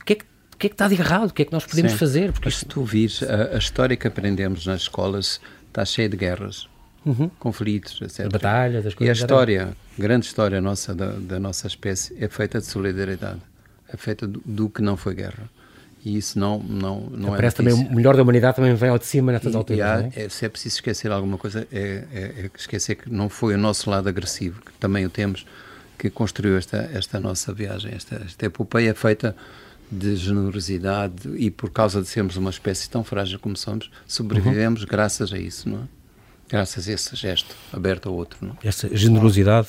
o 0.00 0.04
que 0.04 0.12
é 0.14 0.16
que 0.16 0.24
que 0.60 0.66
é 0.66 0.68
que 0.68 0.74
está 0.74 0.86
de 0.86 0.94
errado, 0.94 1.30
o 1.30 1.32
que 1.32 1.42
é 1.42 1.44
que 1.46 1.52
nós 1.52 1.64
podemos 1.64 1.92
Sim. 1.92 1.98
fazer. 1.98 2.32
Porque 2.32 2.50
isto... 2.50 2.58
se 2.60 2.66
tu 2.66 2.84
vires, 2.84 3.22
a, 3.22 3.54
a, 3.54 3.58
história 3.58 3.96
que 3.96 4.06
aprendemos 4.06 4.66
nas 4.66 4.82
escolas 4.82 5.40
está 5.66 5.84
cheia 5.86 6.08
de 6.08 6.18
guerras, 6.18 6.68
uhum. 7.04 7.30
conflitos, 7.38 7.98
etc. 8.02 8.26
A 8.26 8.28
batalha, 8.28 8.82
das 8.82 8.94
coisas. 8.94 9.18
E 9.18 9.22
a 9.22 9.24
história, 9.24 9.76
grande 9.98 10.26
história 10.26 10.60
nossa 10.60 10.94
da, 10.94 11.12
da, 11.12 11.40
nossa 11.40 11.66
espécie 11.66 12.14
é 12.22 12.28
feita 12.28 12.60
de 12.60 12.66
solidariedade, 12.66 13.40
é 13.88 13.96
feita 13.96 14.26
do, 14.26 14.42
do 14.44 14.68
que 14.68 14.82
não 14.82 14.98
foi 14.98 15.14
guerra 15.14 15.48
e 16.04 16.16
isso 16.16 16.38
não 16.38 16.58
não 16.58 17.00
não 17.10 17.34
é 17.34 17.36
Parece 17.36 17.56
também 17.56 17.74
o 17.74 17.94
melhor 17.94 18.16
da 18.16 18.22
humanidade 18.22 18.56
também 18.56 18.74
vem 18.74 18.90
ao 18.90 18.98
de 18.98 19.06
cima 19.06 19.32
nestas 19.32 19.54
alturas. 19.54 19.78
E 19.78 19.82
há, 19.82 20.10
é? 20.14 20.24
É, 20.24 20.28
se 20.28 20.44
é 20.44 20.48
preciso 20.48 20.76
esquecer 20.76 21.10
alguma 21.10 21.36
coisa, 21.36 21.66
é, 21.72 22.04
é, 22.12 22.20
é, 22.20 22.50
esquecer 22.56 22.96
que 22.96 23.12
não 23.12 23.28
foi 23.28 23.54
o 23.54 23.58
nosso 23.58 23.88
lado 23.90 24.08
agressivo, 24.08 24.60
que 24.60 24.72
também 24.72 25.04
o 25.04 25.10
temos, 25.10 25.46
que 25.98 26.08
construiu 26.08 26.56
esta, 26.56 26.88
esta 26.92 27.20
nossa 27.20 27.52
viagem, 27.52 27.92
esta, 27.94 28.22
esta 28.24 28.46
epopeia 28.46 28.94
feita 28.94 29.36
de 29.90 30.16
generosidade 30.16 31.28
e 31.36 31.50
por 31.50 31.70
causa 31.70 32.00
de 32.00 32.08
sermos 32.08 32.36
uma 32.36 32.50
espécie 32.50 32.88
tão 32.88 33.02
frágil 33.02 33.38
como 33.38 33.56
somos, 33.56 33.90
sobrevivemos 34.06 34.82
uhum. 34.82 34.88
graças 34.88 35.32
a 35.32 35.38
isso, 35.38 35.68
não 35.68 35.78
é? 35.78 35.99
Graças 36.50 36.88
a 36.88 36.92
esse 36.92 37.14
gesto 37.14 37.54
aberto 37.72 38.08
ao 38.08 38.14
outro. 38.14 38.38
Não? 38.42 38.56
Essa 38.64 38.88
generosidade. 38.94 39.68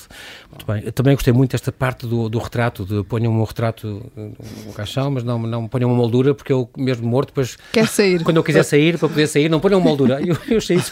Muito 0.49 0.65
bem. 0.65 0.81
Eu 0.83 0.91
também 0.91 1.13
gostei 1.13 1.31
muito 1.31 1.51
desta 1.51 1.71
parte 1.71 2.07
do, 2.07 2.27
do 2.27 2.39
retrato, 2.39 2.83
de 2.83 3.03
ponham 3.03 3.31
um 3.31 3.43
retrato 3.43 4.11
no 4.15 4.73
caixão, 4.73 5.11
mas 5.11 5.23
não, 5.23 5.37
não 5.37 5.67
ponham 5.67 5.89
uma 5.89 5.95
moldura, 5.95 6.33
porque 6.33 6.51
eu, 6.51 6.67
mesmo 6.75 7.07
morto, 7.07 7.27
depois. 7.27 7.55
Quer 7.71 7.87
sair. 7.87 8.23
Quando 8.25 8.37
eu 8.37 8.43
quiser 8.43 8.63
sair, 8.63 8.97
para 8.97 9.07
poder 9.07 9.27
sair, 9.27 9.47
não 9.47 9.59
ponham 9.59 9.79
uma 9.79 9.87
moldura. 9.87 10.19
Eu, 10.21 10.35
eu 10.49 10.57
achei 10.57 10.77
isso. 10.77 10.91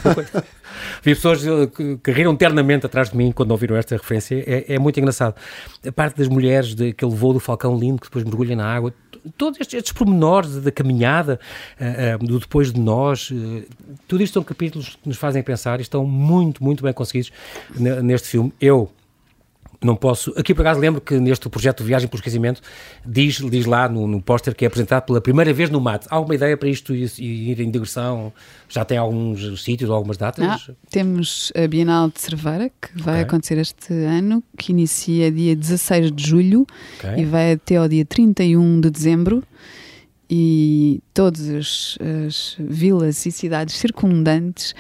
Vi 1.02 1.16
pessoas 1.16 1.42
que, 1.76 1.98
que 1.98 2.12
riram 2.12 2.36
ternamente 2.36 2.86
atrás 2.86 3.10
de 3.10 3.18
mim 3.18 3.32
quando 3.32 3.52
ouviram 3.52 3.76
esta 3.76 3.96
referência. 3.96 4.44
É, 4.46 4.76
é 4.76 4.80
muito 4.80 5.00
engraçado. 5.00 5.36
A 5.86 5.92
parte 5.92 6.18
das 6.18 6.28
mulheres, 6.28 6.76
daquele 6.76 7.12
voo 7.12 7.34
do 7.34 7.40
falcão 7.40 7.78
lindo 7.78 8.00
que 8.00 8.08
depois 8.08 8.24
mergulha 8.24 8.56
na 8.56 8.66
água, 8.66 8.94
todos 9.38 9.60
estes, 9.60 9.76
estes 9.76 9.94
pormenores 9.94 10.56
da 10.58 10.72
caminhada, 10.72 11.40
uh, 11.80 12.24
uh, 12.24 12.26
do 12.26 12.40
depois 12.40 12.72
de 12.72 12.80
nós, 12.80 13.30
uh, 13.32 13.64
tudo 14.08 14.24
isto 14.24 14.34
são 14.34 14.44
capítulos 14.44 14.98
que 15.02 15.08
nos 15.08 15.18
fazem 15.18 15.42
pensar 15.44 15.80
e 15.80 15.82
estão 15.82 16.06
muito, 16.06 16.64
muito 16.64 16.84
bem 16.84 16.94
conseguidos 16.94 17.32
neste 17.78 18.28
filme. 18.28 18.54
Eu 18.60 18.90
não 19.82 19.96
posso. 19.96 20.34
Aqui 20.38 20.54
por 20.54 20.62
acaso 20.62 20.80
lembro 20.80 21.00
que 21.00 21.20
neste 21.20 21.48
projeto 21.48 21.84
Viagem 21.84 22.08
pelo 22.08 22.20
Esquecimento 22.20 22.62
diz, 23.06 23.38
diz 23.38 23.66
lá 23.66 23.88
no, 23.88 24.08
no 24.08 24.22
póster 24.22 24.54
que 24.54 24.66
é 24.66 24.68
apresentado 24.68 25.06
pela 25.06 25.22
primeira 25.22 25.54
vez 25.54 25.70
no 25.70 25.80
MAT. 25.80 26.06
Há 26.10 26.16
alguma 26.16 26.36
ideia 26.36 26.58
para 26.58 26.68
isto 26.68 26.94
ir, 26.94 27.10
ir 27.18 27.60
em 27.62 27.72
digressão? 27.72 28.34
Já 28.68 28.84
tem 28.84 28.98
alguns 28.98 29.64
sítios 29.64 29.90
ou 29.90 29.96
algumas 29.96 30.18
datas? 30.18 30.46
Ah, 30.46 30.74
temos 30.90 31.52
a 31.56 31.68
Bienal 31.68 32.10
de 32.10 32.20
Cerveira, 32.20 32.70
que 32.70 33.02
vai 33.02 33.16
okay. 33.16 33.24
acontecer 33.24 33.58
este 33.58 33.94
ano, 33.94 34.44
que 34.58 34.72
inicia 34.72 35.32
dia 35.32 35.56
16 35.56 36.12
de 36.12 36.28
julho 36.28 36.68
okay. 36.98 37.24
e 37.24 37.26
vai 37.26 37.54
até 37.54 37.78
ao 37.78 37.88
dia 37.88 38.06
31 38.06 38.82
de 38.82 38.90
dezembro. 38.90 39.44
E 40.32 41.02
todas 41.12 41.50
as, 41.50 41.98
as 42.28 42.56
vilas 42.60 43.26
e 43.26 43.32
cidades 43.32 43.76
circundantes 43.76 44.76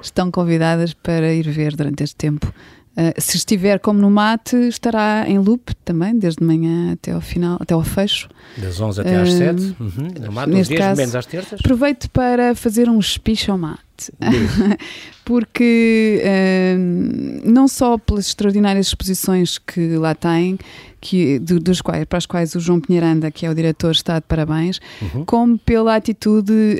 estão 0.00 0.30
convidadas 0.30 0.94
para 0.94 1.34
ir 1.34 1.46
ver 1.50 1.76
durante 1.76 2.02
este 2.02 2.16
tempo 2.16 2.54
Uh, 2.96 3.20
se 3.20 3.36
estiver 3.36 3.80
como 3.80 4.00
no 4.00 4.08
mate, 4.08 4.54
estará 4.68 5.24
em 5.26 5.36
loop 5.36 5.74
também, 5.84 6.16
desde 6.16 6.44
manhã 6.44 6.92
até 6.92 7.10
ao 7.10 7.20
final, 7.20 7.58
até 7.60 7.74
ao 7.74 7.82
fecho. 7.82 8.28
Das 8.56 8.80
11 8.80 9.00
até 9.00 9.16
às 9.16 9.32
7, 9.32 9.62
uh, 9.62 9.76
uhum. 9.80 10.08
no 10.26 10.32
mate, 10.32 10.50
neste 10.52 10.76
caso, 10.76 11.00
menos 11.00 11.16
às 11.16 11.26
terças. 11.26 11.58
Aproveito 11.58 12.08
para 12.10 12.54
fazer 12.54 12.88
um 12.88 13.02
speech 13.02 13.50
ao 13.50 13.58
mate. 13.58 13.82
Porque 15.24 16.22
uh, 16.22 17.50
não 17.50 17.66
só 17.66 17.98
pelas 17.98 18.28
extraordinárias 18.28 18.86
exposições 18.86 19.58
que 19.58 19.96
lá 19.96 20.14
tem, 20.14 20.56
que, 21.00 21.40
de, 21.40 21.58
dos 21.58 21.80
quais, 21.80 22.04
para 22.04 22.18
as 22.18 22.26
quais 22.26 22.54
o 22.54 22.60
João 22.60 22.80
Pinheiranda, 22.80 23.28
que 23.28 23.44
é 23.44 23.50
o 23.50 23.54
diretor, 23.54 23.90
está 23.90 24.20
de 24.20 24.24
parabéns, 24.28 24.80
uhum. 25.02 25.24
como 25.24 25.58
pela 25.58 25.96
atitude 25.96 26.78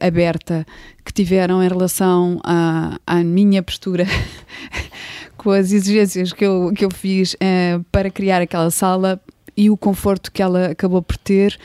aberta 0.00 0.66
que 1.04 1.12
tiveram 1.12 1.62
em 1.62 1.68
relação 1.68 2.40
à, 2.42 2.98
à 3.06 3.22
minha 3.22 3.62
postura 3.62 4.06
com 5.44 5.50
as 5.50 5.72
exigências 5.72 6.32
que 6.32 6.44
eu, 6.44 6.72
que 6.74 6.84
eu 6.86 6.90
fiz 6.90 7.34
uh, 7.34 7.84
para 7.92 8.10
criar 8.10 8.40
aquela 8.40 8.70
sala 8.70 9.20
e 9.54 9.68
o 9.68 9.76
conforto 9.76 10.32
que 10.32 10.42
ela 10.42 10.68
acabou 10.68 11.02
por 11.02 11.18
ter, 11.18 11.58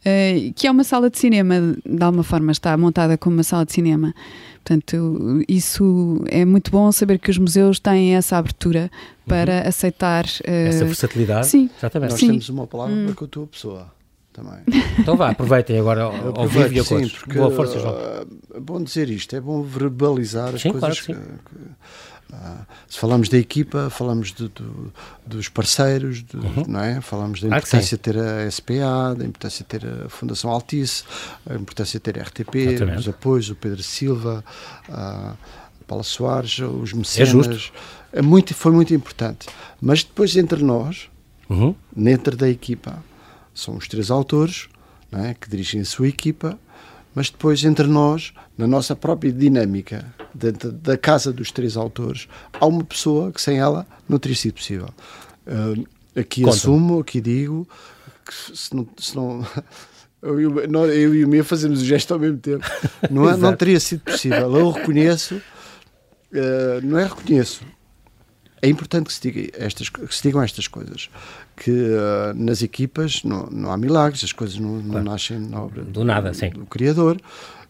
uh, 0.00 0.52
que 0.54 0.68
é 0.68 0.70
uma 0.70 0.84
sala 0.84 1.10
de 1.10 1.18
cinema, 1.18 1.76
de 1.84 2.02
alguma 2.02 2.22
forma 2.22 2.52
está 2.52 2.76
montada 2.76 3.18
como 3.18 3.36
uma 3.36 3.42
sala 3.42 3.66
de 3.66 3.72
cinema. 3.72 4.14
Portanto, 4.62 5.42
isso 5.48 6.24
é 6.28 6.44
muito 6.44 6.70
bom 6.70 6.90
saber 6.92 7.18
que 7.18 7.28
os 7.28 7.36
museus 7.36 7.80
têm 7.80 8.14
essa 8.14 8.38
abertura 8.38 8.88
para 9.26 9.62
uhum. 9.62 9.68
aceitar. 9.68 10.24
Uh, 10.24 10.68
essa 10.68 10.84
versatilidade? 10.84 11.48
Sim. 11.48 11.68
Exatamente. 11.76 12.10
Nós 12.12 12.20
sim. 12.20 12.28
temos 12.28 12.48
uma 12.48 12.66
palavra 12.68 12.94
hum. 12.94 13.12
com 13.14 13.24
a 13.24 13.28
tua 13.28 13.46
pessoa. 13.48 13.92
Também. 14.32 14.60
Então 14.98 15.16
vá, 15.16 15.30
aproveitem 15.30 15.78
agora 15.78 16.02
ao, 16.04 16.40
ao 16.40 16.48
vivo 16.48 16.72
e 16.72 16.80
a 16.80 16.84
sim, 16.84 17.08
porque, 17.08 17.38
Boa 17.38 17.50
força, 17.50 17.78
João. 17.78 17.96
É 18.54 18.60
bom 18.60 18.82
dizer 18.82 19.10
isto, 19.10 19.34
é 19.34 19.40
bom 19.40 19.62
verbalizar 19.62 20.54
as 20.54 20.62
sim, 20.62 20.70
coisas 20.70 21.00
claro 21.00 21.20
que, 21.20 21.26
que, 21.26 21.56
que 21.56 21.74
ah, 22.32 22.64
se 22.88 22.98
falamos 22.98 23.28
da 23.28 23.38
equipa, 23.38 23.88
falamos 23.90 24.32
de, 24.32 24.48
de, 24.48 24.64
dos 25.26 25.48
parceiros, 25.48 26.22
de, 26.22 26.36
uhum. 26.36 26.64
não 26.66 26.80
é? 26.80 27.00
falamos 27.00 27.40
da 27.40 27.48
importância 27.48 27.96
de 27.96 28.02
ter 28.02 28.18
a 28.18 28.50
SPA, 28.50 29.14
da 29.16 29.24
importância 29.24 29.64
de 29.64 29.68
ter 29.68 29.86
a 29.86 30.08
Fundação 30.08 30.50
Altice, 30.50 31.04
a 31.48 31.54
importância 31.54 31.98
de 31.98 32.02
ter 32.02 32.18
a 32.18 32.22
RTP, 32.22 32.54
Exatamente. 32.56 32.98
os 32.98 33.08
apoios, 33.08 33.50
o 33.50 33.54
Pedro 33.54 33.82
Silva, 33.82 34.44
a 34.88 35.34
Paula 35.86 36.02
Soares, 36.02 36.58
os 36.58 36.92
mecenas. 36.92 37.72
É, 38.12 38.18
é 38.18 38.22
muito, 38.22 38.54
foi 38.54 38.72
muito 38.72 38.94
importante. 38.94 39.48
Mas 39.80 40.02
depois, 40.02 40.36
entre 40.36 40.62
nós, 40.62 41.08
uhum. 41.48 41.74
dentro 41.94 42.36
da 42.36 42.48
equipa, 42.48 43.02
são 43.54 43.76
os 43.76 43.86
três 43.86 44.10
autores 44.10 44.68
é? 45.12 45.34
que 45.34 45.48
dirigem 45.48 45.80
a 45.80 45.84
sua 45.84 46.08
equipa 46.08 46.58
mas 47.14 47.30
depois 47.30 47.64
entre 47.64 47.86
nós, 47.86 48.32
na 48.58 48.66
nossa 48.66 48.96
própria 48.96 49.32
dinâmica, 49.32 50.04
dentro 50.34 50.72
da 50.72 50.96
casa 50.98 51.32
dos 51.32 51.52
três 51.52 51.76
autores, 51.76 52.28
há 52.60 52.66
uma 52.66 52.84
pessoa 52.84 53.30
que 53.30 53.40
sem 53.40 53.58
ela 53.58 53.86
não 54.08 54.18
teria 54.18 54.36
sido 54.36 54.54
possível. 54.54 54.88
Uh, 55.46 55.86
aqui 56.18 56.42
Conta. 56.42 56.56
assumo, 56.56 57.00
aqui 57.00 57.20
digo, 57.20 57.68
que 58.24 58.56
se 58.56 58.74
não, 58.74 58.88
se 58.98 59.14
não 59.14 59.46
eu, 60.20 60.60
eu, 60.60 61.14
e 61.14 61.24
o 61.24 61.28
meu 61.28 61.44
fazemos 61.44 61.82
o 61.82 61.84
gesto 61.84 62.12
ao 62.12 62.20
mesmo 62.20 62.38
tempo, 62.38 62.64
não, 63.10 63.28
é, 63.28 63.36
não 63.36 63.54
teria 63.54 63.78
sido 63.78 64.00
possível. 64.00 64.56
Eu 64.56 64.70
reconheço, 64.70 65.36
uh, 65.36 66.80
não 66.82 66.98
é 66.98 67.04
reconheço, 67.04 67.62
é 68.60 68.68
importante 68.68 69.06
que 69.06 69.12
se, 69.12 69.20
diga 69.20 69.50
estas, 69.58 69.88
que 69.88 70.14
se 70.14 70.22
digam 70.22 70.42
estas 70.42 70.66
coisas 70.66 71.10
que 71.56 71.70
uh, 71.70 72.34
nas 72.34 72.62
equipas 72.62 73.22
não, 73.22 73.46
não 73.46 73.70
há 73.70 73.76
milagres, 73.76 74.24
as 74.24 74.32
coisas 74.32 74.58
não, 74.58 74.76
não 74.76 74.90
claro. 74.90 75.04
nascem 75.04 75.38
na 75.38 75.62
obra 75.62 75.82
do, 75.82 76.04
nada, 76.04 76.30
do, 76.30 76.36
sim. 76.36 76.50
do 76.50 76.66
Criador. 76.66 77.20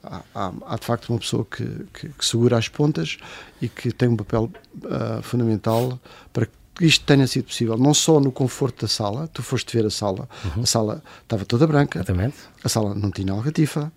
Há, 0.02 0.20
há, 0.34 0.52
há, 0.66 0.76
de 0.76 0.84
facto 0.84 1.08
uma 1.08 1.18
pessoa 1.18 1.46
que, 1.46 1.64
que, 1.92 2.08
que, 2.10 2.26
segura 2.26 2.58
as 2.58 2.68
pontas 2.68 3.16
e 3.60 3.68
que 3.68 3.90
tem 3.90 4.08
um 4.08 4.16
papel 4.16 4.50
uh, 4.84 5.22
fundamental 5.22 5.98
para 6.30 6.46
que 6.46 6.84
isto 6.84 7.06
tenha 7.06 7.26
sido 7.26 7.44
possível, 7.44 7.78
não 7.78 7.94
só 7.94 8.20
no 8.20 8.30
conforto 8.30 8.82
da 8.82 8.88
sala, 8.88 9.28
tu 9.28 9.42
foste 9.42 9.74
ver 9.74 9.86
a 9.86 9.90
sala, 9.90 10.28
uhum. 10.44 10.62
a 10.62 10.66
sala 10.66 11.02
estava 11.22 11.44
toda 11.44 11.66
branca, 11.66 12.00
Exatamente. 12.00 12.36
a 12.62 12.68
sala 12.68 12.94
não 12.94 13.10
tinha 13.10 13.32
algatifa, 13.32 13.90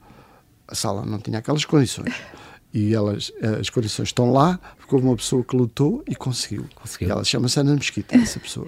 a 0.68 0.76
sala 0.76 1.06
não 1.06 1.20
tinha 1.20 1.40
aquelas 1.40 1.66
condições 1.66 2.14
e 2.74 2.94
elas, 2.94 3.32
as 3.60 3.70
condições 3.70 4.10
estão 4.10 4.32
lá, 4.32 4.60
porque 4.78 4.94
houve 4.94 5.08
uma 5.08 5.16
pessoa 5.16 5.44
que 5.44 5.56
lutou 5.56 6.04
e 6.08 6.16
conseguiu. 6.16 6.66
conseguiu. 6.76 7.08
E 7.08 7.12
ela 7.12 7.24
chama-se 7.24 7.60
Ana 7.60 7.76
Mesquita, 7.76 8.16
essa 8.16 8.40
pessoa. 8.40 8.68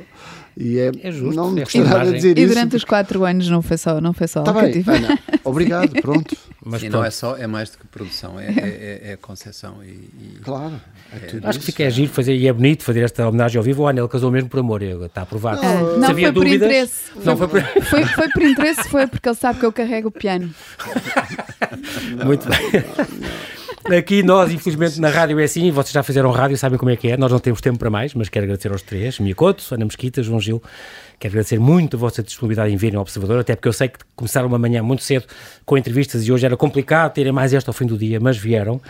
E 0.58 0.78
é, 0.78 0.92
é 1.04 1.12
justo, 1.12 1.36
não 1.36 1.52
me 1.52 1.62
custa 1.62 1.84
nada 1.86 2.12
dizer 2.12 2.38
e 2.38 2.42
isso. 2.42 2.52
E 2.52 2.54
durante 2.54 2.76
os 2.76 2.84
quatro 2.84 3.24
anos 3.24 3.48
não 3.50 3.62
foi 3.62 3.78
só, 3.78 4.02
não 4.02 4.12
foi 4.12 4.28
só 4.28 4.44
tá 4.44 4.52
bem, 4.52 4.84
Ana, 4.86 5.18
obrigado, 5.46 5.90
pronto. 6.02 6.36
Mas 6.66 6.82
Sim, 6.82 6.90
não 6.90 7.04
é 7.04 7.10
só, 7.10 7.38
é 7.38 7.48
mais 7.48 7.70
do 7.70 7.78
que 7.78 7.88
produção, 7.88 8.38
é, 8.38 8.48
é, 8.48 8.52
é, 8.58 9.12
é 9.12 9.16
concessão 9.16 9.82
e, 9.82 9.88
e, 9.88 10.40
Claro. 10.44 10.82
É, 11.14 11.38
é 11.38 11.48
acho 11.48 11.60
que 11.60 11.66
fica 11.66 11.84
é 11.84 11.90
giro 11.90 12.12
fazer, 12.12 12.36
e 12.36 12.46
é 12.46 12.52
bonito 12.52 12.84
fazer 12.84 13.02
esta 13.02 13.26
homenagem 13.28 13.58
ao 13.58 13.64
vivo. 13.64 13.84
O 13.84 13.88
Anel 13.88 14.10
casou 14.10 14.30
mesmo 14.30 14.50
por 14.50 14.60
amor, 14.60 14.84
está 14.84 15.22
aprovado. 15.22 15.62
Não, 15.62 16.00
não 16.00 16.14
foi 16.14 16.34
por 16.34 16.46
interesse. 16.46 17.12
Não 17.24 17.38
foi, 17.38 17.48
por... 17.48 17.62
Foi, 17.62 18.06
foi 18.06 18.30
por 18.30 18.44
interesse, 18.44 18.90
foi 18.90 19.08
porque 19.08 19.30
ele 19.30 19.36
sabe 19.38 19.60
que 19.60 19.66
eu 19.66 19.72
carrego 19.72 20.10
o 20.10 20.12
piano. 20.12 20.54
Muito 22.26 22.50
bem. 22.50 23.59
Aqui 23.86 24.22
nós, 24.22 24.52
infelizmente, 24.52 25.00
na 25.00 25.10
rádio 25.10 25.40
é 25.40 25.44
assim, 25.46 25.72
vocês 25.72 25.94
já 25.94 26.04
fizeram 26.04 26.30
rádio, 26.32 26.58
sabem 26.58 26.78
como 26.78 26.92
é 26.92 26.98
que 26.98 27.08
é. 27.08 27.18
Nós 27.18 27.32
não 27.32 27.40
temos 27.40 27.62
tempo 27.62 27.80
para 27.80 27.90
mais, 27.90 28.14
mas 28.14 28.28
quero 28.28 28.44
agradecer 28.44 28.72
aos 28.72 28.82
três, 28.82 29.20
Miyakoto, 29.20 29.64
Ana 29.74 29.86
Mesquita, 29.86 30.22
João 30.22 30.40
Gil. 30.40 30.62
Quero 31.18 31.32
agradecer 31.32 31.60
muito 31.60 31.96
a 31.96 32.00
vossa 32.00 32.22
disponibilidade 32.22 32.74
em 32.74 32.78
virem 32.78 32.98
ao 32.98 33.02
Observador, 33.02 33.40
até 33.40 33.56
porque 33.56 33.68
eu 33.70 33.74
sei 33.74 33.88
que 33.88 34.00
começaram 34.16 34.48
uma 34.48 34.60
manhã 34.60 34.84
muito 34.84 35.04
cedo 35.04 35.26
com 35.66 35.78
entrevistas 35.78 36.28
e 36.28 36.32
hoje 36.32 36.46
era 36.46 36.58
complicado 36.58 37.14
terem 37.14 37.32
mais 37.32 37.54
esta 37.54 37.70
ao 37.70 37.74
fim 37.74 37.86
do 37.86 37.98
dia, 37.98 38.20
mas 38.20 38.38
vieram. 38.38 38.82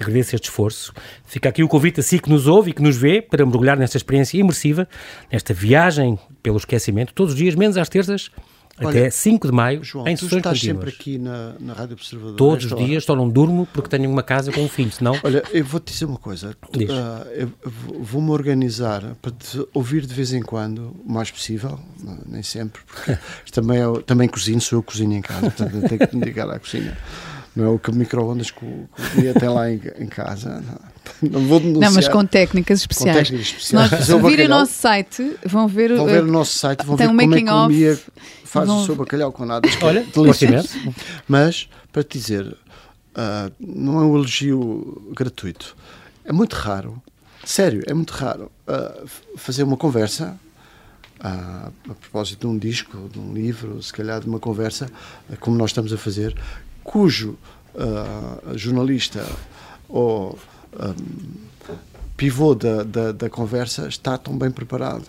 Agradeço 0.00 0.34
este 0.34 0.48
esforço. 0.48 0.94
Fica 1.26 1.48
aqui 1.48 1.62
o 1.62 1.68
convite 1.68 2.00
a 2.00 2.02
si 2.02 2.18
que 2.18 2.30
nos 2.30 2.46
ouve 2.46 2.70
e 2.70 2.72
que 2.72 2.82
nos 2.82 2.96
vê 2.96 3.20
para 3.20 3.44
mergulhar 3.44 3.76
nesta 3.76 3.96
experiência 3.96 4.38
imersiva, 4.38 4.88
nesta 5.30 5.52
viagem 5.52 6.18
pelo 6.42 6.56
esquecimento, 6.56 7.12
todos 7.12 7.34
os 7.34 7.38
dias, 7.38 7.54
menos 7.54 7.76
às 7.76 7.88
terças, 7.88 8.30
Até 8.80 9.10
5 9.10 9.46
de 9.48 9.52
maio, 9.52 9.82
João, 9.84 10.06
em 10.06 10.14
sessões 10.16 10.38
estás 10.38 10.58
contínuas. 10.58 10.84
sempre 10.84 11.00
aqui 11.00 11.18
na, 11.18 11.54
na 11.60 11.72
Rádio 11.72 11.94
Observador. 11.94 12.36
Todos 12.36 12.64
os 12.66 12.72
hora. 12.72 12.84
dias, 12.84 13.04
só 13.04 13.14
não 13.16 13.28
durmo 13.28 13.66
porque 13.72 13.88
tenho 13.88 14.08
uma 14.10 14.22
casa 14.22 14.52
com 14.52 14.60
um 14.62 14.68
filho, 14.68 14.92
senão... 14.92 15.18
Olha, 15.22 15.42
eu 15.52 15.64
vou-te 15.64 15.92
dizer 15.92 16.04
uma 16.04 16.18
coisa. 16.18 16.56
Eu 17.34 17.50
vou- 17.64 18.02
vou-me 18.02 18.30
organizar 18.30 19.02
para 19.20 19.30
te 19.32 19.66
ouvir 19.74 20.06
de 20.06 20.14
vez 20.14 20.32
em 20.32 20.42
quando, 20.42 20.94
o 21.04 21.12
mais 21.12 21.30
possível, 21.30 21.78
não- 22.02 22.18
nem 22.26 22.42
sempre, 22.42 22.80
porque 22.86 23.16
também, 23.52 23.78
é, 23.78 23.86
o- 23.88 24.02
também 24.02 24.28
cozinho, 24.28 24.60
sou 24.60 24.78
eu 24.78 24.82
que 24.82 24.92
cozinho 24.92 25.12
em 25.12 25.22
casa, 25.22 25.42
portanto 25.50 25.74
eu 25.76 25.88
tenho 25.88 26.06
que 26.08 26.14
me 26.16 26.20
dedicar 26.22 26.48
à 26.50 26.58
cozinha. 26.58 26.96
Não 27.56 27.64
é 27.64 27.68
o 27.68 27.78
que 27.78 27.90
micro-ondas 27.92 28.50
que 28.50 28.64
o 28.64 28.88
o 29.16 29.20
Dia 29.20 29.34
tem 29.34 29.48
lá 29.48 29.70
em, 29.70 29.80
em 29.98 30.06
casa. 30.06 30.62
Não, 31.22 31.30
não 31.40 31.46
vou 31.48 31.58
denunciar. 31.60 31.90
Não, 31.90 31.94
mas 31.96 32.06
com 32.08 32.24
técnicas 32.24 32.80
especiais. 32.80 33.16
técnicas 33.28 33.48
Se 33.48 33.54
especiais. 33.56 33.90
nós 33.90 34.00
o 34.00 34.04
se 34.04 34.22
virem 34.28 34.46
o 34.46 34.48
nosso 34.50 34.72
site, 34.72 35.36
vão 35.44 35.66
ver, 35.66 35.94
Vão 35.96 36.04
uh, 36.04 36.08
ver 36.08 36.22
o 36.22 36.30
nosso 36.30 36.56
site, 36.58 36.84
vão 36.86 36.96
tem 36.96 37.06
ver 37.06 37.12
um 37.12 37.16
como 37.16 37.34
é 37.34 37.42
que 37.42 37.48
a 37.48 37.64
of. 37.64 37.74
Mia 37.74 37.98
faz 38.44 38.66
Vão- 38.68 38.82
o 38.82 38.86
seu 38.86 38.94
bacalhau 38.96 39.32
com 39.32 39.44
nada. 39.44 39.68
Olha, 39.82 40.04
delicioso. 40.04 40.68
Mas, 41.26 41.68
para 41.92 42.02
te 42.04 42.18
dizer, 42.18 42.56
ah, 43.14 43.50
não 43.58 43.98
é 44.00 44.04
um 44.04 44.14
elogio 44.16 45.12
gratuito. 45.16 45.76
É 46.24 46.32
muito 46.32 46.54
raro, 46.54 47.02
sério, 47.44 47.82
é 47.86 47.94
muito 47.94 48.10
raro 48.12 48.50
f- 49.04 49.22
fazer 49.36 49.62
uma 49.64 49.76
conversa 49.76 50.38
ah, 51.20 51.70
a 51.88 51.94
propósito 51.94 52.40
de 52.40 52.46
um 52.46 52.56
disco, 52.58 53.08
de 53.12 53.18
um 53.18 53.32
livro, 53.32 53.82
se 53.82 53.92
calhar 53.92 54.20
de 54.20 54.26
uma 54.28 54.38
conversa, 54.38 54.88
como 55.40 55.56
nós 55.56 55.70
estamos 55.70 55.92
a 55.92 55.96
fazer, 55.98 56.36
cujo 56.88 57.36
ah, 57.78 58.38
jornalista 58.54 59.22
ou 59.88 60.38
ah, 60.78 60.94
pivô 62.16 62.54
da, 62.54 62.82
da, 62.82 63.12
da 63.12 63.28
conversa 63.30 63.86
está 63.88 64.16
tão 64.16 64.36
bem 64.38 64.50
preparado. 64.50 65.04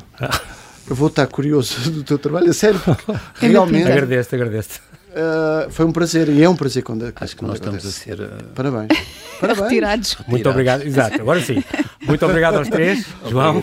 Eu 0.89 0.95
vou 0.95 1.07
estar 1.07 1.25
curioso 1.27 1.89
do 1.91 2.03
teu 2.03 2.19
trabalho, 2.19 2.49
a 2.49 2.53
sério, 2.53 2.79
porque 2.79 3.13
realmente 3.47 3.87
Agradeço, 3.89 4.35
agradeço. 4.35 4.81
ah, 5.15 5.67
foi 5.69 5.85
um 5.85 5.91
prazer 5.93 6.27
e 6.27 6.43
é 6.43 6.49
um 6.49 6.55
prazer 6.55 6.83
quando 6.83 7.11
Acho 7.15 7.35
que 7.35 7.43
nós 7.45 7.55
estamos 7.55 7.85
a 7.85 7.91
ser. 7.91 8.19
uh, 8.19 8.43
Parabéns. 8.53 8.89
Parabéns. 9.39 9.63
retirados. 9.63 10.17
Muito 10.27 10.49
obrigado, 10.49 10.83
exato, 10.83 11.21
agora 11.21 11.39
sim. 11.41 11.63
Muito 12.01 12.25
obrigado 12.25 12.57
aos 12.57 12.67
três, 12.67 13.05
João. 13.29 13.61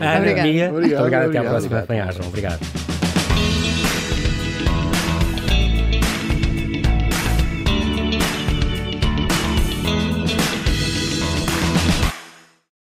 Ana, 0.00 0.18
Obrigada. 0.18 0.48
Mia. 0.48 0.70
Obrigado, 0.72 1.00
Obrigado, 1.00 1.28
até 1.28 1.38
à 1.38 1.42
obrigado. 1.42 1.48
próxima. 1.50 2.26
Obrigado. 2.28 2.97